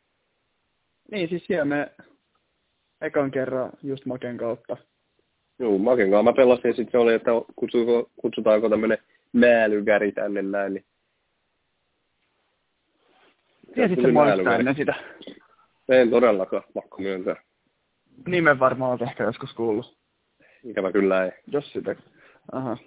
Niin, 1.11 1.29
siis 1.29 1.45
siellä 1.45 1.65
me 1.65 1.91
ekan 3.01 3.31
kerran 3.31 3.71
just 3.83 4.05
Maken 4.05 4.37
kautta. 4.37 4.77
Joo, 5.59 5.77
Maken 5.77 6.09
kanssa 6.11 6.23
mä 6.23 6.33
pelasin, 6.33 6.75
sitten 6.75 6.91
se 6.91 6.97
oli, 6.97 7.13
että 7.13 7.31
kutsuko, 7.55 8.09
kutsutaanko 8.21 8.69
tämmöinen 8.69 8.97
määlykäri 9.33 10.11
tänne 10.11 10.41
näin, 10.41 10.73
niin 10.73 10.85
Tiesit 13.73 14.01
se 14.01 14.11
maistaa 14.11 14.55
ennen 14.55 14.75
sitä? 14.75 14.93
En 15.89 16.09
todellakaan, 16.09 16.63
pakko 16.73 17.01
myöntää. 17.01 17.35
Nimen 18.27 18.59
varmaan 18.59 18.91
olet 18.91 19.01
ehkä 19.01 19.23
joskus 19.23 19.53
kuullut. 19.53 19.99
Ikävä 20.63 20.91
kyllä 20.91 21.25
ei. 21.25 21.31
Jos 21.47 21.73
sitä. 21.73 21.95
Aha. 22.51 22.77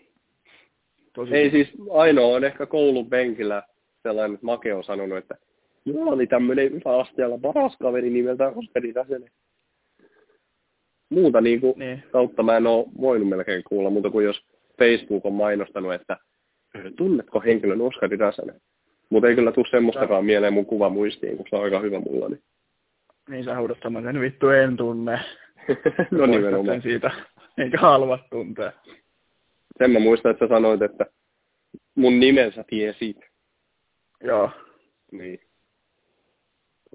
Tosi 1.12 1.37
ei 1.37 1.50
siis, 1.50 1.68
ainoa 1.90 2.37
on 2.37 2.44
ehkä 2.44 2.66
koulun 2.66 3.11
penkillä 3.11 3.62
sellainen, 4.02 4.35
että 4.35 4.46
Make 4.46 4.74
on 4.74 4.85
sanonut, 4.85 5.18
että 5.18 5.35
joo, 5.85 6.12
oli 6.12 6.26
tämmöinen 6.26 6.66
yläasteella 6.66 7.38
paras 7.38 7.76
kaveri 7.76 8.11
nimeltä 8.11 8.48
Oskari 8.48 8.92
Räsänen. 8.92 9.30
Muuta 11.11 11.40
niin 11.40 11.61
kuin, 11.61 11.78
niin. 11.78 12.02
kautta 12.12 12.42
mä 12.42 12.56
en 12.56 12.66
ole 12.66 12.87
voinut 13.00 13.28
melkein 13.28 13.62
kuulla, 13.64 13.90
mutta 13.90 14.11
kuin 14.11 14.24
jos 14.24 14.46
Facebook 14.78 15.26
on 15.26 15.32
mainostanut, 15.32 15.94
että 15.94 16.16
tunnetko 16.96 17.40
henkilön 17.40 17.80
Oskari 17.80 18.16
Räsänen? 18.16 18.61
Mutta 19.11 19.28
ei 19.28 19.35
kyllä 19.35 19.52
tule 19.52 19.66
semmoistakaan 19.70 20.24
mieleen 20.24 20.52
mun 20.52 20.66
kuva 20.66 20.88
muistiin, 20.88 21.37
kun 21.37 21.46
se 21.50 21.56
on 21.56 21.64
aika 21.64 21.80
hyvä 21.80 22.00
mulla. 22.00 22.28
Niin, 22.28 22.42
niin 23.28 23.44
sä 23.44 23.58
huudat 23.58 23.78
vittu 24.20 24.48
en 24.48 24.76
tunne. 24.76 25.20
no 26.11 26.26
nimenomaan. 26.26 26.82
Siitä, 26.82 27.11
eikä 27.62 27.79
halua 27.79 28.18
tuntea. 28.31 28.72
Sen 29.79 29.90
mä 29.90 29.98
muistan, 29.98 30.31
että 30.31 30.44
sä 30.44 30.48
sanoit, 30.48 30.83
että 30.83 31.07
mun 31.94 32.20
nimensä 32.20 32.64
tiesit. 32.68 33.16
Joo. 34.20 34.51
Niin. 35.12 35.40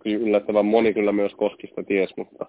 Yllättävän 0.05 0.65
moni 0.65 0.93
kyllä 0.93 1.11
myös 1.11 1.33
Koskista 1.35 1.83
ties, 1.83 2.17
mutta... 2.17 2.45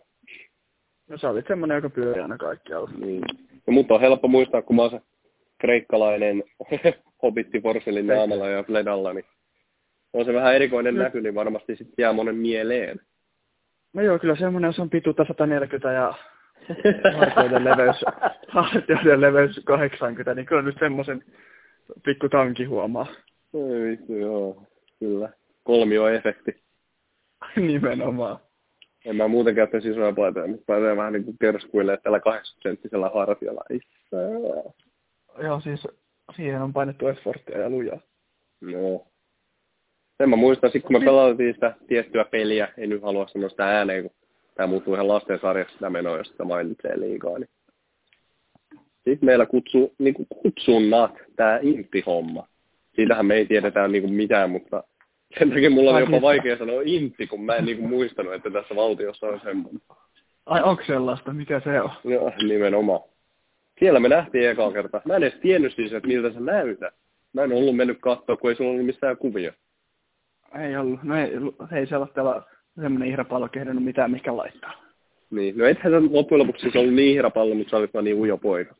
No 1.09 1.19
sä 1.19 1.31
olit 1.31 1.47
semmonen, 1.49 1.75
joka 1.75 1.91
pyörii 1.91 2.23
aina 2.23 2.39
kaikkialla. 2.39 2.91
Niin. 2.99 3.23
Ja 3.67 3.73
mutta 3.73 3.95
on 3.95 4.01
helppo 4.01 4.29
muistaa, 4.29 4.63
kun 4.63 4.77
mä 4.77 4.83
oon 4.83 4.91
se 4.91 5.01
kreikkalainen 5.61 6.45
hobitti 7.23 7.61
porselin 7.61 8.07
naamalla 8.07 8.49
ja 8.49 8.63
pledalla, 8.63 9.13
niin 9.13 9.25
on 10.13 10.25
se 10.25 10.35
vähän 10.35 10.55
erikoinen 10.55 10.95
no. 10.95 11.03
näky, 11.03 11.21
niin 11.21 11.35
varmasti 11.35 11.77
sitten 11.77 11.95
jää 11.99 12.13
monen 12.13 12.37
mieleen. 12.37 13.01
No 13.93 14.03
joo, 14.03 14.19
kyllä 14.19 14.37
semmoinen, 14.37 14.69
jos 14.69 14.79
on 14.79 14.91
pituutta 14.91 15.25
140 15.29 15.93
ja 15.93 16.15
hartioiden 17.19 17.65
leveys, 17.65 18.05
hartioiden 18.49 19.21
leveys 19.21 19.61
80, 19.65 20.35
niin 20.35 20.47
kyllä 20.47 20.63
nyt 20.63 20.77
semmoisen 20.79 21.25
pikku 22.05 22.29
tanki 22.29 22.65
huomaa. 22.65 23.07
Ei 23.55 23.91
vittu, 23.91 24.13
joo, 24.13 24.63
kyllä. 24.99 25.29
Kolmio-efekti. 25.65 26.63
Nimenomaan. 27.57 28.39
En 29.05 29.17
mä 29.17 29.29
muuten 29.29 29.55
käyttäisi 29.55 29.91
isoja 29.91 30.13
paitoja, 30.13 30.47
mutta 30.47 30.65
pääsee 30.67 30.97
vähän 30.97 31.13
niin 31.13 31.25
kuin 31.25 31.37
tällä 32.03 32.19
80-senttisellä 32.19 33.11
hartiolla. 33.15 33.65
Joo, 35.43 35.61
siis 35.61 35.89
siihen 36.37 36.63
on 36.63 36.73
painettu 36.73 37.09
efforttia 37.09 37.59
ja 37.59 37.71
lujaa. 37.71 38.01
No. 38.61 39.07
Sen 40.19 40.31
mä 40.31 40.37
muistan, 40.37 40.71
kun 40.83 40.93
me 40.93 41.05
pelattiin 41.05 41.55
sitä 41.55 41.75
tiettyä 41.87 42.25
peliä, 42.25 42.69
en 42.77 42.89
nyt 42.89 43.03
halua 43.03 43.29
sanoa 43.29 43.49
sitä 43.49 43.65
ääneen, 43.65 44.03
kun 44.03 44.13
tämä 44.59 44.67
muuttuu 44.67 44.95
ihan 44.95 45.09
lastensarjaksi 45.09 45.75
sitä 45.75 45.91
menoa, 45.91 46.19
jos 46.19 46.29
sitä 46.29 46.45
mainitsee 46.45 47.01
liikaa. 47.01 47.39
Niin. 47.39 47.49
Sitten 48.95 49.27
meillä 49.27 49.47
kutsuu, 49.47 49.95
niin 49.99 50.15
kuin 50.15 50.27
kutsunnat, 50.43 51.13
tämä 51.37 51.59
intti-homma. 51.63 52.49
Siitähän 52.97 53.27
me 53.27 53.35
ei 53.35 53.47
tiedetä 53.47 53.89
niin 53.89 54.03
kuin 54.03 54.15
mitään, 54.15 54.51
mutta 54.51 54.85
sen 55.39 55.51
takia 55.51 55.71
mulla 55.71 55.91
on 55.91 56.01
jopa 56.01 56.23
vaikea 56.23 56.59
sanoa 56.59 56.81
intti, 56.85 57.27
kun 57.27 57.45
mä 57.45 57.57
en 57.57 57.65
niin 57.65 57.79
kuin 57.79 57.89
muistanut, 57.89 58.35
että 58.35 58.51
tässä 58.51 58.77
valtiossa 58.77 59.27
on 59.27 59.41
semmoinen. 59.45 59.81
Ai 60.47 60.63
onko 60.63 60.83
sellaista? 60.87 61.33
Mikä 61.33 61.61
se 61.65 61.81
on? 61.81 61.91
Joo, 62.05 62.33
nimenomaan. 62.43 63.01
Siellä 63.79 64.01
me 64.01 64.09
nähtiin 64.09 64.49
eka 64.49 64.73
kertaa. 64.73 65.03
Mä 65.05 65.17
en 65.17 65.23
edes 65.23 65.41
tiennyt 65.41 65.75
siis, 65.75 65.93
että 65.93 66.09
miltä 66.09 66.33
se 66.33 66.41
näytä. 66.41 66.93
Mä 67.33 67.43
en 67.43 67.53
ollut 67.53 67.77
mennyt 67.77 67.99
katsoa, 68.01 68.37
kun 68.37 68.51
ei 68.51 68.57
sulla 68.57 68.71
ollut 68.71 68.87
missään 68.87 69.17
kuvia. 69.17 69.53
Ei 70.65 70.77
ollut. 70.77 71.03
No 71.03 71.17
ei, 71.17 71.31
ei 71.73 71.87
sellaista 71.87 72.15
semmoinen 72.83 73.09
ihrapallo 73.09 73.49
kehdannut 73.49 73.85
mitään, 73.85 74.11
mikä 74.11 74.37
laittaa. 74.37 74.73
Niin, 75.31 75.59
no 75.59 75.67
ethän 75.67 75.93
sä 75.93 76.09
loppujen 76.11 76.39
lopuksi 76.39 76.63
siis 76.63 76.77
ollut 76.77 76.95
niin 76.95 77.15
ihrapallo, 77.15 77.55
mutta 77.55 77.71
sä 77.71 77.77
olit 77.77 77.95
vaan 77.95 78.05
niin 78.05 78.17
ujo 78.17 78.39
poika. 78.39 78.75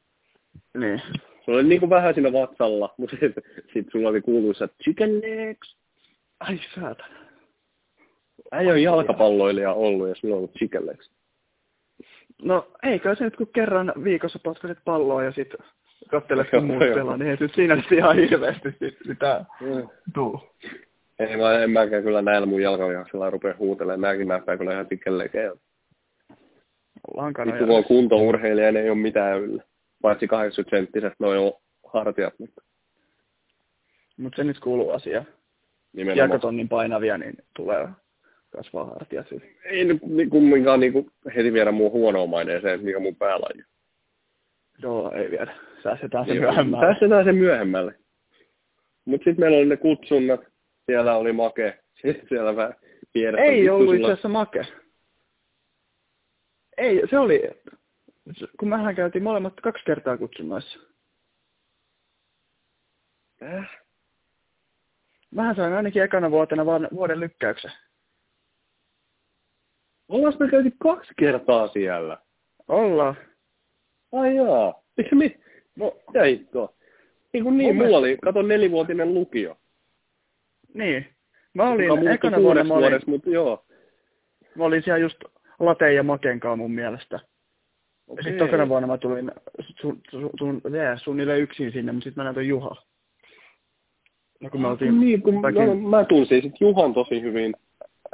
Niin. 0.79 1.03
Se 1.45 1.51
oli 1.51 1.63
niin 1.63 1.81
kuin 1.81 1.91
vähän 1.91 2.15
siinä 2.15 2.33
vatsalla, 2.33 2.95
mutta 2.99 3.17
sitten 3.21 3.45
sit 3.73 3.87
sulla 3.93 4.09
oli 4.09 4.21
kuuluisa 4.21 4.69
chicken 4.83 5.21
legs. 5.21 5.77
Ai 6.41 6.61
saatana. 6.75 7.15
Ei 8.61 8.67
ole 8.67 8.81
jalkapalloilija 8.81 9.73
ollut 9.73 10.09
ja 10.09 10.15
sulla 10.15 10.35
on 10.35 10.39
ollut 10.39 10.55
chicken 10.55 10.87
legs. 10.87 11.11
No 12.43 12.69
eikö 12.83 13.17
se 13.17 13.25
nyt 13.25 13.37
kun 13.37 13.49
kerran 13.53 13.93
viikossa 14.05 14.39
potkasit 14.39 14.79
palloa 14.85 15.25
ja 15.25 15.33
sitten 15.33 15.67
katselet 16.11 16.51
kun 16.51 16.65
muut 16.67 16.79
pelaa, 16.79 17.17
niin 17.17 17.31
ei 17.31 17.49
siinä 17.55 17.77
nyt 17.77 17.93
ihan 17.93 18.17
hirveästi 18.17 18.77
sitä 19.07 19.45
tuu. 20.15 20.41
Ei 21.19 21.37
mä 21.37 21.59
en 21.59 21.71
mäkään 21.71 22.03
kyllä 22.03 22.23
näillä 22.23 22.47
mun 22.47 22.63
jalkavihaksilla 22.63 23.31
rupea 23.31 23.55
huutelemaan. 23.59 24.01
Nämäkin 24.01 24.29
näyttää 24.29 24.57
kyllä 24.57 24.73
ihan 24.73 24.87
tikkellekeä. 24.87 25.53
lankana. 27.17 27.59
Kun 27.59 27.71
on 27.71 27.85
kuntourheilija, 27.85 28.73
niin 28.73 28.85
ei 28.85 28.91
ole 28.91 28.99
mitään 28.99 29.41
yllä. 29.41 29.63
Paitsi 30.03 30.29
80 30.29 30.77
senttiset 30.77 31.13
noin 31.19 31.53
hartiat. 31.93 32.35
Mutta 32.39 32.63
Mut 34.19 34.33
se 34.37 34.45
nyt 34.45 34.61
kuuluu 34.61 34.91
asiaan. 34.91 35.27
Kiekotonnin 36.15 36.69
painavia, 36.69 37.19
niin 37.19 37.35
tulee 37.57 37.89
kasvaa 38.51 38.85
hartiat. 38.85 39.27
Ei 39.65 39.85
nyt 39.85 40.03
niin 40.03 40.31
kumminkaan 40.31 40.81
niin 40.81 41.11
heti 41.37 41.53
viedä 41.53 41.73
mun 41.73 41.93
huonoa 41.93 42.27
maineeseen, 42.27 42.85
mikä 42.85 42.99
mun 42.99 43.17
päällä 43.17 43.47
on. 43.55 43.65
Joo, 44.83 45.13
ei 45.13 45.31
vielä. 45.31 45.55
Säästetään 45.83 46.25
se 46.25 46.31
niin, 46.31 46.43
myöhemmälle. 46.43 46.87
Säästetään 46.87 47.25
se 47.25 47.33
myöhemmälle. 47.33 47.95
Mutta 49.05 49.25
sitten 49.25 49.41
meillä 49.41 49.59
oli 49.59 49.67
ne 49.67 49.77
kutsunnat. 49.77 50.41
Siellä 50.89 51.17
oli 51.17 51.33
make. 51.33 51.79
Siellä 52.29 52.57
vähän 52.57 52.75
vieressä. 53.15 53.45
Ei 53.45 53.69
ollut 53.69 53.95
itse 53.95 54.07
asiassa 54.07 54.29
make. 54.29 54.67
Ei, 56.77 57.03
se 57.11 57.19
oli, 57.19 57.43
kun 58.61 58.69
mehän 58.69 58.95
käytiin 58.95 59.23
molemmat 59.23 59.61
kaksi 59.61 59.85
kertaa 59.85 60.19
kutsunnoissa. 60.19 60.79
Äh? 63.43 63.71
Mähän 65.31 65.57
sain 65.57 65.73
ainakin 65.73 66.03
ekana 66.03 66.31
vuotena 66.31 66.67
vaan 66.67 66.89
vuoden 66.95 67.21
lykkäyksen. 67.21 67.73
Ollaan 70.09 70.35
me 70.41 70.49
käytiin 70.49 70.79
kaksi 70.79 71.13
kertaa 71.19 71.69
siellä? 71.69 72.19
Ollaan. 72.69 73.17
Ai 74.13 74.37
jaa. 74.37 74.83
Eikö 74.99 75.17
mi? 75.17 75.41
No, 75.77 75.97
jäi 76.15 76.47
tuo. 76.53 76.75
Niin 77.33 77.45
kuin 77.45 77.59
niin, 77.59 77.77
mulla 77.77 77.99
oli, 77.99 78.19
kato 78.25 78.43
nelivuotinen 78.43 79.15
lukio. 79.15 79.58
Niin. 80.75 81.07
Mä 81.55 81.71
olin 81.71 82.09
ekana 82.09 82.43
vuoden, 82.43 82.67
mä 82.67 82.75
olin, 82.75 82.83
vuodessa, 82.83 83.11
mutta 83.11 83.31
joo. 83.31 83.65
Mä 84.55 84.65
olin 84.65 84.83
siellä 84.83 84.99
just 84.99 85.19
Lateen 85.59 85.95
ja 85.95 86.03
Makenkaa 86.03 86.57
mun 86.57 86.73
mielestä. 86.73 87.17
Okay. 88.09 88.17
Ja 88.17 88.23
sitten 88.23 88.47
tokana 88.47 88.69
vuonna 88.69 88.87
mä 88.87 88.99
tulin 88.99 89.33
sun, 89.81 90.01
sun, 90.11 90.31
sun, 90.39 90.63
suunnilleen 91.05 91.41
yksin 91.41 91.73
sinne, 91.73 91.93
mutta 91.93 92.05
sitten 92.05 92.21
mä 92.21 92.25
näytän 92.25 92.49
Juha. 92.49 92.77
No 94.41 94.51
kun 94.51 94.61
me 94.61 94.69
oltiin... 94.69 95.01
Niin, 95.01 95.23
kun 95.23 95.41
mä, 95.41 95.49
mä 95.89 96.05
tunsin 96.05 96.43
sit 96.43 96.61
Juhan 96.61 96.95
tosi 96.95 97.23
hyvin. 97.23 97.55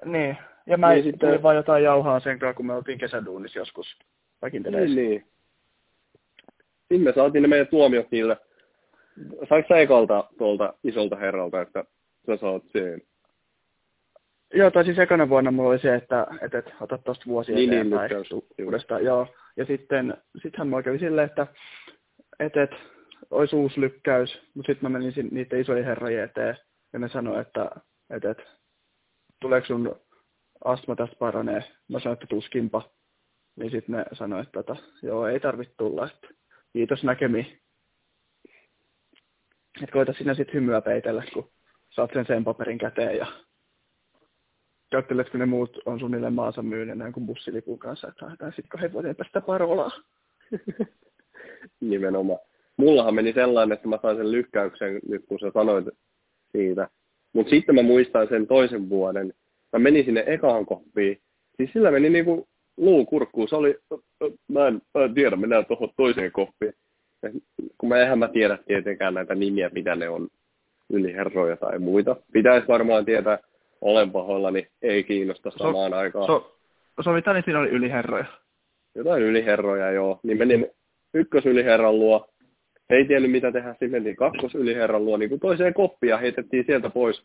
Niin, 0.05 0.37
ja 0.67 0.79
mä 0.79 0.93
niin 0.93 1.05
sitten... 1.05 1.43
vaan 1.43 1.57
jotain 1.57 1.85
jauhaa 1.85 2.21
sen 2.21 2.39
kanssa, 2.39 2.57
kun 2.57 2.67
me 2.67 2.75
oltiin 2.75 2.99
kesäduunissa 2.99 3.59
joskus 3.59 3.99
Niin, 4.53 4.97
niin. 4.97 5.27
Sitten 6.79 7.01
me 7.01 7.13
saatiin 7.13 7.43
ne 7.43 7.49
meidän 7.49 7.67
tuomiot 7.67 8.07
niille. 8.11 8.37
Saiko 9.49 9.69
sä 9.69 9.77
ekalta 9.77 10.25
tuolta 10.39 10.75
isolta 10.85 11.17
herralta, 11.17 11.61
että 11.61 11.85
sä 12.27 12.37
saat 12.37 12.63
sen? 12.73 13.03
Joo, 14.55 14.71
tai 14.71 14.85
siis 14.85 14.99
ekana 14.99 15.29
vuonna 15.29 15.51
mulla 15.51 15.71
oli 15.71 15.79
se, 15.79 15.95
että, 15.95 16.27
että, 16.41 16.59
että 16.59 16.73
otat 16.81 17.05
tuosta 17.05 17.25
vuosia 17.27 17.55
niin, 17.55 17.71
niin 17.71 17.81
eteenpäin 17.81 18.11
niin, 18.11 18.67
uudestaan. 18.67 19.05
Joo. 19.05 19.27
Ja 19.57 19.65
sitten 19.65 20.17
sittenhän 20.43 20.69
mulla 20.69 20.83
kävi 20.83 20.99
silleen, 20.99 21.27
että, 21.29 21.47
että, 22.39 22.63
että 22.63 22.77
olisi 23.31 23.57
uusi 23.57 23.81
lykkäys, 23.81 24.43
mutta 24.55 24.73
sitten 24.73 24.93
mä 24.93 24.99
menin 24.99 25.29
niiden 25.31 25.61
isojen 25.61 25.85
herrojen 25.85 26.25
eteen 26.25 26.57
ja 26.93 26.99
ne 26.99 27.09
sanoi, 27.09 27.41
että, 27.41 27.71
että, 28.11 28.31
että 28.31 28.45
tuleeko 29.41 29.67
sun 29.67 30.01
astma 30.65 30.97
tästä 30.97 31.17
paranee. 31.19 31.65
Mä 31.89 31.99
sanoin, 31.99 32.15
että 32.15 32.27
tuskinpa. 32.27 32.91
Niin 33.57 33.71
sitten 33.71 33.97
ne 33.97 34.05
sanoi, 34.13 34.43
että, 34.43 34.61
että 34.61 34.77
joo, 35.03 35.27
ei 35.27 35.41
tarvitse 35.41 35.75
tulla. 35.77 36.07
Että, 36.07 36.29
kiitos 36.73 37.05
näkemiin. 37.05 37.61
Että 39.83 39.93
koita 39.93 40.13
sinä 40.13 40.35
sitten 40.35 40.55
hymyä 40.55 40.81
peitellä, 40.81 41.25
kun 41.35 41.53
saat 41.95 42.11
sen 42.13 42.27
sen 42.27 42.45
paperin 42.45 42.79
käteen 42.79 43.17
ja 43.17 43.27
Katteletko 44.93 45.39
ne 45.39 45.47
muut 45.47 45.79
on 45.87 45.99
suunnilleen 45.99 46.33
maansa 46.33 46.65
näin 46.95 47.13
kuin 47.13 47.27
bussilipun 47.27 47.79
kanssa, 47.79 48.09
että 48.09 48.27
haetaan 48.27 48.53
sitten 48.53 48.69
kahden 48.69 48.93
vuoden 48.93 49.17
päästä 49.17 49.41
parolaa. 49.41 49.91
Nimenomaan. 51.81 52.39
Mullahan 52.77 53.15
meni 53.15 53.33
sellainen, 53.33 53.77
että 53.77 53.89
mä 53.89 53.99
sain 54.03 54.17
sen 54.17 54.33
lykkäyksen 54.33 55.01
nyt, 55.09 55.25
kun 55.29 55.39
sä 55.39 55.51
sanoit 55.55 55.85
siitä. 56.53 56.89
Mutta 57.33 57.51
sitten 57.51 57.75
mä 57.75 57.83
muistan 57.83 58.29
sen 58.29 58.47
toisen 58.47 58.89
vuoden. 58.89 59.35
Mä 59.73 59.79
menin 59.79 60.05
sinne 60.05 60.25
ekaan 60.27 60.67
koppiin. 60.67 61.21
Siis 61.57 61.73
sillä 61.73 61.91
meni 61.91 62.11
niinku 62.11 62.49
luu 62.77 63.07
kurkkuun. 63.07 63.49
Se 63.49 63.57
oli, 63.57 63.79
mä 64.49 64.69
en, 64.69 64.83
mä 64.95 65.05
en 65.05 65.15
tiedä, 65.15 65.37
mennään 65.37 65.67
tuohon 65.67 65.89
toiseen 65.97 66.33
koppiin. 66.33 66.73
Ja 67.23 67.31
kun 67.79 67.89
mä 67.89 67.97
eihän 67.97 68.19
mä 68.19 68.29
tiedä 68.29 68.59
tietenkään 68.67 69.15
näitä 69.15 69.35
nimiä, 69.35 69.71
mitä 69.73 69.97
ne 69.97 70.09
on 70.09 70.29
yliherroja 70.91 71.57
tai 71.57 71.79
muita. 71.79 72.17
Pitäisi 72.33 72.69
varmaan 72.69 73.05
tietää, 73.05 73.39
olen 73.81 74.11
pahoillani, 74.11 74.69
ei 74.83 75.05
kiinnosta 75.05 75.51
samaan 75.51 75.91
so, 75.91 75.97
aikaan. 75.97 76.27
So, 76.27 76.57
so 77.01 77.13
mitä 77.13 77.33
niin 77.33 77.45
siinä 77.45 77.61
oli 77.61 77.69
yliherroja? 77.69 78.25
Jotain 78.95 79.23
yliherroja, 79.23 79.91
joo. 79.91 80.21
Niin 80.23 80.39
menin 80.39 80.71
ykkösyliherran 81.15 81.99
luo, 81.99 82.29
ei 82.91 83.05
tiennyt 83.05 83.31
mitä 83.31 83.53
tehdä, 83.53 83.71
sitten 83.71 83.91
mentiin 83.91 84.17
kakkosyliherran 84.17 85.05
luo, 85.05 85.17
niin 85.17 85.29
kuin 85.29 85.41
toiseen 85.41 85.75
koppia 85.75 86.15
ja 86.15 86.19
heitettiin 86.19 86.65
sieltä 86.67 86.91
pois 86.91 87.23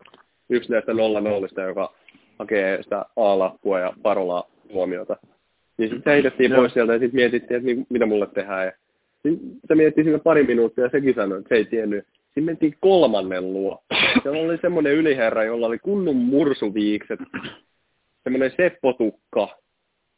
yksi 0.50 0.72
näistä 0.72 0.94
nolla 0.94 1.22
nollista, 1.22 1.62
joka 1.62 1.94
hakee 2.40 2.84
sitä 2.84 3.06
A-lappua 3.16 3.80
ja 3.80 3.94
parolaa 4.04 4.44
huomiota. 4.74 5.18
Niin 5.78 5.90
sitten 5.90 6.14
heitettiin 6.14 6.56
pois 6.56 6.74
sieltä 6.74 6.94
ja 6.94 7.00
sitten 7.00 7.16
mietittiin, 7.16 7.58
että 7.58 7.66
niin, 7.66 7.86
mitä 7.90 8.06
mulle 8.06 8.28
tehdään. 8.28 8.66
Ja 8.66 8.72
se 9.68 9.76
miettii 9.76 10.04
siinä 10.04 10.20
pari 10.20 10.44
minuuttia 10.44 10.84
ja 10.84 10.90
sekin 10.90 11.16
sanoi, 11.16 11.38
että 11.38 11.50
se 11.50 11.56
ei 11.56 11.66
tiennyt. 11.66 12.06
Siinä 12.34 12.46
mentiin 12.46 12.78
kolmannen 12.80 13.54
luo. 13.54 13.84
Siellä 14.24 14.42
oli 14.42 14.58
semmoinen 14.58 14.94
yliherra, 14.94 15.44
jolla 15.44 15.68
oli 15.68 15.80
kunnon 15.80 16.16
mursuviikset. 16.16 17.20
Semmoinen 18.24 18.52
seppotukka. 18.58 19.58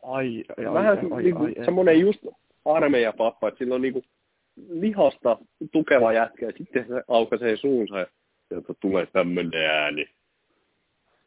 Ai, 0.04 0.44
ai, 0.58 0.74
Vähän 0.74 0.98
ai, 0.98 1.08
ai, 1.12 1.24
niinku, 1.24 1.44
ai, 1.44 1.66
semmoinen 1.66 2.00
just 2.00 2.26
armeijapappa, 2.66 3.48
että 3.48 3.58
sillä 3.58 3.76
on 3.76 3.82
niinku 3.82 4.04
lihasta 4.70 5.38
tukeva 5.72 6.14
jätkä 6.14 6.46
ja 6.46 6.52
sitten 6.58 6.86
se 6.88 7.04
aukaisee 7.08 7.58
suunsa 7.58 8.00
ja 8.00 8.08
sieltä 8.48 8.74
tulee 8.80 9.06
tämmöinen 9.06 9.70
ääni. 9.70 10.06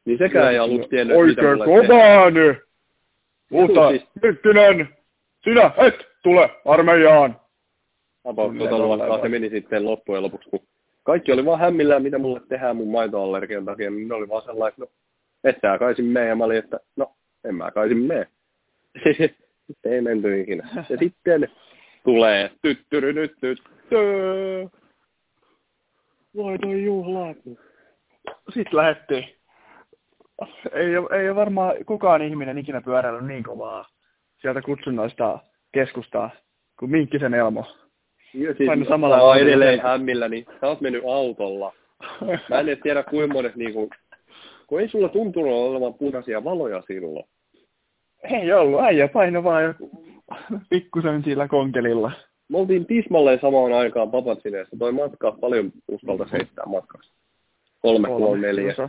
Niin 0.05 0.18
sekään 0.18 0.53
ei 0.53 0.59
aluksi 0.59 0.89
tiennyt, 0.89 1.16
Oikein 1.16 1.49
mitä 1.49 1.66
mulle 1.66 1.87
kova 1.87 2.03
ääni! 2.03 2.57
Mutta 3.51 3.91
siis... 3.91 4.03
Mittinen, 4.22 4.89
sinä 5.45 5.70
et 5.76 5.95
tule 6.22 6.51
armeijaan! 6.64 7.41
About 8.24 8.59
tota 8.59 8.78
luokkaa 8.78 9.22
se 9.22 9.28
meni 9.28 9.51
sitten 9.51 9.85
loppujen 9.85 10.22
lopuksi, 10.22 10.51
kun 10.51 10.61
kaikki 11.05 11.32
oli 11.32 11.44
vaan 11.44 11.61
hämmillään, 11.61 12.02
mitä 12.02 12.18
mulle 12.18 12.40
tehdään 12.48 12.76
mun 12.76 12.90
maitoallergian 12.90 13.64
takia, 13.64 13.90
niin 13.90 14.09
ne 14.09 14.14
oli 14.14 14.28
vaan 14.28 14.42
sellainen, 14.42 14.74
no, 14.78 14.86
et 15.44 15.57
kaisin 15.78 16.05
mee, 16.05 16.28
ja 16.28 16.36
mä 16.36 16.44
olin, 16.44 16.59
että 16.59 16.80
no, 16.96 17.12
en 17.44 17.55
mä 17.55 17.70
kaisin 17.70 17.98
mee. 17.98 18.28
ei 19.84 20.00
menty 20.00 20.40
ikinä. 20.40 20.68
Ja 20.90 20.96
sitten 20.98 21.48
tulee 22.05 22.50
tyttyry 22.62 23.12
nyt 23.12 23.34
tyttö. 23.40 23.96
Voidon 26.36 26.82
juhlaat. 26.82 27.36
Sitten 28.48 28.76
lähettiin. 28.76 29.24
Ei 30.72 30.88
ei 31.18 31.28
ole 31.28 31.34
varmaan 31.34 31.74
kukaan 31.86 32.22
ihminen 32.22 32.59
ikinä 32.59 32.80
pyöräillyt 32.80 33.26
niin 33.26 33.42
kovaa 33.42 33.88
sieltä 34.40 34.62
kutsunnoista 34.62 35.38
keskustaa 35.72 36.30
kuin 36.78 36.90
Minkkisen 36.90 37.34
Elmo. 37.34 37.84
Joo, 38.35 38.55
siis 38.55 38.89
samalla 38.89 39.22
on 39.22 39.39
edelleen 39.39 39.80
hämmillä, 39.80 40.28
niin 40.28 40.47
sä 40.61 40.66
oot 40.66 40.80
mennyt 40.80 41.05
autolla. 41.12 41.72
Mä 42.51 42.61
en 42.61 42.78
tiedä 42.82 43.03
kuinka 43.03 43.35
monet 43.35 43.57
niinku, 43.57 43.91
kun 44.66 44.80
ei 44.80 44.89
sulla 44.89 45.09
tuntunut 45.09 45.53
olevan 45.53 45.95
punaisia 45.95 46.45
valoja 46.45 46.82
silloin. 46.87 47.24
Ei 48.22 48.53
ollut, 48.53 48.80
äijä 48.80 49.09
paino 49.09 49.45
vaan 49.45 49.74
pikkusen 50.70 51.24
sillä 51.24 51.49
konkelilla. 51.49 52.12
Me 52.49 52.59
oltiin 52.59 52.87
tismalleen 52.87 53.41
samaan 53.41 53.72
aikaan 53.72 54.11
Papatsineessa. 54.11 54.76
Toi 54.78 54.93
matka 54.93 55.32
paljon 55.32 55.72
uskalta 55.89 56.26
heittää 56.32 56.66
matkassa. 56.66 57.12
Kolme, 57.82 58.09
kolme, 58.09 58.26
kolme 58.26 58.47
neljä. 58.47 58.72
Osa. 58.72 58.89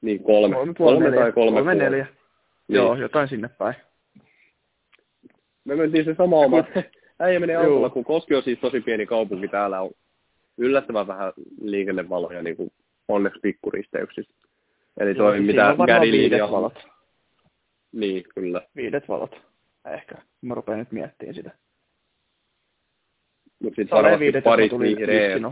Niin, 0.00 0.22
kolme. 0.22 0.54
Kolme, 0.54 0.74
kolme, 0.74 1.00
kolme 1.00 1.16
tai 1.16 1.32
kolme, 1.32 1.56
kolme 1.56 1.74
neljä. 1.74 2.04
Niin. 2.04 2.76
Joo, 2.76 2.94
jotain 2.94 3.28
sinne 3.28 3.48
päin. 3.48 3.74
Me 5.64 5.76
mentiin 5.76 6.04
se 6.04 6.14
sama 6.14 6.36
oma. 6.36 6.64
Äijä 7.20 7.40
menee 7.40 7.56
autolla, 7.56 7.90
kun 7.90 8.04
Koski 8.04 8.34
on 8.34 8.42
siis 8.42 8.58
tosi 8.58 8.80
pieni 8.80 9.06
kaupunki. 9.06 9.48
Täällä 9.48 9.80
on 9.80 9.90
yllättävän 10.58 11.06
vähän 11.06 11.32
liikennevaloja, 11.60 12.42
niin 12.42 12.56
kuin 12.56 12.70
onneksi 13.08 13.40
pikkuristeyksissä. 13.40 14.32
Eli 15.00 15.14
toi, 15.14 15.36
Joo, 15.36 15.46
mitä 15.46 15.74
Gary 15.86 16.50
valot. 16.50 16.86
Niin, 17.92 18.24
kyllä. 18.34 18.62
Viidet 18.76 19.08
valot, 19.08 19.40
ehkä. 19.94 20.14
Mä 20.42 20.54
rupean 20.54 20.78
nyt 20.78 20.92
miettimään 20.92 21.34
sitä. 21.34 21.50
Mutta 23.62 23.76
sitten 23.76 23.96
varmasti 23.96 24.40
parit 24.44 24.72
vihreät. 24.72 25.42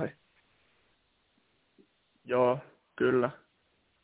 Joo, 2.25 2.59
kyllä. 2.97 3.31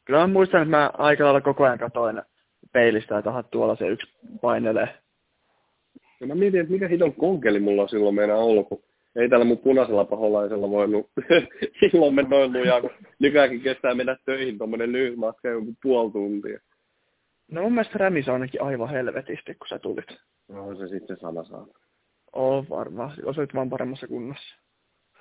Kyllä 0.04 0.18
mä 0.18 0.26
muistan, 0.26 0.62
että 0.62 0.70
mä 0.70 0.90
aika 0.98 1.24
lailla 1.24 1.40
koko 1.40 1.64
ajan 1.64 1.78
katoin 1.78 2.22
peilistä, 2.72 3.18
että 3.18 3.44
tuolla 3.50 3.76
se 3.76 3.88
yksi 3.88 4.12
painelee. 4.40 5.01
Ja 6.22 6.28
mä 6.28 6.34
mietin, 6.34 6.60
että 6.60 6.72
mikä 6.72 6.88
hiton 6.88 7.14
konkeli 7.14 7.60
mulla 7.60 7.82
on 7.82 7.88
silloin 7.88 8.14
meidän 8.14 8.38
ollut, 8.38 8.68
kun 8.68 8.82
ei 9.16 9.28
tällä 9.28 9.44
mun 9.44 9.58
punaisella 9.58 10.04
paholaisella 10.04 10.70
voinut 10.70 11.10
silloin 11.80 12.14
mennä 12.14 12.30
noin 12.30 12.52
lujaa, 12.52 12.80
kun 12.80 12.90
nykyäänkin 13.18 13.60
kestää 13.60 13.94
mennä 13.94 14.16
töihin 14.24 14.58
tuommoinen 14.58 14.92
lyhyt 14.92 15.16
matka 15.16 15.48
joku 15.48 15.74
puoli 15.82 16.12
tuntia. 16.12 16.58
No 17.50 17.62
mun 17.62 17.72
mielestä 17.72 17.98
Rämis 17.98 18.28
on 18.28 18.34
ainakin 18.34 18.62
aivan 18.62 18.90
helvetisti, 18.90 19.54
kun 19.54 19.68
sä 19.68 19.78
tulit. 19.78 20.06
No 20.48 20.74
se 20.74 20.88
sitten 20.88 21.16
sama 21.16 21.44
saa. 21.44 21.66
Oo 22.32 22.64
varmaan, 22.70 23.12
osuit 23.24 23.54
vaan 23.54 23.70
paremmassa 23.70 24.06
kunnossa. 24.06 24.56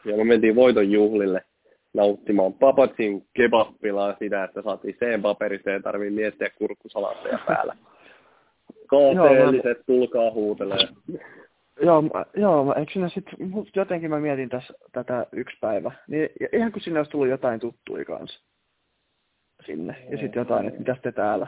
Ja 0.06 0.18
me 0.18 0.24
mentiin 0.24 0.56
voiton 0.56 0.92
juhlille 0.92 1.46
nauttimaan 1.94 2.54
Papatsin 2.54 3.28
kebappilaa 3.34 4.16
sitä, 4.20 4.44
että 4.44 4.62
saatiin 4.62 4.96
sen 5.00 5.22
paperista 5.22 5.72
ei 5.72 5.82
tarvii 5.82 6.10
miettiä 6.10 6.50
kurkkusalaatteja 6.50 7.40
päällä. 7.48 7.76
Kaateelliset, 8.92 9.78
tulkaa 9.86 10.32
huutelee. 10.32 10.88
Joo, 11.84 12.04
joo, 12.36 12.76
eikö 12.78 12.92
sinä 12.94 13.10
sitten, 13.10 13.34
jotenkin 13.76 14.10
mä 14.10 14.20
mietin 14.20 14.50
tässä 14.50 14.74
tätä 14.92 15.26
yksi 15.32 15.58
päivä, 15.62 15.92
niin 16.08 16.30
ihan 16.54 16.72
kun 16.72 16.82
sinne 16.82 17.00
olisi 17.00 17.12
tullut 17.12 17.28
jotain 17.28 17.60
tuttuja 17.60 18.06
kanssa 18.06 18.42
sinne, 19.66 19.96
ja 20.10 20.18
sitten 20.18 20.40
jotain, 20.40 20.68
että 20.68 20.80
mitäs 20.80 20.98
te 21.02 21.12
täällä. 21.12 21.48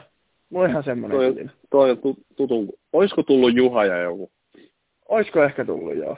Mulla 0.50 0.64
on 0.64 0.70
ihan 0.70 0.84
semmoinen 0.84 1.18
toi, 1.18 1.34
fiilis. 1.34 1.52
Toi 1.70 1.90
on 1.90 1.98
tutu, 2.36 2.78
olisiko 2.92 3.22
tullut 3.22 3.54
Juha 3.54 3.84
ja 3.84 4.02
joku? 4.02 4.30
Olisiko 5.08 5.44
ehkä 5.44 5.64
tullut, 5.64 5.96
joo. 5.96 6.16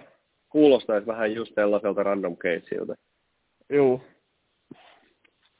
Kuulostaisi 0.48 1.06
vähän 1.06 1.34
just 1.34 1.54
sellaiselta 1.54 2.02
random 2.02 2.36
caseilta. 2.36 2.94
Joo. 3.70 4.00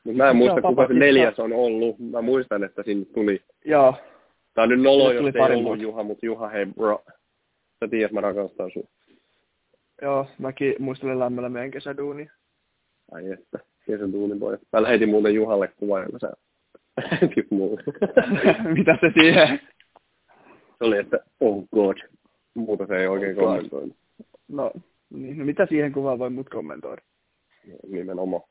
Mutta 0.04 0.16
mä 0.16 0.30
en 0.30 0.36
muista, 0.36 0.62
kuka 0.62 0.86
se 0.86 0.94
neljäs 0.94 1.38
on 1.38 1.52
ollut. 1.52 1.98
Mä 1.98 2.22
muistan, 2.22 2.64
että 2.64 2.82
sinne 2.82 3.04
tuli. 3.04 3.40
Joo. 3.64 3.94
Tää 4.56 4.62
on 4.62 4.68
nyt 4.68 4.80
nolo, 4.80 5.12
jos 5.12 5.34
ei 5.34 5.42
ollut 5.42 5.62
muuta. 5.62 5.82
Juha, 5.82 6.02
mutta 6.02 6.26
Juha, 6.26 6.48
hei 6.48 6.66
bro. 6.66 7.04
Sä 7.80 7.88
tiedät, 7.90 8.12
mä 8.12 8.20
rakastan 8.20 8.70
sun. 8.70 8.88
Joo, 10.02 10.26
mäkin 10.38 10.74
muistelen 10.78 11.18
lämmöllä 11.18 11.48
meidän 11.48 11.70
kesäduunia. 11.70 12.32
Ai 13.12 13.32
että, 13.32 13.58
kesäduuni 13.86 14.40
voi. 14.40 14.58
Mä 14.72 14.82
lähetin 14.82 15.08
muuten 15.08 15.34
Juhalle 15.34 15.68
kuvan, 15.68 16.02
jonka 16.02 16.18
sä 16.18 16.32
lähetit 16.96 17.50
mulle. 17.50 17.82
Mitä 18.76 18.98
se 19.00 19.10
siihen? 19.20 19.60
Se 20.78 20.84
oli, 20.84 20.98
että 20.98 21.18
oh 21.40 21.64
god. 21.74 21.96
Muuta 22.54 22.86
se 22.86 22.96
ei 22.96 23.06
oikein 23.06 23.38
oh 23.38 23.44
kommentoinut. 23.44 23.96
No, 24.48 24.72
niin, 25.10 25.38
no 25.38 25.44
mitä 25.44 25.66
siihen 25.66 25.92
kuvaan 25.92 26.18
voi 26.18 26.30
mut 26.30 26.48
kommentoida? 26.48 27.02
Nimenomaan. 27.88 28.42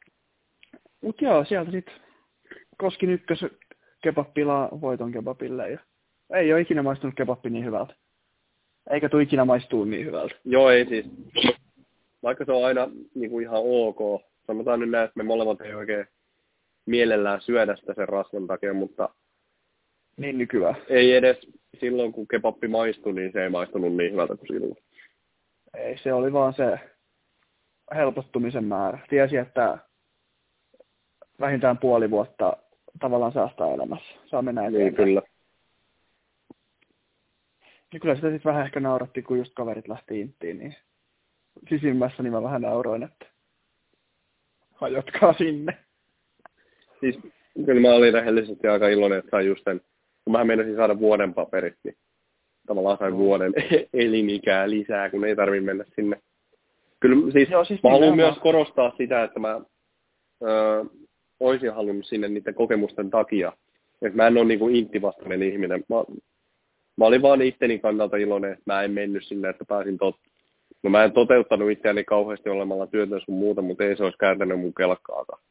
Mut 1.02 1.22
joo, 1.22 1.46
sieltä 1.46 1.72
sit 1.72 1.86
Koskin 2.78 3.10
ykkös 3.10 3.46
kebappilaa 4.04 4.82
voiton 4.82 5.12
kebapille 5.12 5.70
ja 5.70 5.80
ei 6.34 6.54
ole 6.54 6.62
ikinä 6.62 6.84
maistunut 6.84 7.16
kebappi 7.16 7.50
niin 7.50 7.66
hyvältä. 7.66 7.96
Eikä 8.90 9.10
tule 9.10 9.24
ikinä 9.24 9.46
maistuu 9.46 9.86
niin 9.86 10.06
hyvältä. 10.06 10.36
Joo, 10.46 10.70
ei 10.70 10.86
siis. 10.86 11.06
Vaikka 12.24 12.46
se 12.46 12.52
on 12.52 12.66
aina 12.66 12.90
niin 13.16 13.32
kuin 13.32 13.44
ihan 13.44 13.62
ok. 13.64 14.22
Sanotaan 14.48 14.80
nyt 14.80 14.90
näin, 14.90 15.06
että 15.06 15.18
me 15.18 15.24
molemmat 15.24 15.62
ei 15.62 15.74
oikein 15.74 16.08
mielellään 16.86 17.42
syödä 17.42 17.76
sitä 17.76 17.94
sen 17.94 18.10
rasvan 18.10 18.48
takia, 18.48 18.74
mutta 18.74 19.10
niin 20.18 20.38
nykyään. 20.38 20.76
Ei 20.90 21.14
edes 21.14 21.38
silloin, 21.80 22.12
kun 22.12 22.28
kebappi 22.28 22.68
maistui, 22.68 23.14
niin 23.14 23.32
se 23.32 23.44
ei 23.44 23.50
maistunut 23.50 23.96
niin 23.96 24.12
hyvältä 24.12 24.36
kuin 24.36 24.48
silloin. 24.48 24.78
Ei, 25.74 25.98
se 25.98 26.14
oli 26.14 26.34
vaan 26.34 26.54
se 26.54 26.80
helpottumisen 27.96 28.64
määrä. 28.66 29.00
Tiesi, 29.10 29.38
että 29.38 29.78
vähintään 31.40 31.78
puoli 31.78 32.12
vuotta 32.12 32.58
tavallaan 33.00 33.34
säästää 33.34 33.74
elämässä. 33.74 34.16
Saa 34.26 34.42
mennä 34.42 34.62
eteenpäin. 34.62 34.86
Niin, 34.86 34.96
kyllä. 34.96 35.22
Ja 37.96 38.00
kyllä 38.00 38.16
sitä 38.16 38.32
sitten 38.32 38.50
vähän 38.50 38.66
ehkä 38.66 38.80
nauratti, 38.80 39.22
kun 39.22 39.38
just 39.38 39.54
kaverit 39.54 39.88
lähti 39.88 40.20
inttiin, 40.22 40.60
niin 40.60 40.76
sisimmässä 41.70 42.24
niin 42.24 42.34
mä 42.34 42.44
vähän 42.44 42.62
nauroin, 42.62 43.04
että 43.04 43.26
hajotkaa 44.74 45.34
sinne. 45.34 45.78
Siis 47.00 47.20
kyllä 47.66 47.82
mä 47.82 47.94
olin 47.94 48.14
rehellisesti 48.14 48.68
aika 48.68 48.88
iloinen, 48.88 49.20
että 49.20 49.32
sain 49.32 49.48
just 49.48 49.64
sen, 49.64 49.82
kun 50.24 50.32
mä 50.32 50.44
meinasin 50.44 50.76
saada 50.76 51.00
vuoden 51.00 51.34
paperit, 51.34 51.76
niin 51.84 51.96
tavallaan 52.68 52.98
sain 52.98 53.18
vuoden 53.18 53.54
elinikää 53.94 54.70
lisää, 54.70 55.10
kun 55.10 55.26
ei 55.26 55.36
tarvi 55.36 55.62
mennä 55.62 55.86
sinne. 55.96 56.22
Kyllä 57.00 57.32
siis, 57.32 57.50
Joo, 57.50 57.66
siis 57.66 57.84
mä 57.84 57.90
haluan 57.90 58.16
myös 58.16 58.38
korostaa 58.38 58.94
sitä, 58.98 59.24
että 59.24 59.40
mä 59.40 59.62
öö, 60.44 60.84
olisin 61.40 61.74
halunnut 61.74 62.06
sinne 62.06 62.28
niiden 62.28 62.56
kokemusten 62.56 63.10
takia. 63.10 63.54
Että 64.02 64.18
mä 64.18 64.28
en 64.28 64.38
ole 64.38 64.46
niin 64.46 64.76
inttivastainen 64.76 65.44
ihminen. 65.44 65.84
Mä, 65.90 65.96
mä 66.98 67.06
olin 67.06 67.22
vaan 67.22 67.42
itteni 67.42 67.80
kannalta 67.80 68.18
iloinen, 68.18 68.52
että 68.52 68.64
mä 68.66 68.84
en 68.84 68.92
mennyt 68.92 69.26
sinne, 69.26 69.50
että 69.50 69.66
pääsin 69.66 69.98
tot... 69.98 70.16
No 70.84 70.90
mä 70.90 71.04
en 71.04 71.12
toteuttanut 71.12 71.72
itseäni 71.72 72.04
kauheasti 72.04 72.50
olemalla 72.50 72.88
työtä 72.88 73.20
sun 73.20 73.36
muuta, 73.36 73.62
mutta 73.62 73.84
ei 73.84 73.98
se 73.98 74.04
olisi 74.04 74.18
kääntänyt 74.18 74.60
mun 74.60 74.74
kelkkaakaan. 74.74 75.42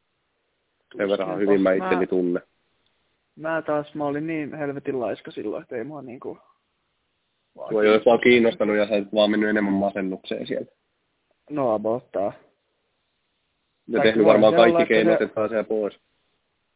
Sen 0.96 1.08
verran 1.08 1.38
hyvin 1.38 1.60
mä 1.60 1.72
itteni 1.72 1.96
mä, 1.96 2.06
tunne. 2.06 2.40
Mä 3.36 3.62
taas, 3.62 3.94
mä 3.94 4.06
olin 4.06 4.26
niin 4.26 4.54
helvetin 4.54 5.00
laiska 5.00 5.30
silloin, 5.30 5.62
että 5.62 5.76
ei 5.76 5.84
mua 5.84 6.02
niinku... 6.02 6.38
Tuo 7.68 7.82
ei 7.82 7.90
olisi 7.90 8.06
vaan 8.06 8.20
kiinnostanut 8.20 8.76
ja 8.76 8.86
sä 8.86 8.92
vaan 9.14 9.30
mennyt 9.30 9.50
enemmän 9.50 9.74
masennukseen 9.74 10.46
sieltä. 10.46 10.72
No 11.50 11.74
abottaa. 11.74 12.32
Ja 13.88 14.02
tehnyt 14.02 14.26
varmaan 14.26 14.54
kaikki 14.54 14.86
keinot, 14.86 15.22
että 15.22 15.34
pääsee 15.34 15.64
pois. 15.64 15.98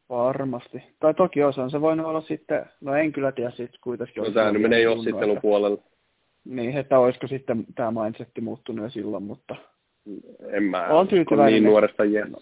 Varmasti. 0.09 0.83
Tai 1.01 1.15
toki 1.15 1.43
osan 1.43 1.71
se 1.71 1.81
voinut 1.81 2.07
olla 2.07 2.21
sitten, 2.21 2.67
no 2.81 2.95
en 2.95 3.13
kyllä 3.13 3.33
tiedä 3.33 3.51
sitten 3.51 3.81
kuitenkin. 3.81 4.23
No 4.23 4.31
tämä 4.31 4.53
nyt 4.53 4.63
menee 4.63 4.81
jossittelupuolelle. 4.81 5.79
Niin, 6.45 6.77
että 6.77 6.99
olisiko 6.99 7.27
sitten 7.27 7.65
tämä 7.75 8.03
mindsetti 8.03 8.41
muuttunut 8.41 8.85
jo 8.85 8.91
silloin, 8.91 9.23
mutta... 9.23 9.57
En 10.51 10.63
mä 10.63 10.87
on 10.87 11.09
tyytyväinen. 11.09 11.53
niin 11.53 11.65
nuoresta 11.65 12.03
iästä. 12.03 12.37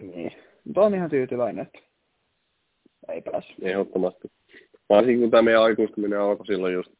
Niin, 0.00 0.32
mutta 0.64 0.80
on 0.80 0.94
ihan 0.94 1.10
tyytyväinen, 1.10 1.66
että 1.66 1.78
ei 3.08 3.22
päässyt. 3.22 3.56
Ehdottomasti. 3.62 4.28
Varsinkin 4.88 5.20
kun 5.20 5.30
tämä 5.30 5.42
meidän 5.42 5.62
aikuistuminen 5.62 6.20
alkoi 6.20 6.46
silloin 6.46 6.74
just 6.74 6.92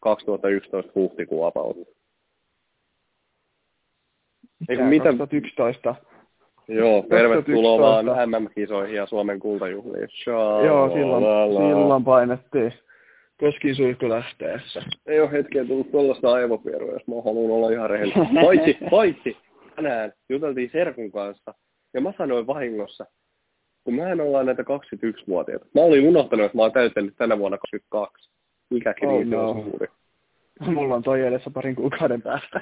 2011 0.00 0.92
huhtikuun 0.94 1.46
about. 1.46 1.76
Eikö 4.68 4.84
mitä? 4.84 5.04
2011. 5.04 5.94
Joo, 6.68 7.04
tervetuloa 7.08 7.80
vaan 7.80 8.30
MM-kisoihin 8.30 8.96
ja 8.96 9.06
Suomen 9.06 9.38
kultajuhliin. 9.38 10.08
Shaa, 10.10 10.64
Joo, 10.64 10.90
silloin, 10.94 11.24
silloin 11.52 12.04
painettiin 12.04 12.72
suihku 13.76 14.08
lähteessä. 14.08 14.82
Ei 15.06 15.20
ole 15.20 15.32
hetkeä 15.32 15.64
tullut 15.64 15.90
tuollaista 15.90 16.32
aivopierua, 16.32 16.92
jos 16.92 17.06
mä 17.06 17.14
haluan 17.14 17.52
olla 17.52 17.70
ihan 17.70 17.90
rehellinen. 17.90 18.44
Paitsi, 18.44 18.78
paitsi 18.90 19.36
tänään 19.76 20.12
juteltiin 20.28 20.70
Serkun 20.72 21.12
kanssa 21.12 21.54
ja 21.94 22.00
mä 22.00 22.12
sanoin 22.18 22.46
vahingossa, 22.46 23.06
kun 23.84 23.94
mä 23.94 24.12
en 24.12 24.20
olla 24.20 24.42
näitä 24.42 24.62
21-vuotiaita. 24.62 25.66
Mä 25.74 25.80
olin 25.80 26.08
unohtanut, 26.08 26.46
että 26.46 26.58
mä 26.58 26.62
oon 26.62 26.72
täyttänyt 26.72 27.14
tänä 27.16 27.38
vuonna 27.38 27.58
22. 27.58 28.30
Mikä 28.70 28.94
kriisi 28.94 29.34
oh, 29.36 29.42
no. 29.42 29.50
on 29.50 29.62
suuri. 29.62 29.86
Mulla 30.60 30.94
on 30.94 31.02
toi 31.02 31.20
edessä 31.20 31.50
parin 31.50 31.76
kuukauden 31.76 32.22
päästä. 32.22 32.60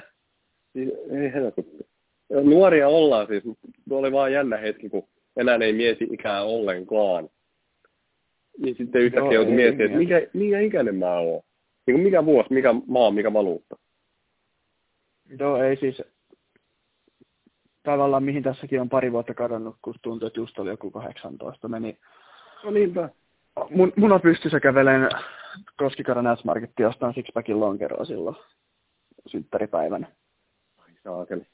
Siis, 0.73 0.89
ei 1.11 1.33
helpotti. 1.33 1.94
Nuoria 2.29 2.87
ollaan 2.87 3.27
siis, 3.27 3.43
mutta 3.45 3.67
oli 3.91 4.11
vaan 4.11 4.33
jännä 4.33 4.57
hetki, 4.57 4.89
kun 4.89 5.07
enää 5.37 5.57
ei 5.61 5.73
mieti 5.73 6.07
ikää 6.11 6.43
ollenkaan. 6.43 7.29
Niin 8.57 8.75
sitten 8.75 9.01
yhtäkkiä 9.01 9.33
joutui 9.33 9.53
miettimään, 9.53 9.85
että 9.85 9.97
mikä, 9.97 10.21
mikä 10.33 10.59
ikäinen 10.59 10.95
mä 10.95 11.17
oon. 11.17 11.41
Niin 11.87 11.99
mikä 11.99 12.25
vuosi, 12.25 12.53
mikä 12.53 12.75
maa, 12.87 13.11
mikä 13.11 13.33
valuutta. 13.33 13.75
Joo, 15.39 15.63
ei 15.63 15.75
siis 15.75 16.01
tavallaan 17.83 18.23
mihin 18.23 18.43
tässäkin 18.43 18.81
on 18.81 18.89
pari 18.89 19.11
vuotta 19.11 19.33
kadonnut, 19.33 19.75
kun 19.81 19.93
tuntuu, 20.01 20.27
että 20.27 20.39
just 20.39 20.59
oli 20.59 20.69
joku 20.69 20.91
18. 20.91 21.67
Meni, 21.67 21.97
no 22.63 22.71
niinpä. 22.71 23.09
Mun, 23.69 23.93
mun 23.95 24.11
on 24.11 24.21
pystyssä 24.21 24.59
käveleen 24.59 25.09
Koskikaran 25.77 26.37
S-Marketti 26.37 26.83
jostain 26.83 27.13
Sixpackin 27.13 27.59
lonkeroa 27.59 28.05
silloin 28.05 28.35
synttäripäivänä. 29.27 30.07
Ai 30.77 30.91
saakeli. 31.03 31.47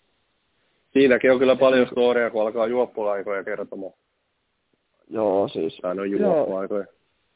Siinäkin 0.93 1.31
on 1.31 1.39
kyllä 1.39 1.55
paljon 1.55 1.87
storia, 1.87 2.29
kun 2.29 2.41
alkaa 2.41 2.67
juoppulaikoja 2.67 3.43
kertomaan. 3.43 3.93
Joo, 5.09 5.47
siis. 5.47 5.77
Tai 5.81 5.95
no 5.95 6.03
juoppulaikoja. 6.03 6.85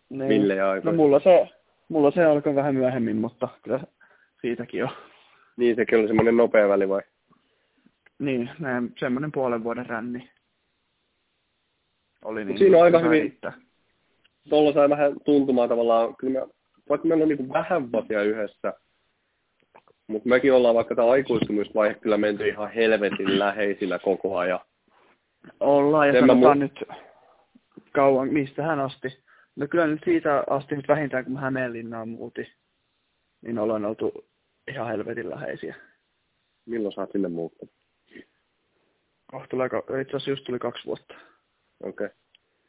Niin. 0.09 0.27
Mille 0.27 0.61
aikoja. 0.61 0.91
No 0.91 0.97
mulla 0.97 1.19
se, 1.19 1.49
mulla 1.89 2.11
se 2.11 2.23
alkoi 2.25 2.55
vähän 2.55 2.75
myöhemmin, 2.75 3.15
mutta 3.15 3.47
kyllä 3.63 3.79
siitäkin 4.41 4.83
on. 4.83 4.89
Niin, 5.57 5.75
sekin 5.75 5.99
oli 5.99 6.07
semmoinen 6.07 6.37
nopea 6.37 6.69
väli 6.69 6.89
vai? 6.89 7.01
Niin, 8.19 8.49
näin, 8.59 8.93
semmoinen 8.99 9.31
puolen 9.31 9.63
vuoden 9.63 9.85
ränni. 9.85 10.29
Oli 12.25 12.45
niin, 12.45 12.57
siinä 12.57 12.77
on 12.77 12.83
aika 12.83 12.99
hyvin, 12.99 13.21
riittää. 13.21 13.53
tuolla 14.49 14.73
sai 14.73 14.89
vähän 14.89 15.15
tuntumaan 15.25 15.69
tavallaan, 15.69 16.15
kyllä 16.15 16.39
mä, 16.39 16.45
vaikka 16.89 17.07
meillä 17.07 17.23
on 17.23 17.29
niin 17.29 17.53
vähän 17.53 17.91
vuosia 17.91 18.23
yhdessä, 18.23 18.73
mutta 20.07 20.29
mekin 20.29 20.53
ollaan 20.53 20.75
vaikka 20.75 20.95
tämä 20.95 21.11
aikuistumisvaihe 21.11 21.93
kyllä 21.93 22.17
menty 22.17 22.47
ihan 22.47 22.71
helvetin 22.71 23.39
läheisillä 23.39 23.99
koko 23.99 24.37
ajan. 24.37 24.59
Ollaan, 25.59 26.07
ja 26.07 26.13
Sen 26.13 26.21
sanotaan 26.21 26.57
mu- 26.57 26.59
nyt 26.59 26.83
kauan, 27.91 28.33
mistä 28.33 28.63
hän 28.63 28.79
asti. 28.79 29.23
No 29.55 29.67
kyllä 29.67 29.87
nyt 29.87 30.01
siitä 30.05 30.43
asti 30.49 30.75
nyt 30.75 30.87
vähintään, 30.87 31.23
kun 31.23 31.33
mä 31.33 31.39
Hämeenlinnaan 31.39 32.09
muutin, 32.09 32.47
niin 33.41 33.59
ollaan 33.59 33.85
oltu 33.85 34.27
ihan 34.67 34.87
helvetin 34.87 35.29
läheisiä. 35.29 35.75
Milloin 36.65 36.93
sä 36.93 37.01
oot 37.01 37.11
sinne 37.11 37.27
muuttanut? 37.27 37.75
Oh, 39.33 39.47
tulee, 39.49 39.69
itse 40.01 40.17
asiassa 40.17 40.31
just 40.31 40.43
tuli 40.43 40.59
kaksi 40.59 40.85
vuotta. 40.85 41.15
Okei. 41.83 42.05
Okay. 42.05 42.09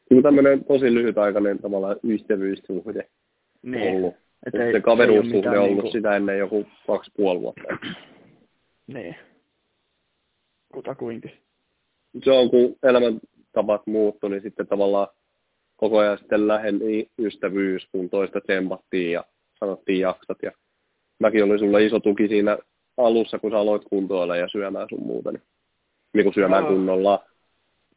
Kyllä 0.09 0.21
tämmöinen 0.21 0.65
tosi 0.65 0.93
lyhytaikainen 0.93 1.59
tavallaan 1.59 1.95
ystävyyssuhde 2.03 3.09
niin. 3.61 3.95
ollut. 3.95 4.15
Et 4.45 4.55
ei, 4.55 4.71
se 4.71 4.81
kaveruussuhde 4.81 5.49
on 5.49 5.57
ollut 5.57 5.69
niinku... 5.69 5.91
sitä 5.91 6.15
ennen 6.15 6.39
joku 6.39 6.65
kaksi 6.87 7.11
puoli 7.17 7.41
vuotta. 7.41 7.77
niin. 8.87 9.15
Kutakuinkin. 10.73 11.31
Se 12.23 12.31
on, 12.31 12.49
kun 12.49 12.75
elämäntavat 12.83 13.87
muuttu, 13.87 14.27
niin 14.27 14.41
sitten 14.41 14.67
tavallaan 14.67 15.07
koko 15.75 15.97
ajan 15.97 16.17
sitten 16.17 16.47
läheni 16.47 17.07
ystävyys, 17.19 17.87
kun 17.91 18.09
toista 18.09 18.41
tsempattiin 18.41 19.11
ja 19.11 19.25
sanottiin 19.59 19.99
jaksat. 19.99 20.37
Ja 20.43 20.51
mäkin 21.19 21.43
olin 21.43 21.59
sulle 21.59 21.85
iso 21.85 21.99
tuki 21.99 22.27
siinä 22.27 22.57
alussa, 22.97 23.39
kun 23.39 23.51
sä 23.51 23.57
aloit 23.57 23.83
kuntoilla 23.89 24.35
ja 24.35 24.47
syömään 24.47 24.87
sun 24.89 25.05
muuta. 25.05 25.31
Niin, 25.31 25.43
niin 26.13 26.23
kuin 26.23 26.33
syömään 26.33 26.63
Joo. 26.63 26.71
kunnolla. 26.71 27.23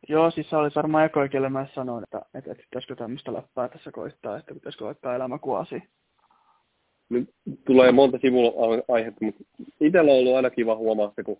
Joo, 0.08 0.30
siis 0.30 0.50
se 0.50 0.56
oli 0.56 0.70
varmaan 0.74 1.04
eka, 1.04 1.28
kelle 1.28 1.48
mä 1.48 1.66
sanoin, 1.74 2.04
että, 2.04 2.22
että, 2.34 2.52
että 2.52 2.62
pitäisikö 2.62 2.96
tämmöistä 2.96 3.32
läppää 3.32 3.68
tässä 3.68 3.92
koittaa, 3.92 4.38
että 4.38 4.54
pitäisikö 4.54 4.84
laittaa 4.84 5.14
elämä 5.14 5.38
kuasi. 5.38 5.82
Nyt 7.10 7.30
tulee 7.66 7.92
monta 7.92 8.18
sivuaihetta, 8.18 9.24
mutta 9.24 9.44
itsellä 9.80 10.12
on 10.12 10.18
ollut 10.18 10.36
aina 10.36 10.50
kiva 10.50 10.76
huomaa 10.76 11.12
se, 11.16 11.22
kun 11.22 11.36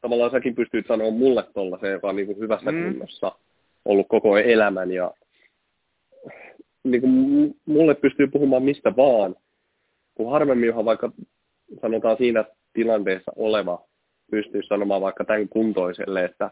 tavallaan 0.00 0.30
säkin 0.30 0.54
pystyt 0.54 0.86
sanoa 0.86 1.10
mulle 1.10 1.44
tuolla 1.54 1.78
se, 1.80 1.90
joka 1.90 2.08
on 2.08 2.16
niin 2.16 2.26
kuin 2.26 2.38
hyvässä 2.38 2.72
mm. 2.72 2.84
kunnossa 2.84 3.32
ollut 3.84 4.06
koko 4.08 4.36
elämän 4.38 4.92
ja 4.92 5.10
niin 6.84 7.00
kuin 7.00 7.12
mulle 7.66 7.94
pystyy 7.94 8.26
puhumaan 8.26 8.62
mistä 8.62 8.96
vaan, 8.96 9.34
kun 10.14 10.30
harvemmin 10.30 10.66
johon 10.66 10.84
vaikka 10.84 11.12
sanotaan 11.82 12.16
siinä 12.16 12.44
tilanteessa 12.72 13.32
oleva 13.36 13.82
pystyy 14.30 14.62
sanomaan 14.62 15.00
vaikka 15.00 15.24
tämän 15.24 15.48
kuntoiselle, 15.48 16.24
että 16.24 16.50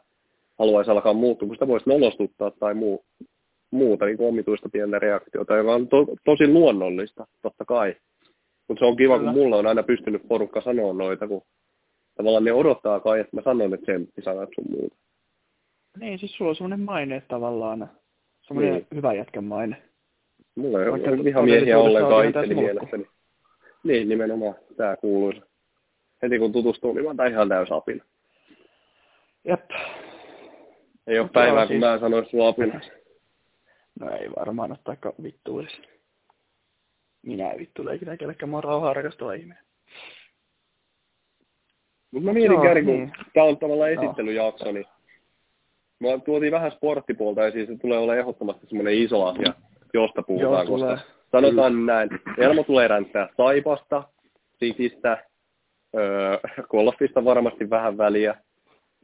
haluaisi 0.58 0.90
alkaa 0.90 1.12
muuttua, 1.12 1.46
kun 1.46 1.56
sitä 1.56 1.68
voisi 1.68 1.88
nolostuttaa 1.88 2.50
tai 2.50 2.74
muu, 2.74 3.04
muuta 3.74 4.04
niin 4.04 4.16
omituista 4.20 4.68
pientä 4.68 4.98
reaktiota, 4.98 5.56
joka 5.56 5.74
on 5.74 5.88
to, 5.88 6.06
tosi 6.24 6.48
luonnollista, 6.48 7.26
totta 7.42 7.64
kai. 7.64 7.96
Mutta 8.68 8.78
se 8.78 8.84
on 8.84 8.96
kiva, 8.96 9.18
Kyllä. 9.18 9.32
kun 9.32 9.42
mulla 9.42 9.56
on 9.56 9.66
aina 9.66 9.82
pystynyt 9.82 10.28
porukka 10.28 10.60
sanoa 10.60 10.92
noita, 10.92 11.28
kun 11.28 11.42
tavallaan 12.16 12.44
ne 12.44 12.52
odottaa 12.52 13.00
kai, 13.00 13.20
että 13.20 13.36
mä 13.36 13.42
sanon 13.42 13.70
ne 13.70 13.76
tsemppisanat 13.76 14.48
sun 14.54 14.64
muuta. 14.70 14.96
Niin, 16.00 16.18
siis 16.18 16.36
sulla 16.36 16.48
on 16.48 16.56
semmoinen 16.56 16.80
maine 16.80 17.22
tavallaan, 17.28 17.90
semmoinen 18.42 18.74
niin. 18.74 18.86
hyvä 18.94 19.12
jätkän 19.12 19.44
maine. 19.44 19.76
Mulla 20.54 20.82
ei 20.82 20.88
ole 20.88 21.24
vihamiehiä 21.24 21.78
ollenkaan 21.78 22.28
itseni 22.28 22.54
mielestäni. 22.54 23.06
Niin, 23.84 24.08
nimenomaan. 24.08 24.54
Tää 24.76 24.96
kuuluu. 24.96 25.32
Heti 26.22 26.38
kun 26.38 26.52
tutustuu, 26.52 26.92
niin 26.92 27.04
mä 27.04 27.22
oon 27.22 27.30
ihan 27.30 27.48
täys 27.48 27.72
apina. 27.72 28.04
Jep. 29.44 29.70
Ei 31.06 31.18
ole 31.18 31.28
päivää, 31.32 31.66
kun 31.66 31.68
siis... 31.68 31.80
mä 31.80 31.98
sanoin 31.98 32.26
sulla 32.30 32.48
apinas. 32.48 32.90
No 34.00 34.10
ei 34.10 34.30
varmaan 34.36 34.70
ole 34.70 34.78
taikka 34.84 35.12
vittuilisi. 35.22 35.82
Minä 37.22 37.50
ei 37.50 37.58
vittuile 37.58 37.94
ikinä 37.94 38.16
kellekään, 38.16 38.50
mä 38.50 38.56
oon 38.56 38.64
rauhaa 38.64 38.94
rakastava 38.94 39.32
ihminen. 39.32 39.64
Mutta 42.10 42.26
mä 42.26 42.32
mietin 42.32 42.60
Kari, 42.60 42.84
kun 42.84 42.94
niin. 42.94 43.12
tää 43.34 43.44
on 43.44 43.58
tavallaan 43.58 43.92
esittelyjakso, 43.92 44.72
niin 44.72 44.84
mä 46.00 46.08
tuotiin 46.24 46.52
vähän 46.52 46.72
sporttipuolta 46.72 47.42
ja 47.42 47.50
siis 47.50 47.68
se 47.68 47.76
tulee 47.76 47.98
olla 47.98 48.16
ehdottomasti 48.16 48.66
semmoinen 48.66 48.94
iso 48.94 49.24
asia, 49.24 49.54
josta 49.94 50.22
puhutaan, 50.22 50.66
Joo, 50.66 50.78
koska 50.78 50.98
sanotaan 51.32 51.72
Kyllä. 51.72 51.92
näin, 51.92 52.10
Elmo 52.38 52.62
tulee 52.62 52.88
ränttää 52.88 53.28
Saipasta, 53.36 54.02
Sitistä, 54.58 55.24
öö, 55.96 56.38
golfista 56.70 57.24
varmasti 57.24 57.70
vähän 57.70 57.98
väliä, 57.98 58.34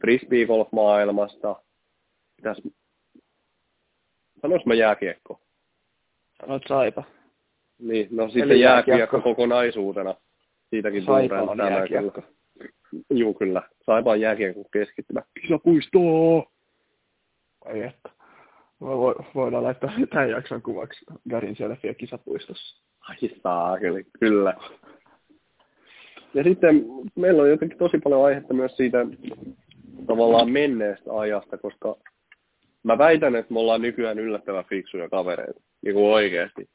frisbee-golf-maailmasta, 0.01 1.57
pitäis... 2.36 2.62
Sanois 4.43 4.66
mä 4.66 4.74
jääkiekko? 4.74 5.41
Sanoit 6.41 6.62
Saipa. 6.68 7.05
Niin, 7.78 8.09
no 8.11 8.26
sitten 8.26 8.43
Eli 8.43 8.61
jääkiekko, 8.61 8.91
jääkiekko 8.99 9.20
kokonaisuutena. 9.20 10.14
Siitäkin 10.70 11.05
Saipa 11.05 11.41
on 11.43 11.59
jääkiekko. 11.59 12.22
Juu, 13.11 13.34
kyllä. 13.34 13.62
Saipa 13.86 14.11
on 14.11 14.20
jääkiekko 14.20 14.64
keskittymä. 14.72 15.22
Kisapuistoa! 15.41 16.51
Ai 17.64 17.82
että. 17.82 18.11
Vo, 18.80 19.14
voidaan 19.34 19.64
laittaa 19.64 19.93
tämän 20.11 20.30
jakson 20.30 20.62
kuvaksi 20.62 21.05
Garin 21.30 21.57
selfie 21.57 21.95
kisapuistossa. 21.95 22.84
Ai 23.01 23.16
saakeli, 23.43 24.05
kyllä. 24.20 24.55
Ja 26.34 26.45
sitten 26.45 26.84
meillä 27.14 27.43
on 27.43 27.51
jotenkin 27.51 27.78
tosi 27.78 27.99
paljon 27.99 28.24
aihetta 28.24 28.55
myös 28.55 28.76
siitä 28.76 28.99
tavallaan 30.07 30.51
menneestä 30.51 31.18
ajasta, 31.18 31.59
koska 31.59 31.97
mä 32.83 32.99
väitän, 32.99 33.37
että 33.37 33.55
me 33.55 33.61
ollaan 33.61 33.83
nykyään 33.83 34.18
yllättävän 34.18 34.64
fiksuja 34.64 35.09
kavereita. 35.09 35.61
Niin 35.83 35.95
kuin 35.95 36.07
oikeasti. 36.07 36.68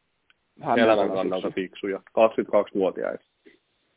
Hän 0.62 0.80
elämän 0.80 1.12
kannalta 1.12 1.52
fiksuja. 1.52 1.98
22-vuotiaita. 1.98 3.24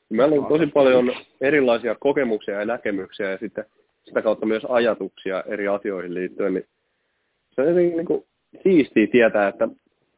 Meillä 0.08 0.36
on 0.36 0.46
tosi 0.46 0.66
paljon 0.66 1.12
erilaisia 1.40 1.94
kokemuksia 1.94 2.58
ja 2.58 2.64
näkemyksiä 2.64 3.30
ja 3.30 3.38
sitten 3.38 3.64
sitä 4.04 4.22
kautta 4.22 4.46
myös 4.46 4.64
ajatuksia 4.68 5.44
eri 5.46 5.68
asioihin 5.68 6.14
liittyen, 6.14 6.54
niin 6.54 6.66
se 7.54 7.62
on 7.62 7.68
jotenkin 7.68 7.96
niin 7.96 8.06
kuin 8.06 8.24
siistiä 8.62 9.06
tietää, 9.06 9.48
että 9.48 9.68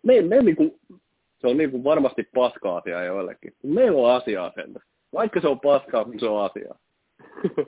me, 0.03 0.23
me 0.23 0.43
niin 0.43 0.57
kuin, 0.57 0.75
se 1.39 1.47
on 1.47 1.57
niin 1.57 1.71
kuin 1.71 1.85
varmasti 1.85 2.29
paska-asia 2.35 3.05
joillekin. 3.05 3.55
Meillä 3.63 3.99
on 3.99 4.11
asiaa 4.11 4.53
sen. 4.55 4.75
Vaikka 5.13 5.41
se 5.41 5.49
on 5.49 5.61
paskaa, 5.61 6.05
mutta 6.05 6.21
se 6.21 6.29
on 6.29 6.45
asiaa. 6.45 6.79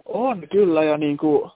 On 0.04 0.48
kyllä, 0.52 0.84
ja 0.84 0.98
niin 0.98 1.16
kuin, 1.16 1.50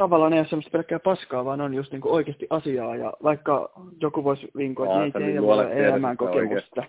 tavallaan 0.00 0.32
ei 0.32 0.38
ole 0.38 0.46
semmoista 0.48 0.70
pelkkää 0.70 0.98
paskaa, 0.98 1.44
vaan 1.44 1.60
on 1.60 1.74
just 1.74 1.92
niin 1.92 2.00
kuin 2.00 2.12
oikeasti 2.12 2.46
asiaa. 2.50 2.96
Ja 2.96 3.12
vaikka 3.22 3.72
joku 4.00 4.24
voisi 4.24 4.48
vinkoa, 4.56 5.04
että 5.06 5.18
ei 5.18 5.24
teillä 5.24 5.54
ole 5.54 5.72
elämän 5.72 6.16
kokemusta. 6.16 6.84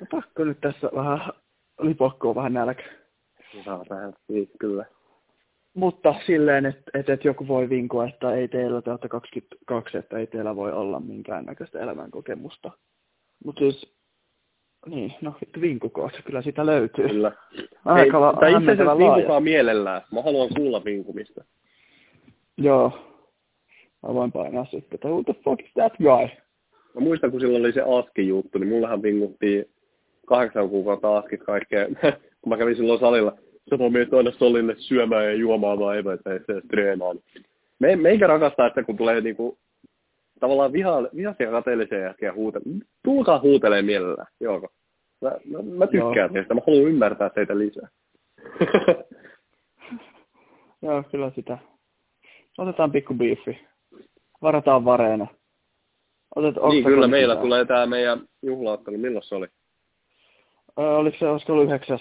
No, 0.00 0.06
pakko 0.10 0.44
nyt 0.44 0.60
tässä 0.60 0.90
vähän 0.94 1.32
lipokkoa 1.80 2.34
vähän 2.34 2.52
nälkä. 2.52 2.82
Saa 3.64 3.84
tähän, 3.88 4.12
siis 4.26 4.48
kyllä. 4.58 4.84
Mutta 5.74 6.14
silleen, 6.26 6.66
että, 6.66 6.90
että, 6.94 7.12
että 7.12 7.28
joku 7.28 7.48
voi 7.48 7.68
vinkoa, 7.68 8.08
että 8.08 8.34
ei 8.34 8.48
teillä, 8.48 8.82
te 8.82 8.90
olette 8.90 9.08
22, 9.08 9.98
että 9.98 10.18
ei 10.18 10.26
teillä 10.26 10.56
voi 10.56 10.72
olla 10.72 11.00
minkäännäköistä 11.00 11.80
elämänkokemusta. 11.80 12.70
Mutta 13.44 13.58
siis, 13.58 13.94
niin, 14.86 15.14
no 15.20 15.34
vinkukoot, 15.60 16.12
kyllä 16.24 16.42
sitä 16.42 16.66
löytyy. 16.66 17.08
Kyllä. 17.08 17.32
Aika 17.84 18.36
tai 18.40 18.52
itse 18.52 18.72
asiassa 18.72 18.98
vinkukaa 18.98 19.40
mielellään. 19.40 20.02
Mä 20.12 20.22
haluan 20.22 20.48
kuulla 20.56 20.84
vinkumista. 20.84 21.44
Joo. 22.60 22.92
Mä 24.02 24.14
voin 24.14 24.32
painaa 24.32 24.64
sitten, 24.64 24.94
että 24.94 25.08
who 25.08 25.22
the 25.22 25.34
fuck 25.44 25.60
is 25.60 25.72
that 25.72 25.92
guy? 25.98 26.28
Mä 26.94 27.00
muistan, 27.00 27.30
kun 27.30 27.40
silloin 27.40 27.64
oli 27.64 27.72
se 27.72 27.82
ASKI-juttu, 27.82 28.58
niin 28.58 28.68
mullahan 28.68 29.02
vinguttiin 29.02 29.64
kahdeksan 30.26 30.68
kuukautta 30.70 31.16
ASKit 31.16 31.42
kaikkea, 31.42 31.86
kun 32.40 32.50
mä 32.50 32.56
kävin 32.56 32.76
silloin 32.76 33.00
salilla 33.00 33.36
sanoo 33.70 33.90
meitä 33.90 34.16
aina 34.16 34.30
solille 34.30 34.74
syömään 34.78 35.24
ja 35.24 35.34
juomaan 35.34 35.78
vaan 35.78 35.98
eväitä 35.98 36.30
ja 36.30 36.40
treenaan. 36.70 37.18
Me, 37.78 37.96
meikä 37.96 38.26
rakastaa, 38.26 38.66
että 38.66 38.82
kun 38.82 38.96
tulee 38.96 39.20
niinku, 39.20 39.58
tavallaan 40.40 40.72
viha, 40.72 41.02
vihaisia 41.16 41.50
kateellisia 41.50 41.98
jälkeen 41.98 42.34
huute, 42.34 42.60
tulkaa 43.04 43.40
huutelee 43.40 43.82
mielellään, 43.82 44.32
joo. 44.40 44.68
Mä, 45.22 45.30
mä, 45.30 45.58
mä 45.62 45.86
tykkään 45.86 46.16
joo. 46.16 46.28
teistä, 46.28 46.54
mä 46.54 46.60
haluan 46.66 46.88
ymmärtää 46.88 47.30
teitä 47.30 47.58
lisää. 47.58 47.88
joo, 50.82 51.02
kyllä 51.10 51.32
sitä. 51.34 51.58
Otetaan 52.60 52.92
pikku 52.92 53.14
biifi. 53.14 53.60
Varataan 54.42 54.84
vareena. 54.84 55.26
Otet, 56.36 56.54
niin, 56.70 56.84
kyllä 56.84 57.08
meillä 57.08 57.34
sitä? 57.34 57.42
tulee 57.42 57.64
tämä 57.64 57.86
meidän 57.86 58.28
juhlauttelu. 58.42 58.98
Milloin 58.98 59.22
se 59.22 59.34
oli? 59.34 59.46
Öö, 60.78 60.96
oliko 60.96 61.16
se, 61.18 61.28
olisiko 61.28 61.52
ollut 61.52 61.64
9 61.64 61.98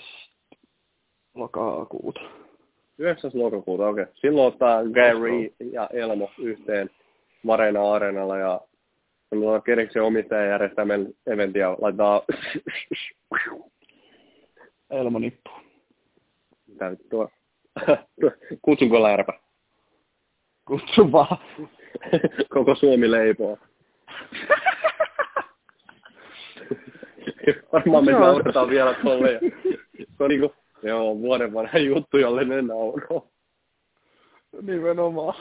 lokakuuta. 1.35 2.19
9. 2.97 3.31
lokakuuta, 3.33 3.87
okei. 3.87 4.03
Okay. 4.03 4.15
Silloin 4.15 4.47
ottaa 4.47 4.83
Gary 4.83 5.53
ja 5.71 5.89
Elmo 5.93 6.31
yhteen 6.37 6.89
Marena 7.43 7.93
Areenalla 7.93 8.37
ja 8.37 8.61
on 9.31 9.63
keriksen 9.63 10.03
omistaja 10.03 10.45
järjestää 10.45 10.85
meidän 10.85 11.07
eventiä 11.27 11.71
laittaa 11.81 12.21
Elmo 14.89 15.19
nippu. 15.19 15.49
Mitä 16.67 16.91
vittua? 16.91 17.29
Kutsunko 18.61 19.03
lärpä? 19.03 19.48
Kutsu 20.69 21.11
vaan. 21.11 21.37
Koko 22.49 22.75
Suomi 22.75 23.11
leipoo. 23.11 23.57
Varmaan 27.73 28.05
me 28.05 28.15
otetaan 28.15 28.69
vielä 28.69 28.95
tolle. 29.03 29.39
Se 30.17 30.23
on 30.23 30.29
niinku 30.29 30.53
Joo, 30.83 31.19
vuoden 31.19 31.53
vanha 31.53 31.77
juttu, 31.77 32.17
jolle 32.17 32.45
ne 32.45 32.61
nauroo. 32.61 33.27
Nimenomaan. 34.61 35.35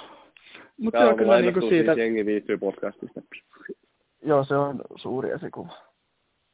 Mutta 0.76 0.98
on 0.98 1.16
kyllä 1.16 1.40
niinku 1.40 1.60
siitä... 1.60 1.94
Siis 1.94 1.98
jengi 1.98 2.26
viihtyy 2.26 2.58
podcastista. 2.58 3.22
Joo, 4.22 4.44
se 4.44 4.56
on 4.56 4.80
suuri 4.96 5.30
esikuva. 5.30 5.72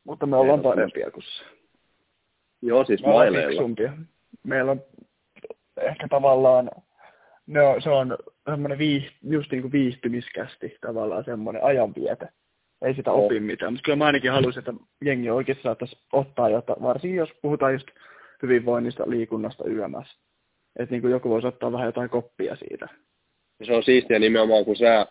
Mutta 0.05 0.27
me 0.27 0.37
ollaan 0.37 0.63
parempia 0.63 1.11
kuin 1.11 1.23
se. 1.23 1.45
Joo, 2.63 2.85
siis 2.85 3.03
maileilla. 3.03 3.63
Meillä 4.43 4.71
on 4.71 4.83
ehkä 5.81 6.09
tavallaan 6.09 6.71
No, 7.47 7.81
se 7.81 7.91
on 7.91 8.19
semmoinen 8.51 8.79
viih, 8.79 9.11
just 9.23 9.51
niin 9.51 9.63
kuin 9.63 9.73
viihtymiskästi 9.73 10.77
tavallaan 10.81 11.25
semmoinen 11.25 11.65
ajanviete. 11.65 12.29
Ei 12.83 12.95
sitä 12.95 13.13
oh. 13.13 13.25
opi 13.25 13.41
mitään, 13.41 13.73
mutta 13.73 13.85
kyllä 13.85 13.97
mä 13.97 14.07
ainakin 14.07 14.31
haluaisin, 14.31 14.59
että 14.59 14.73
jengi 15.05 15.31
oikeasti 15.31 15.63
saattaisi 15.63 15.99
ottaa 16.13 16.49
jotain, 16.49 16.83
varsinkin 16.83 17.19
jos 17.19 17.31
puhutaan 17.43 17.73
just 17.73 17.89
hyvinvoinnista, 18.43 19.11
liikunnasta, 19.11 19.69
yömässä. 19.69 20.19
Että 20.79 20.93
niin 20.93 21.03
kuin 21.03 21.11
joku 21.11 21.29
voisi 21.29 21.47
ottaa 21.47 21.73
vähän 21.73 21.87
jotain 21.87 22.11
koppia 22.11 22.57
siitä. 22.57 22.89
Ja 23.61 23.67
se 23.67 23.73
on 23.73 23.83
siistiä 23.83 24.19
nimenomaan, 24.19 24.65
kun 24.65 24.77
sä 24.77 25.07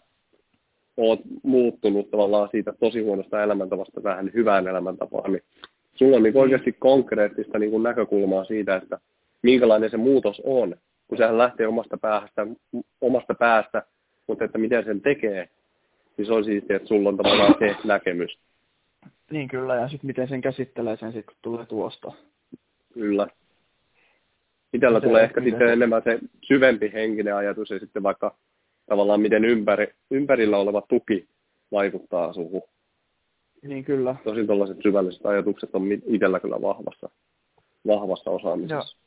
oot 0.97 1.19
muuttunut 1.43 2.11
tavallaan 2.11 2.49
siitä 2.51 2.73
tosi 2.79 3.01
huonosta 3.01 3.43
elämäntavasta 3.43 4.03
vähän 4.03 4.31
hyvään 4.33 4.67
elämäntapaan, 4.67 5.31
niin 5.31 5.43
sulla 5.95 6.17
on 6.17 6.23
niin 6.23 6.37
oikeasti 6.37 6.71
konkreettista 6.79 7.59
niin 7.59 7.71
kuin 7.71 7.83
näkökulmaa 7.83 8.45
siitä, 8.45 8.75
että 8.75 8.99
minkälainen 9.41 9.89
se 9.89 9.97
muutos 9.97 10.41
on, 10.45 10.75
kun 11.07 11.17
sehän 11.17 11.37
lähtee 11.37 11.67
omasta 11.67 11.97
päästä, 11.97 12.47
omasta 13.01 13.33
päästä 13.33 13.83
mutta 14.27 14.45
että 14.45 14.57
miten 14.57 14.83
sen 14.83 15.01
tekee, 15.01 15.49
niin 16.17 16.25
se 16.25 16.33
on 16.33 16.45
siistiä, 16.45 16.75
että 16.75 16.87
sulla 16.87 17.09
on 17.09 17.17
tavallaan 17.17 17.55
se 17.59 17.75
näkemys. 17.83 18.37
Niin 19.31 19.47
kyllä, 19.47 19.75
ja 19.75 19.87
sitten 19.87 20.07
miten 20.07 20.27
sen 20.27 20.41
käsittelee 20.41 20.97
sen 20.97 21.11
sitten, 21.11 21.35
kun 21.35 21.35
tulee 21.41 21.65
tuosta. 21.65 22.11
Kyllä. 22.93 23.27
Itellä 24.73 24.99
se, 24.99 25.05
tulee 25.05 25.23
ehkä 25.23 25.41
sitten 25.41 25.67
se... 25.67 25.73
enemmän 25.73 26.01
se 26.03 26.19
syvempi 26.41 26.91
henkinen 26.93 27.35
ajatus 27.35 27.69
ja 27.69 27.79
sitten 27.79 28.03
vaikka 28.03 28.35
tavallaan 28.85 29.21
miten 29.21 29.45
ympäri, 29.45 29.93
ympärillä 30.11 30.57
oleva 30.57 30.81
tuki 30.81 31.27
vaikuttaa 31.71 32.33
suhun. 32.33 32.61
Niin 33.63 33.85
kyllä. 33.85 34.15
Tosin 34.23 34.47
tuollaiset 34.47 34.77
syvälliset 34.83 35.25
ajatukset 35.25 35.75
on 35.75 35.91
itsellä 35.91 36.39
kyllä 36.39 36.61
vahvassa, 36.61 37.09
vahvassa 37.87 38.31
osaamisessa. 38.31 38.75
Joo. 38.75 39.02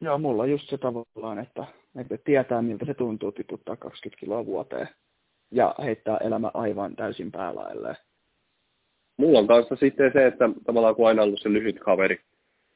Joo, 0.00 0.18
mulla 0.18 0.42
on 0.42 0.50
just 0.50 0.68
se 0.68 0.78
tavallaan, 0.78 1.38
että, 1.38 1.64
että 1.98 2.18
tietää 2.24 2.62
miltä 2.62 2.84
se 2.84 2.94
tuntuu 2.94 3.32
tiputtaa 3.32 3.76
20 3.76 4.20
kiloa 4.20 4.46
vuoteen 4.46 4.88
ja 5.50 5.74
heittää 5.84 6.16
elämä 6.16 6.50
aivan 6.54 6.96
täysin 6.96 7.32
päälailleen. 7.32 7.96
Mulla 9.16 9.38
on 9.38 9.46
kanssa 9.46 9.76
sitten 9.76 10.12
se, 10.12 10.26
että 10.26 10.50
tavallaan 10.64 10.94
kun 10.94 11.08
aina 11.08 11.22
ollut 11.22 11.40
se 11.40 11.52
lyhyt 11.52 11.78
kaveri, 11.78 12.20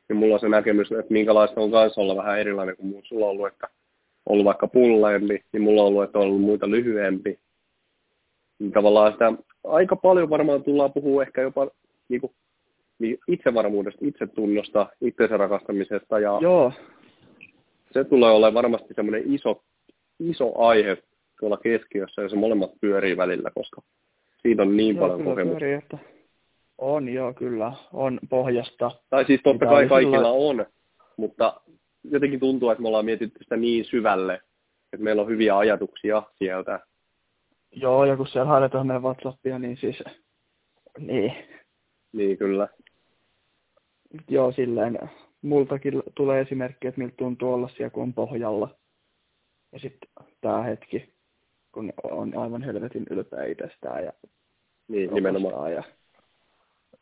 niin 0.09 0.17
mulla 0.17 0.35
on 0.35 0.41
se 0.41 0.49
näkemys, 0.49 0.93
että 0.93 1.13
minkälaista 1.13 1.61
on 1.61 1.71
kanssa 1.71 2.01
olla 2.01 2.17
vähän 2.17 2.41
erilainen 2.41 2.77
kuin 2.77 2.87
muut. 2.87 3.05
Sulla 3.05 3.27
on 3.27 3.31
ollut, 3.31 3.47
että 3.47 3.69
ollut 4.27 4.45
vaikka 4.45 4.67
pulleempi, 4.69 5.45
niin 5.53 5.63
mulla 5.63 5.83
on 5.83 5.89
ollut, 5.89 6.05
että 6.05 6.19
on 6.19 6.25
ollut 6.25 6.41
muita 6.41 6.71
lyhyempi. 6.71 7.39
Niin 8.59 8.73
tavallaan 8.73 9.13
sitä 9.13 9.33
aika 9.65 9.97
paljon 9.97 10.31
varmaan 10.31 10.63
tullaan 10.63 10.93
puhua 10.93 11.23
ehkä 11.23 11.43
jopa 11.43 11.69
niin 12.09 12.21
kuin, 12.21 12.33
niin 12.99 13.19
itsevarmuudesta, 13.29 14.01
itsetunnosta, 14.03 14.87
itsensä 15.01 15.37
rakastamisesta. 15.37 16.19
Ja 16.19 16.39
Joo. 16.43 16.73
Se 17.93 18.05
tulee 18.05 18.31
olemaan 18.31 18.55
varmasti 18.55 18.95
semmoinen 18.95 19.35
iso, 19.35 19.65
iso 20.19 20.59
aihe 20.59 21.03
tuolla 21.41 21.57
keskiössä, 21.57 22.23
ja 22.23 22.29
se 22.29 22.37
molemmat 22.37 22.71
pyörii 22.81 23.17
välillä, 23.17 23.51
koska 23.55 23.83
siitä 24.43 24.63
on 24.63 24.77
niin 24.77 24.97
joo, 24.97 25.09
paljon 25.09 25.25
kokemusta. 25.25 25.59
Pyörii, 25.59 25.75
että 25.75 25.99
on 26.79 27.09
joo, 27.09 27.35
kyllä. 27.35 27.73
On 27.93 28.21
pohjasta. 28.31 28.91
Tai 29.11 29.25
siis 29.25 29.41
totta 29.45 29.67
kai 29.67 29.89
kaikilla 29.89 30.31
on, 30.31 30.67
mutta 31.17 31.61
jotenkin 32.05 32.41
tuntuu, 32.41 32.71
että 32.71 32.83
me 32.83 32.89
ollaan 32.89 33.05
mietitty 33.05 33.39
sitä 33.43 33.57
niin 33.57 33.85
syvälle, 33.85 34.35
että 34.93 35.05
meillä 35.05 35.23
on 35.23 35.29
hyviä 35.29 35.59
ajatuksia 35.59 36.23
sieltä. 36.39 36.81
Joo, 37.73 38.05
ja 38.05 38.17
kun 38.17 38.27
siellä 38.27 38.49
haetaan 38.49 38.87
meidän 38.87 39.03
WhatsAppia, 39.03 39.59
niin 39.59 39.77
siis, 39.77 40.03
niin. 40.99 41.35
Niin, 42.13 42.39
kyllä. 42.39 42.69
Joo, 44.29 44.53
silleen, 44.53 44.99
multakin 45.43 46.03
tulee 46.15 46.41
esimerkki, 46.41 46.89
että 46.89 47.01
miltä 47.01 47.15
tuntuu 47.17 47.53
olla 47.53 47.69
siellä, 47.69 47.91
kun 47.91 48.03
on 48.03 48.15
pohjalla. 48.15 48.79
Ja 49.73 49.79
sitten 49.79 50.09
tämä 50.41 50.63
hetki, 50.63 51.15
kun 51.73 51.93
on 52.03 52.39
aivan 52.39 52.63
helvetin 52.63 53.07
ylpeä 53.11 53.45
itsestään 53.45 54.05
ja 54.05 54.13
niin, 54.89 55.15
nimenomaan. 55.15 55.73
Ja 55.73 55.83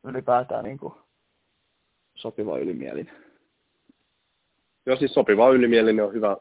ylipäätään 0.05 0.64
niin 0.64 0.78
kuin 0.78 0.95
sopiva 2.14 2.59
ylimielinen. 2.59 3.14
Joo, 4.86 4.97
siis 4.97 5.14
sopiva 5.14 5.51
ylimielinen 5.51 6.05
on 6.05 6.12
hyvä, 6.12 6.36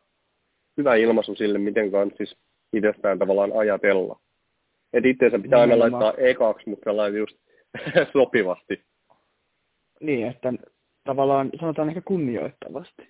hyvä 0.78 0.96
ilmaisu 0.96 1.36
sille, 1.36 1.60
miten 1.60 1.92
siis 2.18 2.36
itsestään 2.74 3.20
tavallaan 3.20 3.52
ajatella. 3.56 4.20
Että 4.94 5.10
itseensä 5.10 5.40
pitää 5.40 5.60
aina 5.62 5.80
laittaa 5.80 6.14
ekaksi, 6.18 6.70
mutta 6.70 6.84
sellainen 6.84 7.20
just 7.20 7.38
sopivasti. 8.14 8.84
Niin, 10.00 10.28
että 10.28 10.54
tavallaan 11.08 11.50
sanotaan 11.60 11.90
ehkä 11.90 12.02
kunnioittavasti. 12.02 13.10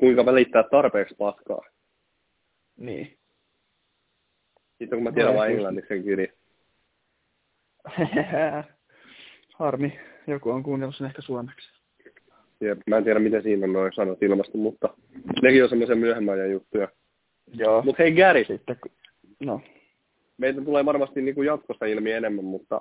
Kuinka 0.00 0.26
välittää 0.26 0.64
tarpeeksi 0.70 1.14
paskaa. 1.18 1.60
Niin. 2.76 3.18
Sitten 4.78 4.98
kun 4.98 5.02
mä 5.02 5.12
tiedän 5.12 5.34
vain 5.34 5.52
englanniksi 5.52 5.88
sen 5.88 6.02
kirjan. 6.02 6.28
Harmi. 9.58 9.98
Joku 10.26 10.50
on 10.50 10.62
kuunnellut 10.62 10.96
sen 10.96 11.06
ehkä 11.06 11.22
suomeksi. 11.22 11.70
Jep, 12.60 12.78
mä 12.86 12.96
en 12.96 13.04
tiedä, 13.04 13.20
miten 13.20 13.42
siinä 13.42 13.66
on 13.66 13.72
noin 13.72 13.92
sanat 13.92 14.22
ilmastu, 14.22 14.58
mutta 14.58 14.94
nekin 15.42 15.62
on 15.62 15.68
semmoisia 15.68 15.96
myöhemmän 15.96 16.34
ajan 16.34 16.50
juttuja. 16.50 16.88
Joo. 17.54 17.82
Mutta 17.82 18.02
hei 18.02 18.12
Gary. 18.12 18.44
Sitten, 18.44 18.76
no. 19.40 19.60
Meitä 20.38 20.62
tulee 20.62 20.84
varmasti 20.84 21.22
niin 21.22 21.34
kuin 21.34 21.46
jatkosta 21.46 21.86
ilmi 21.86 22.12
enemmän, 22.12 22.44
mutta 22.44 22.80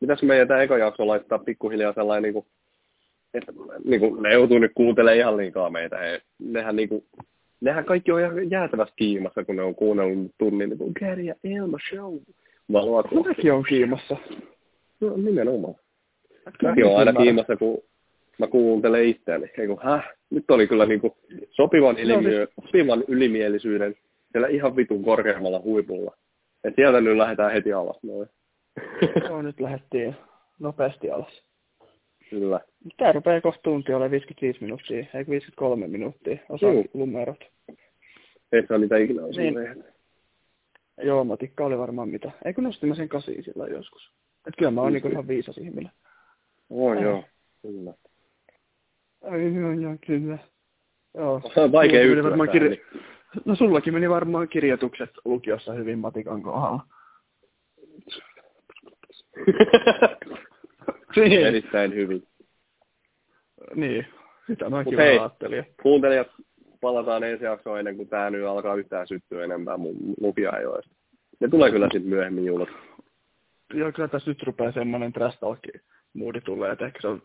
mitäs 0.00 0.22
meidän 0.22 0.48
tämä 0.48 0.62
eka 0.62 0.78
jakso 0.78 1.06
laittaa 1.06 1.38
pikkuhiljaa 1.38 1.92
sellainen, 1.92 2.22
niin 2.22 2.32
kuin, 2.32 2.46
että 3.36 3.52
niin 3.84 4.00
kuin, 4.00 4.22
ne 4.22 4.32
joutuu 4.32 4.58
nyt 4.58 4.72
kuuntelemaan 4.74 5.18
ihan 5.18 5.36
liikaa 5.36 5.70
meitä. 5.70 5.98
He, 5.98 6.22
nehän, 6.38 6.76
niin 6.76 6.88
kuin, 6.88 7.04
nehän 7.60 7.84
kaikki 7.84 8.12
on 8.12 8.20
ihan 8.20 8.50
jäätävässä 8.50 8.94
kiimassa, 8.96 9.44
kun 9.44 9.56
ne 9.56 9.62
on 9.62 9.74
kuunnellut 9.74 10.32
tunnin 10.38 10.68
niin 10.68 10.78
kuin 10.78 10.92
Gary 11.00 11.22
ja 11.22 11.34
Elma 11.44 11.78
Show. 11.90 12.14
Valoa 12.72 13.04
Mäkin 13.24 13.52
on 13.52 13.64
kiimassa. 13.68 14.16
No 15.00 15.16
nimenomaan. 15.16 15.74
Mäkin 16.62 16.86
on 16.86 16.96
aina 16.96 17.12
kiimassa, 17.12 17.56
kun 17.56 17.82
mä 18.38 18.46
kuuntelen 18.46 19.04
itseäni. 19.04 19.50
Ei 19.58 19.66
kun, 19.66 19.80
häh? 19.82 20.08
Nyt 20.30 20.50
oli 20.50 20.66
kyllä 20.66 20.86
niinku 20.86 21.16
sopivan, 21.50 21.98
ilmiö, 21.98 22.46
sopivan 22.64 23.04
ylimielisyyden 23.08 23.94
siellä 24.32 24.48
ihan 24.48 24.76
vitun 24.76 25.04
korkeammalla 25.04 25.60
huipulla. 25.60 26.16
Et 26.64 26.74
sieltä 26.76 27.00
nyt 27.00 27.16
lähdetään 27.16 27.52
heti 27.52 27.72
alas 27.72 27.98
noin. 28.02 28.28
Joo, 29.28 29.42
nyt 29.42 29.60
lähdettiin 29.60 30.16
nopeasti 30.58 31.10
alas. 31.10 31.45
Kyllä. 32.30 32.60
Tää 32.96 33.12
rupeaa 33.12 33.40
kohta 33.40 33.60
tunti 33.62 33.92
olemaan 33.92 34.10
55 34.10 34.60
minuuttia, 34.60 34.96
eikö 34.96 35.30
53 35.30 35.86
minuuttia, 35.86 36.38
osa 36.48 36.66
Juu. 36.66 36.84
numerot. 36.94 37.44
Ei 38.52 38.66
saa 38.66 38.78
niitä 38.78 38.96
ikinä 38.96 39.22
niin. 39.22 39.84
Joo, 41.02 41.24
matikka 41.24 41.64
oli 41.64 41.78
varmaan 41.78 42.08
mitä. 42.08 42.30
Eikö 42.44 42.62
nostin 42.62 42.88
mä 42.88 42.94
sen 42.94 43.08
kasiin 43.08 43.44
sillä 43.44 43.66
joskus? 43.66 44.12
Et 44.48 44.54
kyllä 44.58 44.70
mä 44.70 44.80
oon 44.80 44.92
niinku 44.92 45.08
ihan 45.08 45.28
viisas 45.28 45.58
ihminen. 45.58 45.90
Oo, 46.70 46.94
joo, 46.94 47.24
kyllä. 47.62 47.94
Ai 49.22 49.54
joo, 49.54 49.72
joo, 49.72 49.96
kyllä. 50.06 50.38
Joo. 51.14 51.40
Vaikea 51.72 52.02
yhtyä 52.02 52.46
kirja... 52.52 52.76
No 53.44 53.56
sullakin 53.56 53.94
meni 53.94 54.10
varmaan 54.10 54.48
kirjoitukset 54.48 55.10
lukiossa 55.24 55.72
hyvin 55.72 55.98
matikan 55.98 56.42
kohdalla. 56.42 56.80
niin. 61.16 61.46
Erittäin 61.46 61.94
hyvin. 61.94 62.22
Niin, 63.74 64.06
sitä 64.46 64.70
mäkin 64.70 64.98
hei, 64.98 65.18
ajattelin. 65.18 65.66
kuuntelijat, 65.82 66.28
palataan 66.80 67.24
ensi 67.24 67.44
jaksoon 67.44 67.78
ennen 67.78 67.96
kuin 67.96 68.08
tämä 68.08 68.30
nyt 68.30 68.44
alkaa 68.44 68.74
yhtään 68.74 69.08
syttyä 69.08 69.44
enempää 69.44 69.76
mun 69.76 69.96
lukiajoista. 70.20 70.94
Ne 71.40 71.48
tulee 71.48 71.70
kyllä 71.70 71.88
sitten 71.92 72.08
myöhemmin 72.08 72.44
juhlat. 72.44 72.68
Joo, 73.74 73.92
kyllä 73.92 74.08
tässä 74.08 74.30
nyt 74.30 74.42
rupeaa 74.42 74.72
semmoinen 74.72 75.12
trash 75.12 75.38
moodi 76.14 76.40
tulee, 76.40 76.72
että 76.72 76.86
ehkä 76.86 77.00
se 77.00 77.08
on 77.08 77.22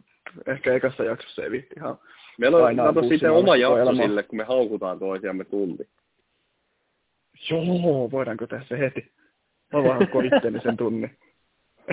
ehkä 0.48 0.74
ekassa 0.74 1.04
jaksossa 1.04 1.44
ei 1.44 1.52
viitti 1.52 1.76
ihan 1.78 1.98
Meillä 2.38 2.58
on 2.58 2.76
kato 2.76 3.04
sitten 3.04 3.32
oma 3.32 3.56
jakso 3.56 3.78
elämä. 3.78 4.04
sille, 4.04 4.24
kun 4.24 4.38
me 4.38 4.44
haukutaan 4.44 5.00
toisiamme 5.00 5.46
tunti. 5.46 5.90
Joo, 7.50 8.12
voidaanko 8.12 8.48
tehdä 8.48 8.66
se 8.70 8.80
heti? 8.80 9.12
Mä 9.74 9.84
vaan 9.84 10.08
sen 10.64 10.78
tunnin. 10.78 11.18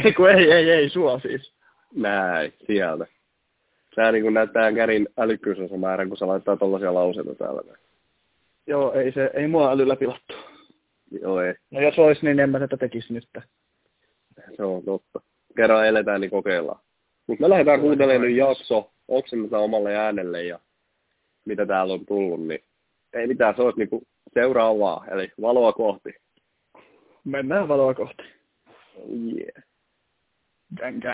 Ei 0.04 0.12
kun 0.12 0.30
ei, 0.30 0.52
ei, 0.52 0.70
ei, 0.70 0.88
sua 0.88 1.18
siis. 1.18 1.57
Näin, 1.94 2.52
sieltä. 2.66 3.06
Tää 3.94 4.12
niin 4.12 4.34
näyttää 4.34 4.72
kärin 4.72 5.08
älykkyysosamäärän, 5.18 6.08
kun 6.08 6.16
sä 6.16 6.26
laittaa 6.26 6.56
tollasia 6.56 6.94
lauseita 6.94 7.34
täällä. 7.34 7.62
Joo, 8.66 8.92
ei 8.92 9.12
se, 9.12 9.30
ei 9.34 9.48
mua 9.48 9.70
älyllä 9.72 9.96
pilattu. 9.96 10.34
Joo, 11.20 11.40
ei. 11.40 11.54
No 11.70 11.80
jos 11.80 11.98
olisi, 11.98 12.26
niin 12.26 12.40
en 12.40 12.50
mä 12.50 12.58
tätä 12.58 12.76
tekisi 12.76 13.12
nyt. 13.12 13.28
Se 14.56 14.62
on 14.62 14.84
totta. 14.84 15.20
Kerran 15.56 15.86
eletään, 15.86 16.20
niin 16.20 16.30
kokeillaan. 16.30 16.80
Mutta 17.26 17.42
me 17.42 17.48
lähdetään 17.48 17.80
kuuntelemaan 17.80 18.28
nyt 18.28 18.36
jakso, 18.36 18.90
oksennetaan 19.08 19.62
omalle 19.62 19.96
äänelle 19.96 20.44
ja 20.44 20.58
mitä 21.44 21.66
täällä 21.66 21.94
on 21.94 22.06
tullut, 22.06 22.46
niin 22.46 22.60
ei 23.12 23.26
mitään, 23.26 23.56
se 23.56 23.62
olisi 23.62 23.78
niinku 23.78 24.02
seuraavaa, 24.34 25.06
eli 25.10 25.32
valoa 25.40 25.72
kohti. 25.72 26.14
Mennään 27.24 27.68
valoa 27.68 27.94
kohti. 27.94 28.22
Yeah. 28.98 29.64
Gang, 30.76 31.00
gang. 31.00 31.04